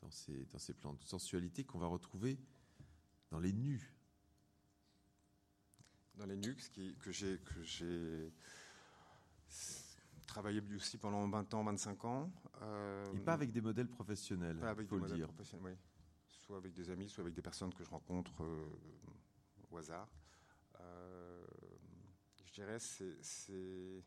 dans, 0.00 0.10
ces, 0.10 0.44
dans 0.46 0.58
ces 0.58 0.72
plantes, 0.72 1.02
sensualité 1.02 1.64
qu'on 1.64 1.80
va 1.80 1.88
retrouver 1.88 2.38
dans 3.30 3.40
les 3.40 3.52
nus 3.52 3.95
dans 6.16 6.26
les 6.26 6.36
NUX 6.36 6.70
que 7.00 7.12
j'ai 7.12 8.32
travaillé 10.26 10.62
aussi 10.74 10.98
pendant 10.98 11.26
20 11.28 11.54
ans, 11.54 11.64
25 11.64 12.04
ans. 12.04 12.30
Euh, 12.62 13.12
Et 13.14 13.20
pas 13.20 13.34
avec 13.34 13.52
des 13.52 13.60
modèles 13.60 13.88
professionnels. 13.88 14.58
Pas 14.58 14.70
avec 14.70 14.88
des 14.88 14.96
modèles 14.96 15.22
professionnels, 15.22 15.72
oui. 15.72 15.78
Soit 16.28 16.58
avec 16.58 16.72
des 16.74 16.90
amis, 16.90 17.08
soit 17.08 17.22
avec 17.22 17.34
des 17.34 17.42
personnes 17.42 17.72
que 17.74 17.82
je 17.82 17.90
rencontre 17.90 18.42
euh, 18.42 18.66
au 19.70 19.78
hasard. 19.78 20.08
Euh, 20.80 21.44
je 22.44 22.52
dirais 22.52 22.78
c'est 22.78 24.04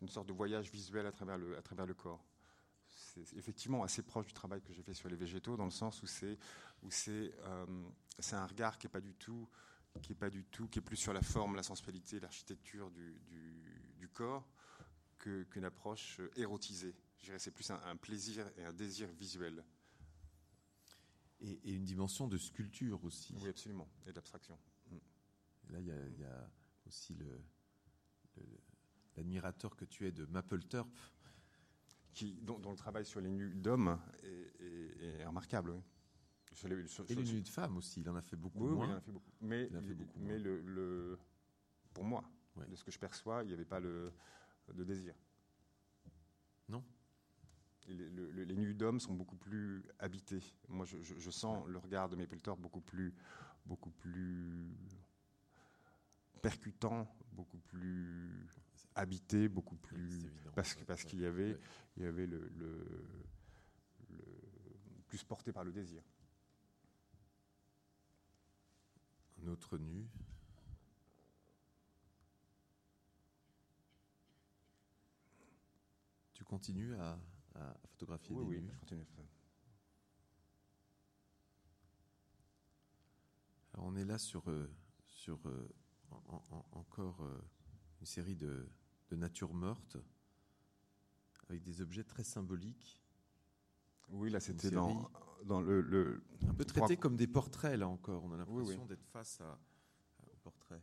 une 0.00 0.08
sorte 0.08 0.28
de 0.28 0.32
voyage 0.32 0.70
visuel 0.70 1.04
à 1.06 1.12
travers 1.12 1.36
le 1.36 1.58
à 1.58 1.62
travers 1.62 1.84
le 1.84 1.94
corps. 1.94 2.24
C'est 2.86 3.36
effectivement 3.36 3.82
assez 3.82 4.02
proche 4.02 4.26
du 4.26 4.32
travail 4.32 4.62
que 4.62 4.72
j'ai 4.72 4.82
fait 4.82 4.94
sur 4.94 5.08
les 5.08 5.16
végétaux, 5.16 5.56
dans 5.56 5.64
le 5.64 5.70
sens 5.70 6.02
où 6.02 6.06
c'est 6.06 6.38
où 6.82 6.90
c'est 6.90 7.34
un 8.32 8.46
regard 8.46 8.78
qui 8.78 8.86
est 8.86 8.90
pas 8.90 9.00
du 9.00 9.14
tout 9.14 9.48
qui 10.02 10.12
est 10.12 10.16
pas 10.16 10.30
du 10.30 10.44
tout, 10.44 10.68
qui 10.68 10.78
est 10.78 10.82
plus 10.82 10.96
sur 10.96 11.12
la 11.12 11.22
forme, 11.22 11.56
la 11.56 11.62
sensualité, 11.62 12.20
l'architecture 12.20 12.90
du, 12.90 13.20
du, 13.98 14.08
corps 14.08 14.48
qu'une 15.18 15.64
approche 15.64 16.20
érotisée. 16.36 16.94
Je 17.18 17.26
dirais 17.26 17.38
c'est 17.38 17.50
plus 17.50 17.70
un, 17.70 17.96
plaisir 17.96 18.50
et 18.56 18.64
un 18.64 18.72
désir 18.72 19.08
visuel. 19.12 19.64
Et, 21.40 21.72
une 21.72 21.84
dimension 21.84 22.28
de 22.28 22.38
sculpture 22.38 23.02
aussi. 23.04 23.34
Oui, 23.40 23.48
absolument, 23.48 23.88
et 24.06 24.12
d'abstraction. 24.12 24.58
Mm. 24.90 24.96
Là, 25.70 25.80
il 25.80 25.86
y, 26.18 26.24
a 26.24 26.50
aussi 26.86 27.16
l'admirateur 29.16 29.76
que 29.76 29.84
tu 29.84 30.06
es 30.06 30.12
de 30.12 30.24
Mapplethorpe. 30.26 30.98
Qui, 32.12 32.34
dont, 32.42 32.58
le 32.58 32.76
travail 32.76 33.06
sur 33.06 33.20
les 33.20 33.30
nus 33.30 33.54
d'hommes 33.54 33.98
est, 34.24 35.24
remarquable. 35.24 35.70
Oui 35.70 35.82
et 37.08 37.14
les 37.14 37.24
nuits 37.24 37.42
de 37.42 37.48
femmes 37.48 37.76
aussi, 37.76 38.00
il 38.00 38.08
en 38.08 38.16
a 38.16 38.22
fait 38.22 38.36
beaucoup 38.36 38.66
moins. 38.66 38.86
il 38.86 38.92
en 38.92 38.96
a 38.96 39.00
fait 39.00 39.12
beaucoup. 39.12 39.30
Mais, 39.40 39.70
mais 40.16 40.38
Le, 40.38 41.18
pour 41.94 42.04
moi, 42.04 42.24
de 42.68 42.74
ce 42.74 42.84
que 42.84 42.90
je 42.90 42.98
perçois, 42.98 43.42
il 43.44 43.48
n'y 43.48 43.52
avait 43.52 43.64
pas 43.64 43.80
le, 43.80 44.12
de 44.74 44.84
désir. 44.84 45.14
Non. 46.68 46.84
les 47.88 48.56
nuits 48.56 48.74
d'hommes 48.74 49.00
sont 49.00 49.14
beaucoup 49.14 49.36
plus 49.36 49.82
habités. 49.98 50.40
Moi, 50.68 50.86
je, 50.86 51.30
sens 51.30 51.66
le 51.66 51.78
regard 51.78 52.08
de 52.08 52.16
Mapplethorpe 52.16 52.60
beaucoup 52.60 52.80
plus, 52.80 53.14
beaucoup 53.64 53.90
plus 53.90 54.76
percutant, 56.42 57.08
beaucoup 57.32 57.58
plus 57.58 58.46
habité, 58.94 59.48
beaucoup 59.48 59.76
plus 59.76 60.30
parce 60.54 60.74
que 60.74 60.84
parce 60.84 61.04
qu'il 61.04 61.20
y 61.20 61.26
avait 61.26 61.56
il 61.96 62.02
y 62.02 62.06
avait 62.06 62.26
le, 62.26 62.50
le, 62.58 62.84
plus 65.08 65.22
porté 65.24 65.52
par 65.52 65.64
le 65.64 65.72
désir. 65.72 66.02
Un 69.42 69.46
autre 69.48 69.78
nu. 69.78 70.08
Tu 76.32 76.44
continues 76.44 76.94
à, 76.96 77.18
photographier 77.88 78.34
oui, 78.34 78.44
des 78.44 78.50
oui, 78.50 78.62
nus 78.62 78.70
je 78.72 78.80
continue. 78.80 79.06
Alors 83.74 83.86
on 83.86 83.96
est 83.96 84.04
là 84.04 84.18
sur, 84.18 84.48
euh, 84.50 84.70
sur 85.04 85.38
euh, 85.46 85.68
encore 86.72 87.22
euh, 87.22 87.44
une 88.00 88.06
série 88.06 88.36
de, 88.36 88.68
de 89.10 89.16
natures 89.16 89.52
mortes 89.52 89.98
avec 91.48 91.62
des 91.62 91.80
objets 91.80 92.04
très 92.04 92.24
symboliques. 92.24 93.02
Oui, 94.12 94.30
là 94.30 94.40
c'était 94.40 94.70
dans, 94.70 95.10
dans 95.44 95.60
le, 95.60 96.22
Un 96.48 96.54
peu 96.54 96.64
traité 96.64 96.96
comme 96.96 97.16
des 97.16 97.26
portraits, 97.26 97.78
là 97.78 97.88
encore. 97.88 98.24
On 98.24 98.32
a 98.32 98.36
l'impression 98.36 98.86
d'être 98.86 99.04
face 99.06 99.40
à, 99.40 99.58
au 100.32 100.36
portrait. 100.42 100.82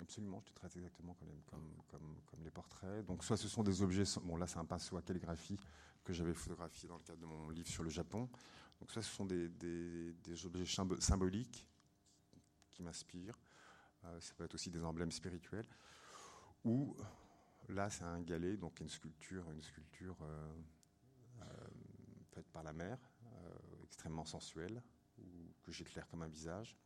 Absolument, 0.00 0.40
je 0.40 0.50
te 0.50 0.54
traite 0.54 0.76
exactement 0.76 1.14
comme, 1.14 1.28
comme, 1.46 1.74
comme, 1.88 2.16
comme, 2.26 2.42
les 2.44 2.50
portraits. 2.50 3.04
Donc, 3.06 3.24
soit 3.24 3.36
ce 3.36 3.48
sont 3.48 3.64
des 3.64 3.82
objets, 3.82 4.04
bon 4.22 4.36
là 4.36 4.46
c'est 4.46 4.58
un 4.58 4.64
pinceau 4.64 4.96
à 4.96 5.02
calligraphie 5.02 5.58
que 6.04 6.12
j'avais 6.12 6.34
photographié 6.34 6.88
dans 6.88 6.96
le 6.96 7.02
cadre 7.02 7.20
de 7.20 7.26
mon 7.26 7.50
livre 7.50 7.68
sur 7.68 7.82
le 7.82 7.90
Japon. 7.90 8.28
Donc, 8.80 8.92
soit 8.92 9.02
ce 9.02 9.12
sont 9.12 9.26
des, 9.26 9.48
des, 9.48 10.12
des 10.12 10.46
objets 10.46 10.64
symboliques 11.00 11.66
qui 12.70 12.82
m'inspirent. 12.82 13.38
Euh, 14.04 14.20
ça 14.20 14.32
peut 14.34 14.44
être 14.44 14.54
aussi 14.54 14.70
des 14.70 14.84
emblèmes 14.84 15.10
spirituels. 15.10 15.66
Ou 16.64 16.96
là, 17.68 17.90
c'est 17.90 18.04
un 18.04 18.20
galet, 18.20 18.56
donc 18.56 18.80
une 18.80 18.88
sculpture, 18.88 19.50
une 19.50 19.62
sculpture 19.62 20.16
euh, 20.22 20.54
faite 22.38 22.50
par 22.52 22.62
la 22.62 22.72
mer, 22.72 22.98
extrêmement 23.84 24.24
sensuel, 24.24 24.82
ou 25.18 25.52
que 25.62 25.72
j'éclaire 25.72 26.06
comme 26.08 26.22
un 26.22 26.28
visage. 26.28 26.76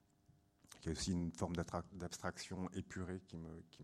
Il 0.81 0.87
y 0.87 0.89
a 0.89 0.93
aussi 0.93 1.13
une 1.13 1.33
forme 1.33 1.55
d'abstraction 1.93 2.71
épurée 2.71 3.21
qui 3.21 3.37
m'a 3.37 3.55
qui 3.71 3.83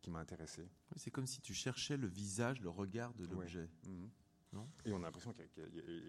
qui 0.00 0.10
intéressé. 0.16 0.68
c'est 0.96 1.10
comme 1.10 1.26
si 1.26 1.40
tu 1.40 1.54
cherchais 1.54 1.96
le 1.96 2.06
visage, 2.06 2.60
le 2.60 2.68
regard 2.68 3.14
de 3.14 3.24
l'objet. 3.26 3.70
Mhm. 3.86 4.10
Et 4.84 4.92
on 4.92 4.98
a 4.98 5.06
l'impression 5.06 5.32
qu'il 5.32 5.48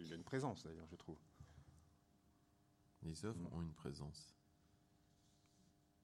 y, 0.08 0.12
a 0.12 0.16
une 0.16 0.24
présence, 0.24 0.64
d'ailleurs, 0.64 0.88
je 0.88 0.96
trouve. 0.96 1.18
Les 3.02 3.26
œuvres 3.26 3.40
mhm. 3.40 3.54
ont 3.54 3.62
une 3.62 3.74
présence. 3.74 4.36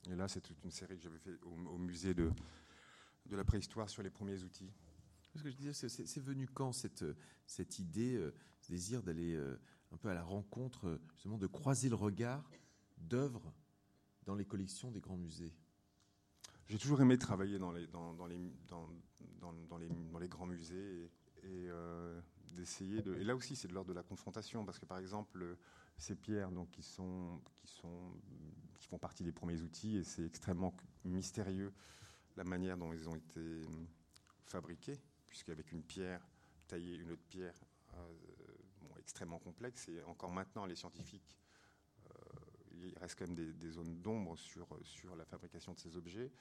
Et 0.10 0.16
là, 0.16 0.28
c'est 0.28 0.42
toute 0.42 0.64
une 0.64 0.72
série 0.72 0.98
que 0.98 1.04
j'avais 1.04 1.20
fait 1.20 1.38
au, 1.44 1.78
musée 1.78 2.14
de, 2.14 2.32
de 3.28 3.36
la 3.36 3.44
préhistoire 3.44 3.90
sur 3.90 4.02
les 4.02 4.10
premiers 4.10 4.42
outils. 4.42 4.72
C'est 5.36 6.20
venu 6.20 6.48
quand 6.48 6.72
cette, 6.74 7.80
idée, 7.80 8.16
euh, 8.16 8.34
ce 8.60 8.72
désir 8.72 9.02
d'aller 9.02 9.34
euh, 9.34 9.60
un 9.92 9.98
peu 9.98 10.10
à 10.10 10.14
la 10.14 10.24
rencontre, 10.24 11.00
justement, 11.14 11.38
de 11.38 11.48
croiser 11.48 11.90
le 11.90 11.96
regard 11.96 12.50
d'œuvres 12.98 13.54
dans 14.26 14.36
les 14.36 14.46
collections 14.46 14.92
des 14.92 15.00
grands 15.00 15.18
musées? 15.18 15.54
J'ai 16.68 16.78
toujours 16.78 17.02
aimé 17.02 17.18
travailler 17.18 17.60
dans 17.60 17.72
les, 17.72 17.88
grands 20.28 20.46
musées 20.46 21.12
et, 21.44 21.68
euh, 21.70 22.22
d'essayer 22.54 23.02
de. 23.02 23.16
Et 23.16 23.24
là 23.24 23.36
aussi, 23.36 23.56
c'est 23.56 23.68
de 23.68 23.74
l'ordre 23.74 23.90
de 23.90 23.96
la 23.96 24.04
confrontation, 24.04 24.66
parce 24.66 24.80
que 24.80 24.86
par 24.86 24.98
exemple, 24.98 25.58
ces 25.98 26.16
pierres 26.16 26.52
donc, 26.52 26.72
qui, 26.72 26.84
sont, 26.84 27.42
qui, 27.56 27.68
sont, 27.68 28.14
qui 28.80 28.88
font 28.88 28.98
partie 28.98 29.24
des 29.24 29.32
premiers 29.32 29.62
outils, 29.62 29.98
et 29.98 30.04
c'est 30.04 30.26
extrêmement 30.26 30.76
mystérieux 31.04 31.74
la 32.38 32.44
manière 32.44 32.78
dont 32.78 32.94
ils 32.94 33.10
ont 33.10 33.16
été 33.16 33.62
fabriqués, 34.46 35.00
puisqu'avec 35.32 35.72
une 35.72 35.82
pierre 35.82 36.22
taillée, 36.68 36.96
une 36.98 37.12
autre 37.12 37.24
pierre 37.28 37.60
euh, 37.96 38.14
extrêmement 39.00 39.40
complexe, 39.40 39.88
et 39.88 40.04
encore 40.04 40.32
maintenant, 40.32 40.68
les 40.68 40.76
scientifiques 40.76 41.40
il 42.84 42.98
reste 43.00 43.18
quand 43.18 43.28
même 43.28 43.36
des, 43.36 43.70
zones 43.70 44.02
d'ombre 44.02 44.36
sur, 44.38 44.68
sur 44.84 45.16
la 45.16 45.26
fabrication 45.26 45.74
de 45.74 45.80
ces 45.80 45.96
objets. 45.98 46.32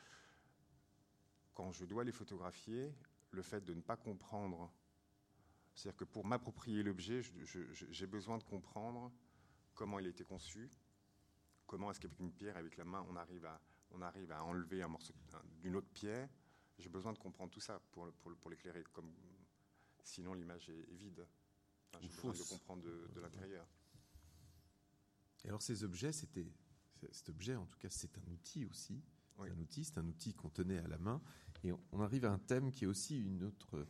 Quand 1.54 1.72
je 1.72 1.84
dois 1.84 2.04
les 2.04 2.12
photographier, 2.12 2.94
le 3.30 3.42
fait 3.42 3.64
de 3.64 3.74
ne 3.74 3.80
pas 3.80 3.96
comprendre, 3.96 4.72
c'est-à-dire 5.74 5.98
que 5.98 6.04
pour 6.04 6.24
m'approprier 6.24 6.82
l'objet, 6.82 7.22
j'ai 7.90 8.06
besoin 8.06 8.38
de 8.38 8.44
comprendre 8.44 9.12
comment 9.74 9.98
il 9.98 10.06
a 10.06 10.10
été 10.10 10.24
conçu, 10.24 10.70
comment 11.66 11.90
est-ce 11.90 12.00
qu'avec 12.00 12.18
une 12.18 12.32
pierre, 12.32 12.56
avec 12.56 12.76
la 12.76 12.84
main, 12.84 13.04
on 13.08 13.16
arrive 13.16 13.46
à, 13.46 13.60
on 13.92 14.02
arrive 14.02 14.32
à 14.32 14.42
enlever 14.44 14.82
un 14.82 14.88
morceau 14.88 15.14
d'une 15.60 15.76
autre 15.76 15.90
pierre. 15.92 16.28
J'ai 16.80 16.88
besoin 16.88 17.12
de 17.12 17.18
comprendre 17.18 17.50
tout 17.50 17.60
ça 17.60 17.80
pour, 17.92 18.10
pour, 18.14 18.34
pour 18.36 18.50
l'éclairer, 18.50 18.82
comme 18.92 19.12
sinon 20.02 20.34
l'image 20.34 20.68
est, 20.70 20.94
vide. 20.94 21.26
J'ai 22.00 22.08
besoin 22.08 22.32
de 22.32 22.42
comprendre 22.48 22.82
de 22.82 23.20
l'intérieur. 23.20 23.66
Et 25.44 25.48
alors 25.48 25.62
ces 25.62 25.84
objets, 25.84 26.12
c'était 26.12 26.46
cet 27.12 27.30
objet, 27.30 27.56
en 27.56 27.66
tout 27.66 27.78
cas, 27.78 27.88
c'est 27.90 28.16
un 28.18 28.30
outil 28.30 28.66
aussi. 28.66 29.02
C'est 29.36 29.50
un 29.50 29.58
outil, 29.58 29.84
c'est 29.84 29.98
un 29.98 30.06
outil 30.06 30.34
qu'on 30.34 30.50
tenait 30.50 30.78
à 30.78 30.88
la 30.88 30.98
main. 30.98 31.22
Et 31.64 31.72
on 31.92 32.00
arrive 32.00 32.26
à 32.26 32.32
un 32.32 32.38
thème 32.38 32.70
qui 32.70 32.84
est 32.84 32.86
aussi 32.86 33.22
une 33.22 33.42
autre, 33.42 33.86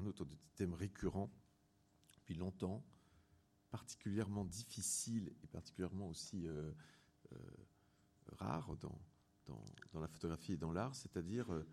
un 0.00 0.06
autre 0.06 0.26
thème 0.54 0.74
récurrent 0.74 1.30
depuis 2.12 2.34
longtemps, 2.34 2.84
particulièrement 3.70 4.44
difficile 4.44 5.32
et 5.42 5.46
particulièrement 5.46 6.08
aussi 6.08 6.46
euh, 6.46 6.72
euh, 7.32 7.38
rare 8.32 8.76
dans, 8.76 9.00
dans, 9.46 9.64
dans, 9.92 10.00
la 10.00 10.08
photographie 10.08 10.52
et 10.52 10.56
dans 10.56 10.72
l'art, 10.72 10.94
c'est-à-dire 10.94 11.52
euh, 11.52 11.64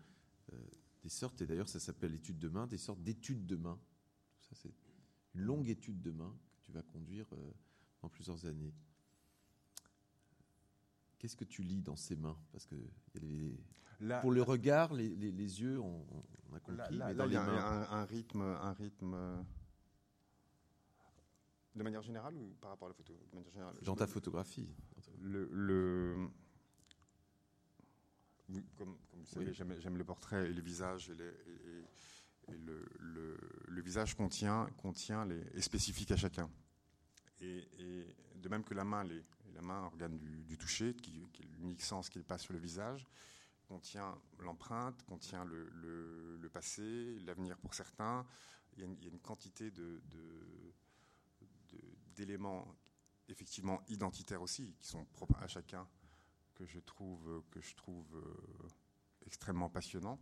des 1.02 1.08
sortes, 1.08 1.40
et 1.42 1.46
d'ailleurs 1.46 1.68
ça 1.68 1.80
s'appelle 1.80 2.12
l'étude 2.12 2.38
de 2.38 2.48
main, 2.48 2.66
des 2.66 2.78
sortes 2.78 3.02
d'études 3.02 3.46
de 3.46 3.56
main. 3.56 3.78
Tout 4.38 4.44
ça, 4.48 4.54
c'est 4.54 4.74
une 5.34 5.42
longue 5.42 5.68
étude 5.68 6.00
de 6.00 6.10
main 6.10 6.34
que 6.54 6.60
tu 6.60 6.72
vas 6.72 6.82
conduire 6.82 7.26
en 8.02 8.08
plusieurs 8.08 8.46
années. 8.46 8.74
Qu'est-ce 11.18 11.36
que 11.36 11.44
tu 11.44 11.62
lis 11.62 11.82
dans 11.82 11.96
ses 11.96 12.16
mains? 12.16 12.36
Parce 12.50 12.66
que 12.66 12.74
pour 14.20 14.32
le 14.32 14.42
regard, 14.42 14.92
les, 14.92 15.08
yeux, 15.08 15.80
on, 15.80 16.04
a 16.54 16.60
compris. 16.60 16.98
mais 16.98 17.14
dans 17.14 17.26
il 17.26 17.32
y 17.32 17.36
a 17.36 17.92
un, 17.92 18.04
rythme, 18.04 18.42
un 18.42 18.72
rythme. 18.72 19.14
Euh, 19.14 19.42
de 21.74 21.82
manière 21.82 22.02
générale 22.02 22.34
ou 22.34 22.54
par 22.60 22.70
rapport 22.70 22.86
à 22.86 22.90
la 22.90 22.94
photo? 22.94 23.14
Dans 23.82 23.94
ta 23.94 24.06
photographie. 24.06 24.68
Le, 25.20 26.28
comme, 28.76 28.96
vous 29.12 29.40
le 29.40 29.54
savez, 29.54 29.80
j'aime 29.80 29.96
le 29.96 30.04
portrait 30.04 30.50
et 30.50 30.52
le 30.52 30.62
visage 30.62 31.10
et, 31.10 31.14
le, 32.52 32.84
le, 33.68 33.80
visage 33.80 34.14
contient, 34.14 34.68
contient 34.76 35.24
les, 35.24 35.40
est 35.54 35.60
spécifique 35.60 36.10
à 36.10 36.16
chacun. 36.16 36.50
Et, 37.40 37.66
de 38.36 38.48
même 38.48 38.64
que 38.64 38.74
la 38.74 38.84
main, 38.84 39.04
les, 39.04 39.22
la 39.54 39.62
main, 39.62 39.84
organe 39.84 40.18
du, 40.18 40.58
toucher, 40.58 40.94
qui, 40.94 41.18
est 41.40 41.46
l'unique 41.56 41.82
sens 41.82 42.08
qui 42.08 42.18
passe 42.22 42.42
sur 42.42 42.52
le 42.52 42.58
visage, 42.58 43.06
contient 43.68 44.18
l'empreinte, 44.40 45.02
contient 45.04 45.44
le, 45.44 46.50
passé, 46.52 47.18
l'avenir 47.20 47.56
pour 47.58 47.74
certains. 47.74 48.26
Il 48.76 48.80
y, 48.80 48.84
a 48.84 49.08
une, 49.08 49.20
quantité 49.20 49.70
de, 49.70 50.02
d'éléments 52.14 52.66
effectivement 53.28 53.82
identitaires 53.88 54.42
aussi, 54.42 54.74
qui 54.78 54.86
sont 54.86 55.04
propres 55.06 55.40
à 55.40 55.46
chacun, 55.46 55.86
que 56.62 56.66
je 56.70 56.78
trouve, 56.78 57.42
que 57.50 57.60
je 57.60 57.74
trouve 57.74 58.16
euh, 58.16 58.68
extrêmement 59.26 59.68
passionnant. 59.68 60.20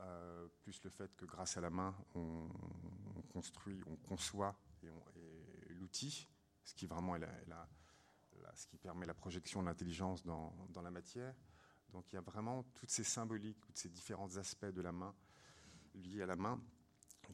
Euh, 0.00 0.48
plus 0.62 0.82
le 0.82 0.90
fait 0.90 1.14
que 1.14 1.24
grâce 1.24 1.56
à 1.56 1.60
la 1.60 1.70
main, 1.70 1.94
on, 2.14 2.48
construit, 3.32 3.80
on 3.86 3.96
conçoit 3.96 4.56
l'outil 5.68 6.28
ce 6.64 6.74
qui 6.74 6.86
vraiment 6.86 7.14
est 7.16 7.22
ce 8.54 8.66
qui 8.66 8.78
permet 8.78 9.06
la 9.06 9.14
projection 9.14 9.62
de 9.62 9.68
l'intelligence 9.68 10.24
dans, 10.24 10.82
la 10.82 10.90
matière. 10.90 11.34
Donc 11.92 12.12
il 12.12 12.16
y 12.16 12.18
a 12.18 12.22
vraiment 12.22 12.64
toutes 12.74 12.90
ces 12.90 13.04
symboliques, 13.04 13.60
tous 13.60 13.72
ces 13.74 13.88
différents 13.88 14.36
aspects 14.36 14.66
de 14.66 14.82
la 14.82 14.92
main 14.92 15.14
liés 15.94 16.22
à 16.22 16.26
la 16.26 16.36
main 16.36 16.60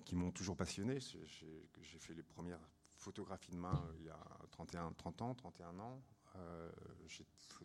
qui 0.04 0.14
m'ont 0.14 0.30
toujours 0.30 0.56
passionné. 0.56 0.98
J'ai 1.00 1.98
fait 1.98 2.14
les 2.14 2.22
premières 2.22 2.60
photographies 2.96 3.52
de 3.52 3.56
main 3.56 3.82
euh, 3.88 3.96
il 3.98 4.04
y 4.04 4.10
a 4.10 4.18
31, 4.50 4.92
30 4.92 5.22
ans, 5.22 5.34
31 5.34 5.78
ans. 5.78 6.02
Euh, 6.36 6.70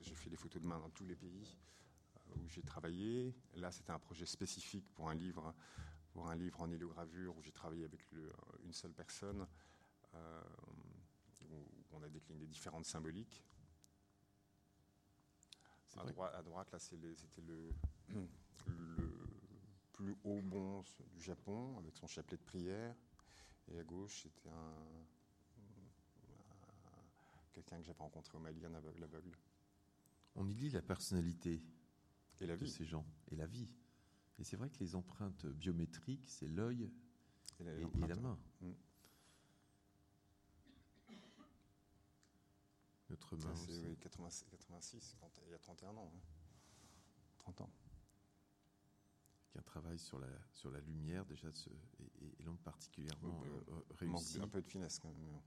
j'ai 0.01 0.15
fait 0.15 0.30
des 0.30 0.36
photos 0.38 0.61
de 0.61 0.67
main 0.67 0.80
dans 0.80 0.89
tous 0.89 1.05
les 1.05 1.15
pays 1.15 1.57
euh, 2.15 2.36
où 2.38 2.47
j'ai 2.47 2.61
travaillé. 2.61 3.36
Là, 3.55 3.72
c'était 3.72 3.91
un 3.91 3.99
projet 3.99 4.26
spécifique 4.26 4.86
pour 4.93 5.09
un 5.09 5.15
livre, 5.15 5.53
pour 6.11 6.30
un 6.30 6.36
livre 6.36 6.61
en 6.61 6.72
hélogravure 6.72 7.36
où 7.38 7.41
j'ai 7.41 7.51
travaillé 7.51 7.86
avec 7.86 8.01
une 8.63 8.74
seule 8.74 8.93
personne 8.93 9.45
où 11.49 11.55
on 11.91 12.03
a 12.03 12.09
décliné 12.09 12.45
différentes 12.47 12.86
symboliques. 12.86 13.43
À 15.97 16.05
droite, 16.05 16.34
à 16.36 16.41
droite, 16.41 16.72
là, 16.72 16.80
c'était 16.80 17.41
le, 17.41 17.74
le, 18.67 19.11
plus 19.91 20.15
haut 20.24 20.41
bon 20.41 20.84
du 21.13 21.22
Japon, 21.22 21.78
avec 21.78 21.95
son 21.95 22.07
chapelet 22.07 22.38
de 22.38 22.43
prière. 22.43 22.95
Et 23.67 23.80
à 23.80 23.84
gauche, 23.84 24.24
c'était 24.24 24.49
un, 24.49 25.05
quelqu'un 27.54 27.78
que 27.78 27.84
j'avais 27.84 27.99
rencontré 27.99 28.38
au 28.38 28.41
Mali, 28.41 28.66
un 28.66 28.74
aveugle 28.74 29.04
aveugle. 29.04 29.32
On 30.36 30.47
y 30.47 30.54
lit 30.54 30.70
la 30.70 30.82
personnalité 30.82 31.62
et 32.39 32.45
la 32.45 32.56
de 32.56 32.66
vie. 32.66 32.72
ces 32.72 32.86
gens, 32.86 33.06
et 33.30 33.36
la 33.36 33.45
vie. 33.45 33.70
Et 34.39 34.43
c'est 34.43 34.56
vrai 34.56 34.70
que 34.70 34.80
les 34.80 34.95
empreintes 34.95 35.45
biométriques, 35.45 36.28
c'est 36.28 36.47
l'œil 36.47 36.89
et, 37.60 37.64
la 37.64 38.16
main. 38.16 38.39
Mm. 38.62 38.72
Notre 43.10 43.36
main. 43.36 43.56
C'est 43.56 43.97
86, 43.99 45.18
il 45.45 45.52
y 45.52 45.54
a 45.54 45.60
31 45.60 45.89
ans. 45.97 46.12
30 47.39 47.62
ans. 47.62 47.70
Qui 49.49 49.60
un 49.60 49.64
travail 49.64 49.99
sur 49.99 50.18
la, 50.18 50.30
sur 50.54 50.72
la 50.72 50.80
lumière, 50.80 51.26
déjà, 51.26 51.49
et, 51.49 52.39
et, 52.39 52.43
l'ombre 52.43 52.62
particulièrement 52.62 53.43
euh, 53.43 53.82
réussi. 53.95 54.39
Un 54.39 54.47
peu 54.47 54.62
de 54.62 54.68
finesse 54.68 54.97
quand 54.97 55.10
même. 55.10 55.41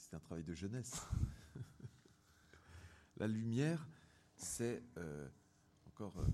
C'est 0.00 0.14
un 0.14 0.20
travail 0.20 0.44
de 0.44 0.54
jeunesse. 0.54 1.02
la 3.16 3.28
lumière, 3.28 3.86
c'est 4.34 4.82
euh, 4.96 5.28
encore, 5.86 6.18
euh, 6.18 6.26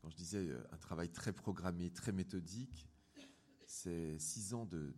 quand 0.00 0.08
je 0.08 0.16
disais, 0.16 0.50
un 0.72 0.78
travail 0.78 1.10
très 1.10 1.32
programmé, 1.32 1.90
très 1.90 2.12
méthodique. 2.12 2.88
C'est 3.66 4.18
six 4.18 4.54
ans 4.54 4.66
de, 4.66 4.94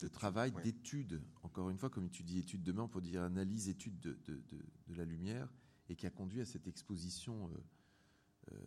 de 0.00 0.08
travail, 0.08 0.52
d'étude, 0.62 1.22
encore 1.42 1.70
une 1.70 1.78
fois, 1.78 1.90
comme 1.90 2.08
tu 2.08 2.22
dis 2.22 2.38
étude 2.38 2.62
demain, 2.62 2.82
on 2.82 2.88
peut 2.88 3.00
dire 3.00 3.22
analyse, 3.22 3.68
étude 3.68 3.98
de, 3.98 4.16
de, 4.26 4.94
la 4.94 5.04
lumière, 5.04 5.52
et 5.88 5.96
qui 5.96 6.06
a 6.06 6.10
conduit 6.10 6.40
à 6.40 6.44
cette 6.44 6.66
exposition 6.66 7.48
euh, 7.48 8.52
euh, 8.52 8.66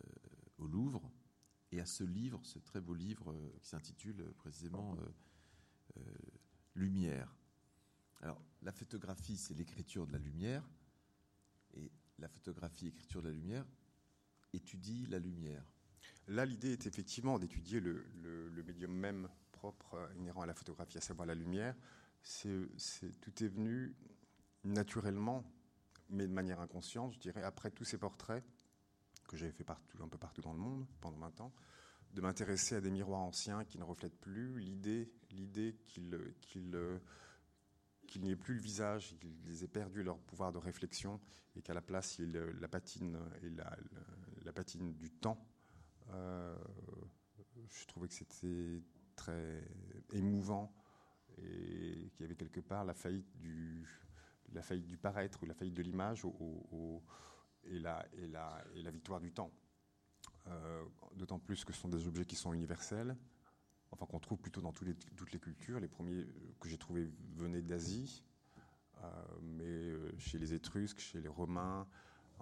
au 0.58 0.66
Louvre 0.66 1.10
et 1.70 1.80
à 1.80 1.86
ce 1.86 2.04
livre, 2.04 2.40
ce 2.44 2.58
très 2.58 2.80
beau 2.80 2.94
livre 2.94 3.32
euh, 3.32 3.52
qui 3.60 3.68
s'intitule 3.68 4.22
précisément 4.36 4.96
Lumière. 6.74 7.36
Alors, 8.22 8.40
la 8.62 8.72
photographie, 8.72 9.36
c'est 9.36 9.54
l'écriture 9.54 10.06
de 10.06 10.12
la 10.12 10.18
lumière, 10.18 10.62
et 11.74 11.90
la 12.18 12.28
photographie, 12.28 12.86
écriture 12.86 13.20
de 13.20 13.28
la 13.28 13.34
lumière, 13.34 13.66
étudie 14.52 15.06
la 15.06 15.18
lumière. 15.18 15.64
Là, 16.28 16.44
l'idée 16.44 16.72
est 16.72 16.86
effectivement 16.86 17.38
d'étudier 17.38 17.80
le, 17.80 18.62
médium 18.64 18.92
même 18.92 19.28
propre 19.50 19.94
euh, 19.94 20.14
inhérent 20.16 20.42
à 20.42 20.46
la 20.46 20.54
photographie, 20.54 20.98
à 20.98 21.00
savoir 21.00 21.26
la 21.26 21.34
lumière, 21.34 21.74
tout 23.20 23.44
est 23.44 23.48
venu 23.48 23.96
naturellement, 24.62 25.44
mais 26.08 26.28
de 26.28 26.32
manière 26.32 26.60
inconsciente, 26.60 27.14
je 27.14 27.18
dirais, 27.18 27.42
après 27.42 27.72
tous 27.72 27.84
ces 27.84 27.98
portraits 27.98 28.44
que 29.26 29.36
j'avais 29.36 29.50
fait 29.50 29.66
un 30.00 30.08
peu 30.08 30.18
partout 30.18 30.42
dans 30.42 30.52
le 30.52 30.58
monde 30.60 30.86
pendant 31.00 31.18
20 31.18 31.40
ans, 31.40 31.52
de 32.12 32.20
m'intéresser 32.20 32.76
à 32.76 32.80
des 32.80 32.90
miroirs 32.90 33.22
anciens 33.22 33.64
qui 33.64 33.78
ne 33.78 33.84
reflètent 33.84 34.20
plus 34.20 34.60
l'idée, 34.60 35.10
l'idée 35.30 35.76
qu'il, 35.88 36.16
qu'il, 36.40 36.76
qu'il 38.12 38.22
n'y 38.24 38.30
ait 38.30 38.36
plus 38.36 38.54
le 38.54 38.60
visage, 38.60 39.16
qu'ils 39.18 39.64
aient 39.64 39.68
perdu 39.68 40.02
leur 40.02 40.18
pouvoir 40.18 40.52
de 40.52 40.58
réflexion 40.58 41.18
et 41.56 41.62
qu'à 41.62 41.72
la 41.72 41.80
place, 41.80 42.18
il 42.18 42.30
y 42.30 42.36
ait 42.36 42.52
la 42.60 42.68
patine, 42.68 43.18
et 43.42 43.48
la, 43.48 43.74
la, 44.44 44.52
patine 44.52 44.92
du 44.92 45.10
temps. 45.10 45.42
Euh, 46.10 46.54
je 47.70 47.86
trouvais 47.86 48.08
que 48.08 48.14
c'était 48.14 48.82
très 49.16 49.66
émouvant 50.12 50.74
et 51.38 52.10
qu'il 52.12 52.20
y 52.20 52.24
avait 52.24 52.36
quelque 52.36 52.60
part 52.60 52.84
la 52.84 52.92
faillite 52.92 53.34
du, 53.38 53.88
la 54.52 54.60
faillite 54.60 54.86
du 54.86 54.98
paraître 54.98 55.42
ou 55.42 55.46
la 55.46 55.54
faillite 55.54 55.74
de 55.74 55.82
l'image 55.82 56.26
et, 57.64 57.78
la, 57.78 58.06
et, 58.12 58.26
la, 58.26 58.62
et 58.74 58.82
la 58.82 58.90
victoire 58.90 59.20
du 59.20 59.32
temps. 59.32 59.50
Euh, 60.48 60.84
d'autant 61.14 61.38
plus 61.38 61.64
que 61.64 61.72
ce 61.72 61.80
sont 61.80 61.88
des 61.88 62.06
objets 62.06 62.26
qui 62.26 62.36
sont 62.36 62.52
universels, 62.52 63.16
enfin 63.92 64.06
qu'on 64.06 64.18
trouve 64.18 64.38
plutôt 64.38 64.60
dans 64.60 64.72
toutes 64.72 65.32
les 65.32 65.38
cultures. 65.38 65.78
Les 65.78 65.88
premiers 65.88 66.26
que 66.60 66.68
j'ai 66.68 66.78
trouvés 66.78 67.08
venaient 67.36 67.62
d'Asie, 67.62 68.24
euh, 69.02 69.08
mais 69.42 70.18
chez 70.18 70.38
les 70.38 70.54
Étrusques, 70.54 70.98
chez 70.98 71.20
les 71.20 71.28
Romains, 71.28 71.86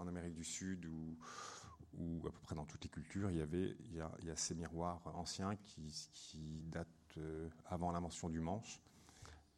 en 0.00 0.06
Amérique 0.06 0.34
du 0.34 0.44
Sud 0.44 0.86
ou, 0.86 2.26
à 2.26 2.30
peu 2.30 2.40
près 2.40 2.54
dans 2.54 2.64
toutes 2.64 2.84
les 2.84 2.90
cultures, 2.90 3.30
il 3.30 3.36
y 3.36 3.40
avait 3.40 3.76
il 3.90 3.96
y 3.96 4.30
a, 4.30 4.36
ces 4.36 4.54
miroirs 4.54 5.02
anciens 5.14 5.56
qui, 5.56 6.62
datent 6.68 7.18
avant 7.66 7.92
l'invention 7.92 8.28
du 8.28 8.40
manche 8.40 8.80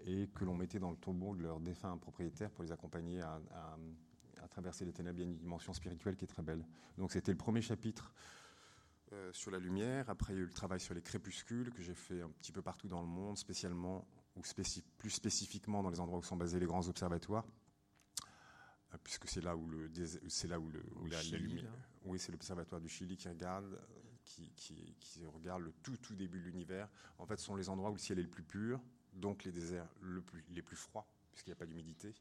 et 0.01 0.29
que 0.35 0.45
l'on 0.45 0.55
mettait 0.55 0.79
dans 0.79 0.91
le 0.91 0.97
tombeau 0.97 1.37
de 1.37 1.43
leurs 1.43 1.61
défunts 1.61 1.97
propriétaires 1.99 2.51
pour 2.51 2.65
les 2.65 2.73
accompagner 2.73 3.21
à, 3.21 3.41
traverser 4.51 4.85
les 4.85 4.93
ténèbres. 4.93 5.19
Il 5.21 5.23
y 5.23 5.25
a 5.25 5.31
une 5.31 5.37
dimension 5.37 5.73
spirituelle 5.73 6.17
qui 6.17 6.25
est 6.25 6.29
très 6.29 6.43
belle. 6.43 6.67
Donc 6.99 7.13
c'était 7.13 7.31
le 7.31 7.39
premier 7.39 7.63
chapitre 7.63 8.13
euh, 9.13 9.33
sur 9.33 9.51
la 9.51 9.59
lumière. 9.59 10.09
Après, 10.09 10.33
il 10.33 10.37
y 10.37 10.39
a 10.39 10.43
eu 10.43 10.47
le 10.47 10.53
travail 10.53 10.81
sur 10.81 10.95
les 10.95 11.03
crépuscules 11.03 11.71
que 11.73 11.83
j'ai 11.83 11.95
fait 11.95 12.23
un 12.23 12.31
petit 12.31 12.53
peu 12.53 12.63
partout 12.63 12.89
dans 12.89 13.01
le 13.01 13.07
monde, 13.07 13.37
spécialement 13.37 14.07
ou 14.37 14.41
plus 14.97 15.11
spécifiquement 15.11 15.83
dans 15.83 15.91
les 15.91 16.01
endroits 16.01 16.19
où 16.19 16.23
sont 16.23 16.37
basés 16.37 16.59
les 16.59 16.65
grands 16.65 16.89
observatoires 16.89 17.45
euh, 18.95 18.97
puisque 19.05 19.29
c'est 19.29 19.43
là 19.43 19.55
où 19.55 19.69
le 19.69 19.91
c'est 20.29 20.49
là 20.49 20.59
où, 20.59 20.71
le, 20.71 20.83
la, 21.11 21.23
lumière. 21.23 21.65
Hein. 21.65 21.83
Oui, 22.05 22.19
c'est 22.19 22.33
l'observatoire 22.33 22.81
du 22.81 22.89
Chili 22.89 23.17
qui 23.17 23.29
regarde, 23.29 23.79
qui, 24.25 24.51
qui, 24.57 24.97
qui, 25.01 25.27
regarde 25.27 25.63
le 25.63 25.73
tout 25.83 25.97
tout 25.99 26.15
début 26.15 26.41
de 26.41 26.45
l'univers. 26.47 26.89
En 27.19 27.27
fait, 27.27 27.39
ce 27.39 27.45
sont 27.45 27.57
les 27.57 27.69
endroits 27.69 27.91
où 27.91 27.95
le 27.95 27.99
ciel 27.99 28.19
est 28.19 28.23
le 28.23 28.31
plus 28.31 28.43
pur, 28.43 28.81
donc 29.13 29.45
les 29.45 29.53
déserts 29.53 29.89
les 30.51 30.63
plus 30.63 30.77
froids, 30.77 31.07
puisqu'il 31.31 31.51
n'y 31.51 31.55
a 31.55 31.57
pas 31.57 31.67
d'humidité, 31.67 32.15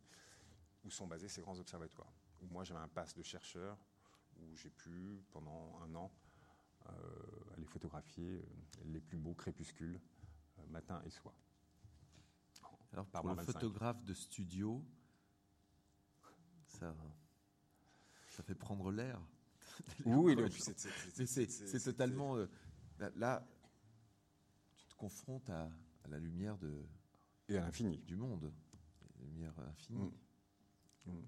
où 0.84 0.90
sont 0.90 1.08
basés 1.08 1.30
ces 1.30 1.42
grands 1.42 1.58
observatoires. 1.58 2.12
Où 2.42 2.48
moi 2.48 2.64
j'avais 2.64 2.82
un 2.82 2.90
pass 2.90 3.14
de 3.14 3.24
chercheur, 3.24 3.78
où 4.40 4.56
j'ai 4.56 4.70
pu, 4.70 5.24
pendant 5.32 5.80
un 5.84 5.96
an, 5.96 6.12
euh, 6.12 6.31
aller 7.54 7.66
photographier 7.66 8.40
euh, 8.40 8.84
les 8.86 9.00
plus 9.02 9.18
beaux 9.18 9.34
crépuscules, 9.34 10.00
euh, 10.60 10.68
matin 10.68 11.02
et 11.06 11.10
soir. 11.10 11.34
Alors, 12.94 13.06
par 13.08 13.26
un 13.26 13.38
photographe 13.38 14.04
de 14.04 14.14
studio, 14.14 14.84
ça, 16.66 16.94
ça 18.30 18.44
fait 18.44 18.56
prendre 18.56 18.92
l'air. 18.92 19.22
Oui, 20.06 20.36
c'est 20.56 21.84
totalement. 21.84 22.36
là, 23.16 23.48
tu 24.76 24.86
te 24.88 24.96
confrontes 24.96 25.50
à, 25.50 25.72
à 26.04 26.08
la 26.10 26.20
lumière 26.20 26.58
de 26.58 26.86
et 27.52 27.58
à 27.58 27.62
l'infini 27.62 27.98
du 28.00 28.16
monde, 28.16 28.52
la 29.20 29.26
lumière 29.26 29.54
infinie. 29.60 30.14
Mm. 31.06 31.12
Mm. 31.12 31.28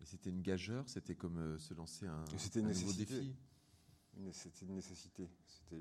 Et 0.00 0.04
c'était 0.04 0.30
une 0.30 0.42
gageure, 0.42 0.88
c'était 0.88 1.14
comme 1.14 1.38
euh, 1.38 1.58
se 1.58 1.74
lancer 1.74 2.06
un 2.06 2.24
nouveau 2.54 2.92
défi. 2.92 3.36
C'était 4.32 4.66
une 4.66 4.74
nécessité. 4.74 5.28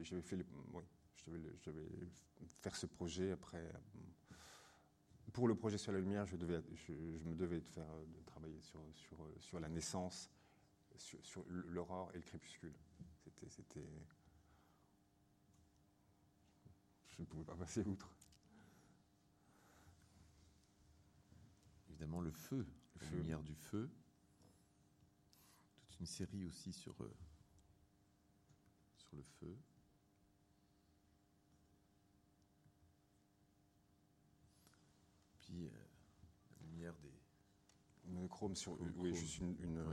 J'avais 0.01 0.21
fait, 0.21 0.37
oui, 0.73 0.83
je 1.25 1.71
devais, 1.71 1.87
faire 2.59 2.75
ce 2.75 2.85
projet 2.85 3.31
après. 3.31 3.71
Pour 5.33 5.47
le 5.47 5.55
projet 5.55 5.77
sur 5.77 5.91
la 5.91 5.99
lumière, 5.99 6.25
je, 6.25 6.35
devais, 6.35 6.61
je, 6.73 6.93
me 6.93 7.35
devais 7.35 7.59
de 7.59 7.67
faire, 7.67 7.85
de 7.85 8.21
travailler 8.25 8.59
sur, 8.61 8.81
sur, 8.93 9.17
sur 9.39 9.59
la 9.59 9.69
naissance, 9.69 10.29
sur, 10.95 11.23
sur 11.25 11.43
l'aurore 11.47 12.11
et 12.13 12.17
le 12.17 12.23
crépuscule. 12.23 12.73
C'était 13.49 13.85
je 17.19 17.23
ne 17.23 17.27
pouvais 17.27 17.43
pas 17.43 17.55
passer 17.55 17.83
outre. 17.83 18.09
Évidemment, 21.89 22.21
le 22.21 22.31
feu, 22.31 22.65
la 23.01 23.09
lumière 23.09 23.43
du 23.43 23.55
feu. 23.55 23.89
Toute 25.81 25.99
une 25.99 26.05
série 26.05 26.45
aussi 26.45 26.71
sur, 26.71 26.95
euh, 27.03 27.13
sur 29.09 29.17
le 29.17 29.23
feu. 29.23 29.57
Puis 35.39 35.65
euh, 35.65 35.71
la 36.59 36.67
lumière 36.67 36.95
des. 36.97 37.13
Monochrome 38.05 38.55
sur. 38.55 38.77
oui, 38.97 39.13
juste 39.15 39.39
une, 39.39 39.83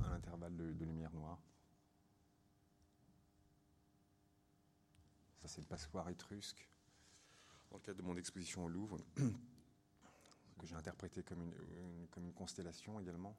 un 0.00 0.12
intervalle 0.12 0.56
de 0.56 0.84
lumière 0.84 1.12
noire. 1.12 1.40
Ça, 5.40 5.48
c'est 5.48 5.60
le 5.60 5.66
passoire 5.66 6.08
étrusque. 6.10 6.68
Dans 7.70 7.76
le 7.76 7.82
cadre 7.82 7.98
de 7.98 8.02
mon 8.02 8.16
exposition 8.16 8.64
au 8.64 8.68
Louvre, 8.68 8.98
que 10.58 10.66
j'ai 10.66 10.74
interprété 10.74 11.22
comme 11.22 11.42
une, 11.42 12.08
comme 12.10 12.24
une 12.24 12.34
constellation 12.34 13.00
également. 13.00 13.36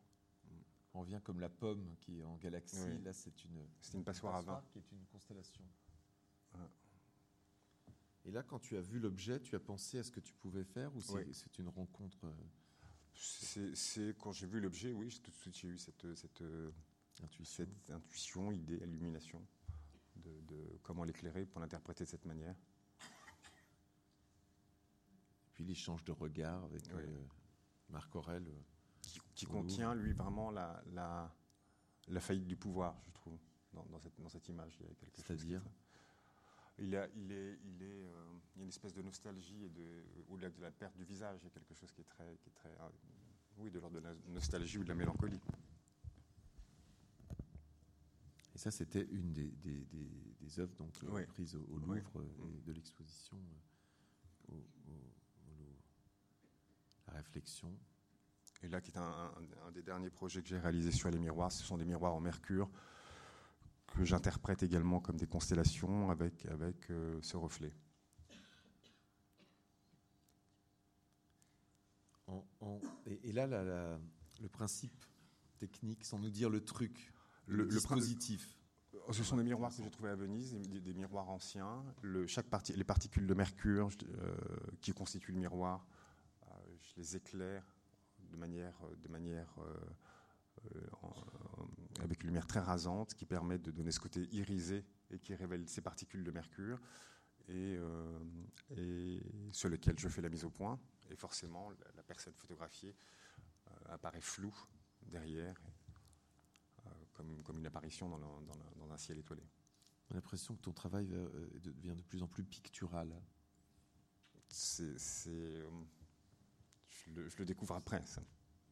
On 0.98 1.02
revient 1.02 1.22
comme 1.24 1.40
la 1.40 1.50
pomme 1.50 1.96
qui 2.00 2.20
est 2.20 2.24
en 2.24 2.38
galaxie. 2.38 2.98
Là, 3.04 3.14
c'est 3.14 3.46
une, 3.46 3.68
c'est 3.82 3.94
une 3.94 4.04
passoire, 4.04 4.36
à 4.36 4.42
vin. 4.42 4.64
Qui 4.72 4.80
est 4.80 4.92
une 4.92 5.06
constellation. 5.06 5.64
Et 8.26 8.32
là, 8.32 8.42
quand 8.42 8.58
tu 8.58 8.76
as 8.76 8.82
vu 8.82 9.00
l'objet, 9.00 9.40
tu 9.40 9.56
as 9.56 9.60
pensé 9.60 10.00
à 10.00 10.04
ce 10.04 10.10
que 10.10 10.20
tu 10.20 10.34
pouvais 10.34 10.64
faire 10.64 10.94
ou 10.96 11.02
c'est, 11.02 11.60
une 11.60 11.70
rencontre 11.70 12.26
euh, 12.26 12.34
c'est, 13.14 14.18
quand 14.18 14.32
j'ai 14.32 14.48
vu 14.48 14.60
l'objet, 14.60 14.92
oui, 14.92 15.10
tout 15.24 15.32
de 15.32 15.36
suite 15.36 15.56
j'ai 15.56 15.68
eu 15.68 15.78
cette, 15.78 16.14
cette, 16.16 16.44
intuition. 17.24 17.66
cette 17.66 17.92
intuition, 17.92 18.52
idée, 18.52 18.78
illumination 18.78 19.42
de, 20.16 20.80
comment 20.82 21.04
l'éclairer 21.04 21.46
pour 21.46 21.62
l'interpréter 21.62 22.06
de 22.06 22.10
cette 22.10 22.26
manière. 22.26 22.56
Puis 25.54 25.64
l'échange 25.64 26.04
de 26.04 26.12
regards 26.12 26.64
avec 26.64 26.92
euh, 26.92 27.26
Marc 27.90 28.14
Aurel. 28.16 28.46
Euh, 29.16 29.20
qui, 29.36 29.46
contient, 29.46 29.96
lui, 29.96 30.14
vraiment 30.14 30.52
la, 30.52 30.82
la, 30.94 31.34
la, 32.08 32.20
faillite 32.20 32.48
du 32.48 32.56
pouvoir, 32.56 32.96
je 33.04 33.12
trouve, 33.12 33.38
dans, 33.74 34.00
cette, 34.00 34.20
dans 34.20 34.30
cette, 34.30 34.48
image. 34.50 34.78
Il 34.80 34.88
y 34.88 34.90
a 34.90 34.96
quelque 34.96 35.22
C'est-à-dire 35.22 35.62
il, 36.80 36.96
a, 36.96 37.08
il, 37.16 37.32
est, 37.32 37.60
il, 37.64 37.84
est, 37.84 38.04
euh, 38.04 38.40
il 38.56 38.60
y 38.60 38.62
a 38.62 38.64
une 38.64 38.70
espèce 38.70 38.94
de 38.94 39.02
nostalgie 39.02 39.64
et 39.64 39.70
de, 39.70 40.04
au-delà 40.30 40.50
de 40.50 40.62
la 40.62 40.72
perte 40.72 40.96
du 40.96 41.06
visage, 41.06 41.40
il 41.42 41.46
y 41.46 41.48
a 41.48 41.52
quelque 41.52 41.74
chose 41.74 41.92
qui 41.92 42.02
est 42.02 42.06
très, 42.06 42.38
qui 42.38 42.50
est 42.50 42.54
très 42.54 42.72
oui, 43.58 43.72
de 43.72 43.80
l'ordre 43.80 44.00
de 44.00 44.04
la 44.04 44.14
nostalgie 44.28 44.78
ou 44.78 44.84
de 44.84 44.90
la 44.90 44.96
mélancolie. 44.96 45.42
Et 48.54 48.60
ça, 48.60 48.72
c'était 48.72 49.06
une 49.12 49.34
des, 49.34 49.52
des, 49.52 49.86
des, 49.86 50.60
œuvres 50.60 50.76
donc, 50.78 50.92
euh, 51.04 51.26
prises 51.28 51.56
au, 51.56 51.78
Louvre 51.78 52.20
euh, 52.20 52.58
et 52.58 52.62
de 52.62 52.72
l'exposition, 52.72 53.38
euh, 54.50 54.56
la 57.08 57.14
réflexion. 57.14 57.78
Et 58.64 58.70
là, 58.70 58.82
qui 58.82 58.92
est 58.92 58.98
un, 58.98 59.32
des 59.74 59.84
derniers 59.84 60.10
projets 60.10 60.42
que 60.42 60.48
j'ai 60.48 60.60
réalisé 60.60 60.92
sur 60.92 61.10
les 61.10 61.20
miroirs, 61.20 61.52
ce 61.52 61.64
sont 61.64 61.78
des 61.78 61.86
miroirs 61.86 62.14
en 62.14 62.20
mercure 62.20 62.70
que 63.88 64.04
j'interprète 64.04 64.64
également 64.64 65.00
comme 65.00 65.18
des 65.18 65.28
constellations 65.28 66.10
avec, 66.10 66.46
avec 66.48 66.92
ce 67.22 67.38
reflet. 67.38 67.74
et, 73.06 73.32
là, 73.32 73.48
le 73.48 74.50
principe 74.50 75.06
technique, 75.58 76.04
sans 76.04 76.20
nous 76.20 76.30
dire 76.30 76.50
le 76.50 76.64
truc, 76.64 77.14
le, 77.48 77.66
dispositif 77.66 78.58
oh, 79.08 79.14
Ce 79.14 79.24
sont 79.24 79.38
des 79.38 79.44
miroirs 79.44 79.76
que 79.76 79.82
j'ai 79.84 79.90
trouvés 79.90 80.10
à 80.10 80.16
Venise, 80.16 80.54
des, 80.54 80.94
miroirs 80.94 81.30
anciens. 81.30 81.84
Le, 82.02 82.28
chaque 82.28 82.48
partie, 82.48 82.74
les 82.74 82.84
particules 82.84 83.26
de 83.26 83.34
mercure 83.34 83.90
euh, 84.04 84.36
qui 84.82 84.92
constituent 84.92 85.32
le 85.32 85.40
miroir, 85.40 85.88
euh, 86.44 86.54
je 86.82 87.02
les 87.02 87.16
éclaire 87.16 87.64
de 88.32 88.38
manière, 88.38 88.80
de 88.98 89.08
manière 89.10 89.56
euh, 89.60 90.80
avec 92.02 92.24
une 92.24 92.28
lumière 92.28 92.48
très 92.48 92.60
rasante 92.60 93.14
qui 93.14 93.26
permet 93.26 93.58
de 93.58 93.72
donner 93.72 93.92
ce 93.92 94.00
côté 94.00 94.28
irisé 94.32 94.86
et 95.12 95.20
qui 95.20 95.36
révèle 95.36 95.68
ces 95.68 95.82
particules 95.82 96.24
de 96.24 96.32
mercure 96.32 96.80
et, 97.48 97.78
et 98.76 99.22
sur 99.52 99.70
lesquelles 99.70 99.98
je 99.98 100.10
fais 100.10 100.22
la 100.22 100.30
mise 100.30 100.44
au 100.44 100.50
point. 100.50 100.80
Et 101.10 101.16
forcément, 101.16 101.70
la, 101.70 101.86
la 101.96 102.04
personne 102.04 102.34
photographiée 102.34 102.94
apparaît 103.86 104.20
floue 104.20 104.56
derrière 105.04 105.56
comme, 107.44 107.58
une 107.58 107.66
apparition 107.66 108.10
dans, 108.10 108.92
un 108.92 108.98
ciel 108.98 109.18
étoilé. 109.18 109.44
J'ai 110.08 110.16
l'impression 110.16 110.56
que 110.56 110.62
ton 110.62 110.72
travail 110.72 111.14
euh, 111.14 111.28
devient 111.60 111.96
de 111.96 112.04
plus 112.04 112.24
en 112.24 112.28
plus 112.28 112.44
pictural. 112.44 113.14
C'est, 114.48 114.96
euh, 117.18 117.30
je, 117.30 117.38
le, 117.38 117.46
découvre 117.46 117.76
après. 117.76 118.02
Ça. 118.06 118.24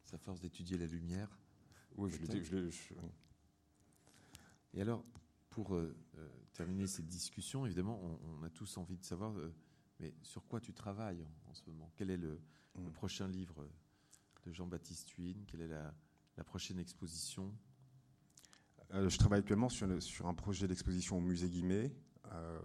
C'est 0.04 0.18
force 0.18 0.40
d'étudier 0.40 0.78
la 0.78 0.86
lumière. 0.86 1.38
Oui, 1.96 2.10
je 2.10 2.54
le, 2.54 2.70
Et 4.74 4.82
alors, 4.82 5.04
pour 5.50 5.74
euh, 5.74 5.96
terminer 6.52 6.86
cette 6.86 7.06
discussion, 7.06 7.64
évidemment, 7.64 8.00
on, 8.22 8.42
a 8.42 8.50
tous 8.50 8.76
envie 8.76 8.98
de 8.98 9.04
savoir, 9.04 9.34
mais 9.98 10.14
sur 10.22 10.46
quoi 10.46 10.60
tu 10.60 10.74
travailles 10.74 11.26
en, 11.46 11.54
ce 11.54 11.62
moment? 11.66 11.90
Quel 11.96 12.10
est 12.10 12.18
le, 12.18 12.40
mm. 12.74 12.90
prochain 12.92 13.28
livre 13.28 13.66
de 14.44 14.52
Jean-Baptiste 14.52 15.10
Huyn? 15.12 15.44
Quelle 15.46 15.62
est 15.62 15.68
la 15.68 16.44
prochaine 16.44 16.78
exposition? 16.78 17.52
Euh, 18.94 19.08
je 19.08 19.18
travaille 19.18 19.40
actuellement 19.40 19.68
sur, 19.68 20.00
sur 20.02 20.26
un 20.26 20.34
projet 20.34 20.68
d'exposition 20.68 21.18
au 21.18 21.20
musée 21.20 21.48
Guimet, 21.48 21.92
euh, 22.32 22.60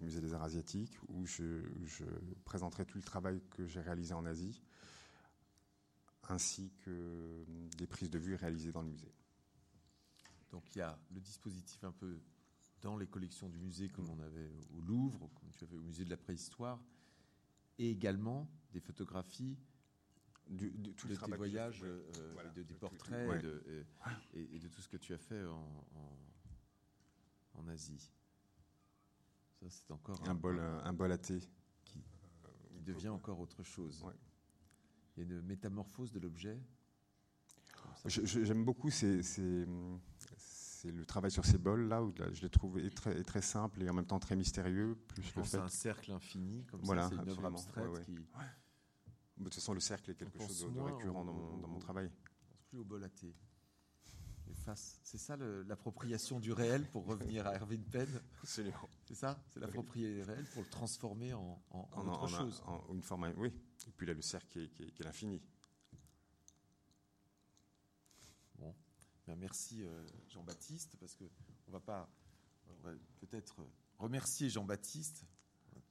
musée 0.00 0.20
des 0.20 0.32
arts 0.32 0.44
asiatiques, 0.44 0.96
où 1.08 1.26
je, 1.26 1.62
je 1.84 2.04
présenterai 2.44 2.84
tout 2.86 2.98
le 2.98 3.04
travail 3.04 3.40
que 3.50 3.66
j'ai 3.66 3.80
réalisé 3.80 4.14
en 4.14 4.24
Asie, 4.24 4.62
ainsi 6.30 6.72
que 6.84 7.44
des 7.76 7.86
prises 7.86 8.10
de 8.10 8.18
vue 8.18 8.34
réalisées 8.34 8.72
dans 8.72 8.82
le 8.82 8.88
musée. 8.88 9.12
Donc 10.50 10.74
il 10.74 10.78
y 10.78 10.82
a 10.82 10.98
le 11.10 11.20
dispositif 11.20 11.82
un 11.84 11.92
peu 11.92 12.20
dans 12.80 12.96
les 12.96 13.06
collections 13.06 13.48
du 13.48 13.58
musée 13.58 13.88
comme 13.88 14.08
on 14.10 14.20
avait 14.20 14.50
au 14.76 14.80
Louvre, 14.80 15.30
comme 15.34 15.50
tu 15.50 15.64
avais 15.64 15.76
au 15.76 15.82
musée 15.82 16.04
de 16.04 16.10
la 16.10 16.16
préhistoire, 16.16 16.82
et 17.78 17.90
également 17.90 18.48
des 18.72 18.80
photographies 18.80 19.56
du, 20.48 20.70
de, 20.70 20.92
tout 20.92 21.08
de 21.08 21.16
tes 21.16 21.32
voyages, 21.32 21.82
euh, 21.82 22.30
voilà, 22.34 22.50
de, 22.50 22.62
des 22.62 22.74
portraits 22.74 23.28
ouais. 23.28 23.38
et, 23.38 23.42
de, 23.42 23.86
et, 24.34 24.56
et, 24.56 24.58
de 24.60 24.68
tout 24.68 24.80
ce 24.80 24.88
que 24.88 24.96
tu 24.96 25.12
as 25.12 25.18
fait 25.18 25.44
en, 25.44 25.86
en, 25.94 27.60
en 27.60 27.68
Asie. 27.68 28.12
Ça, 29.60 29.66
c'est 29.68 29.90
encore 29.90 30.22
un, 30.28 30.30
un, 30.30 30.34
bol, 30.34 30.60
un, 30.60 30.84
un 30.84 30.92
bol 30.92 31.10
à 31.10 31.18
thé 31.18 31.40
qui, 31.84 32.00
qui 32.70 32.80
devient 32.82 33.08
encore 33.08 33.40
autre 33.40 33.62
chose. 33.64 34.04
Ouais. 34.04 34.12
Il 35.16 35.22
y 35.22 35.32
a 35.32 35.36
une 35.36 35.42
métamorphose 35.42 36.12
de 36.12 36.20
l'objet. 36.20 36.60
J'aime 38.06 38.64
beaucoup 38.64 38.90
ces, 38.90 39.22
ces, 39.22 39.66
ces, 40.36 40.92
le 40.92 41.04
travail 41.06 41.30
sur 41.30 41.44
ces 41.44 41.58
bols 41.58 41.88
là 41.88 42.02
où 42.02 42.12
je 42.32 42.42
les 42.42 42.50
trouve 42.50 42.80
très, 42.90 43.22
très 43.22 43.42
simple 43.42 43.82
et 43.82 43.88
en 43.90 43.94
même 43.94 44.06
temps 44.06 44.18
très 44.18 44.36
mystérieux. 44.36 44.96
Plus 45.08 45.22
je 45.22 45.28
le 45.28 45.34
pense 45.34 45.50
fait 45.50 45.56
à 45.56 45.64
un 45.64 45.68
cercle 45.68 46.12
infini, 46.12 46.64
comme 46.66 46.82
voilà, 46.82 47.04
ça, 47.04 47.08
c'est 47.10 47.22
une 47.22 47.28
œuvre 47.30 47.46
abstraite 47.46 47.88
ouais, 47.88 47.98
ouais. 47.98 48.04
qui. 48.04 48.14
De 49.38 49.44
toute 49.44 49.54
façon, 49.54 49.74
le 49.74 49.80
cercle 49.80 50.10
est 50.10 50.14
quelque 50.14 50.38
chose 50.38 50.60
de, 50.64 50.70
de 50.70 50.80
récurrent 50.80 51.22
au, 51.22 51.24
dans, 51.24 51.32
mon, 51.32 51.56
dans 51.58 51.68
mon 51.68 51.78
travail. 51.78 52.10
Je 52.40 52.46
pense 52.48 52.62
plus 52.68 52.78
au 52.78 52.84
bol 52.84 53.02
à 53.02 53.08
thé. 53.08 53.34
C'est 55.02 55.18
ça 55.18 55.36
l'appropriation 55.36 56.40
du 56.40 56.52
réel 56.52 56.88
pour 56.90 57.06
revenir 57.06 57.46
à 57.46 57.54
Erwin 57.56 57.82
Penn 57.84 58.08
C'est 58.42 58.64
ça? 59.14 59.38
C'est 59.48 59.60
l'approprier 59.60 60.22
réel 60.22 60.44
pour 60.52 60.62
le 60.62 60.68
transformer 60.68 61.32
en, 61.34 61.62
en, 61.70 61.88
en, 61.92 62.00
en 62.00 62.12
autre 62.12 62.28
chose. 62.28 62.62
En, 62.66 62.94
une 62.94 63.02
forme, 63.02 63.32
oui. 63.36 63.52
Et 63.86 63.92
puis 63.92 64.06
là, 64.06 64.14
le 64.14 64.22
cercle 64.22 64.46
qui 64.48 64.60
est, 64.60 64.68
qui 64.68 64.82
est, 64.82 64.90
qui 64.90 65.02
est 65.02 65.04
l'infini. 65.04 65.40
Bon, 68.58 68.74
ben 69.26 69.36
merci 69.36 69.82
euh, 69.82 70.06
Jean-Baptiste, 70.28 70.96
parce 70.98 71.14
qu'on 71.14 71.72
va 71.72 71.80
pas 71.80 72.08
peut-être 73.20 73.56
remercier 73.98 74.50
Jean-Baptiste, 74.50 75.24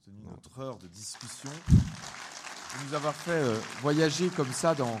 tenu 0.02 0.22
non. 0.22 0.30
notre 0.32 0.58
heure 0.60 0.78
de 0.78 0.88
discussion, 0.88 1.50
de 1.50 2.86
nous 2.88 2.94
avoir 2.94 3.14
fait 3.14 3.30
euh, 3.30 3.58
voyager 3.80 4.28
comme 4.30 4.52
ça 4.52 4.74
dans 4.74 5.00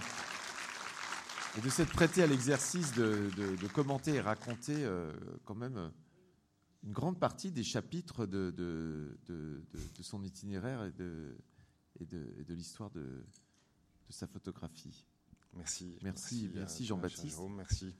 et 1.56 1.60
de 1.60 1.68
s'être 1.70 1.92
prêté 1.92 2.22
à 2.22 2.26
l'exercice 2.26 2.92
de, 2.92 3.30
de, 3.36 3.56
de, 3.56 3.66
commenter 3.68 4.14
et 4.14 4.20
raconter 4.20 4.74
euh, 4.76 5.12
quand 5.44 5.54
même 5.54 5.90
une 6.84 6.92
grande 6.92 7.18
partie 7.18 7.50
des 7.50 7.64
chapitres 7.64 8.26
de, 8.26 8.50
de 8.56 10.02
son 10.02 10.22
itinéraire 10.22 10.84
et 10.84 10.92
de, 10.92 11.36
et 12.00 12.54
l'histoire 12.54 12.90
de, 12.90 13.24
sa 14.08 14.26
photographie. 14.26 15.04
Merci. 15.54 15.96
Merci, 16.02 16.50
merci, 16.50 16.50
merci 16.54 16.86
Jean-Baptiste. 16.86 17.40
Merci. 17.56 17.94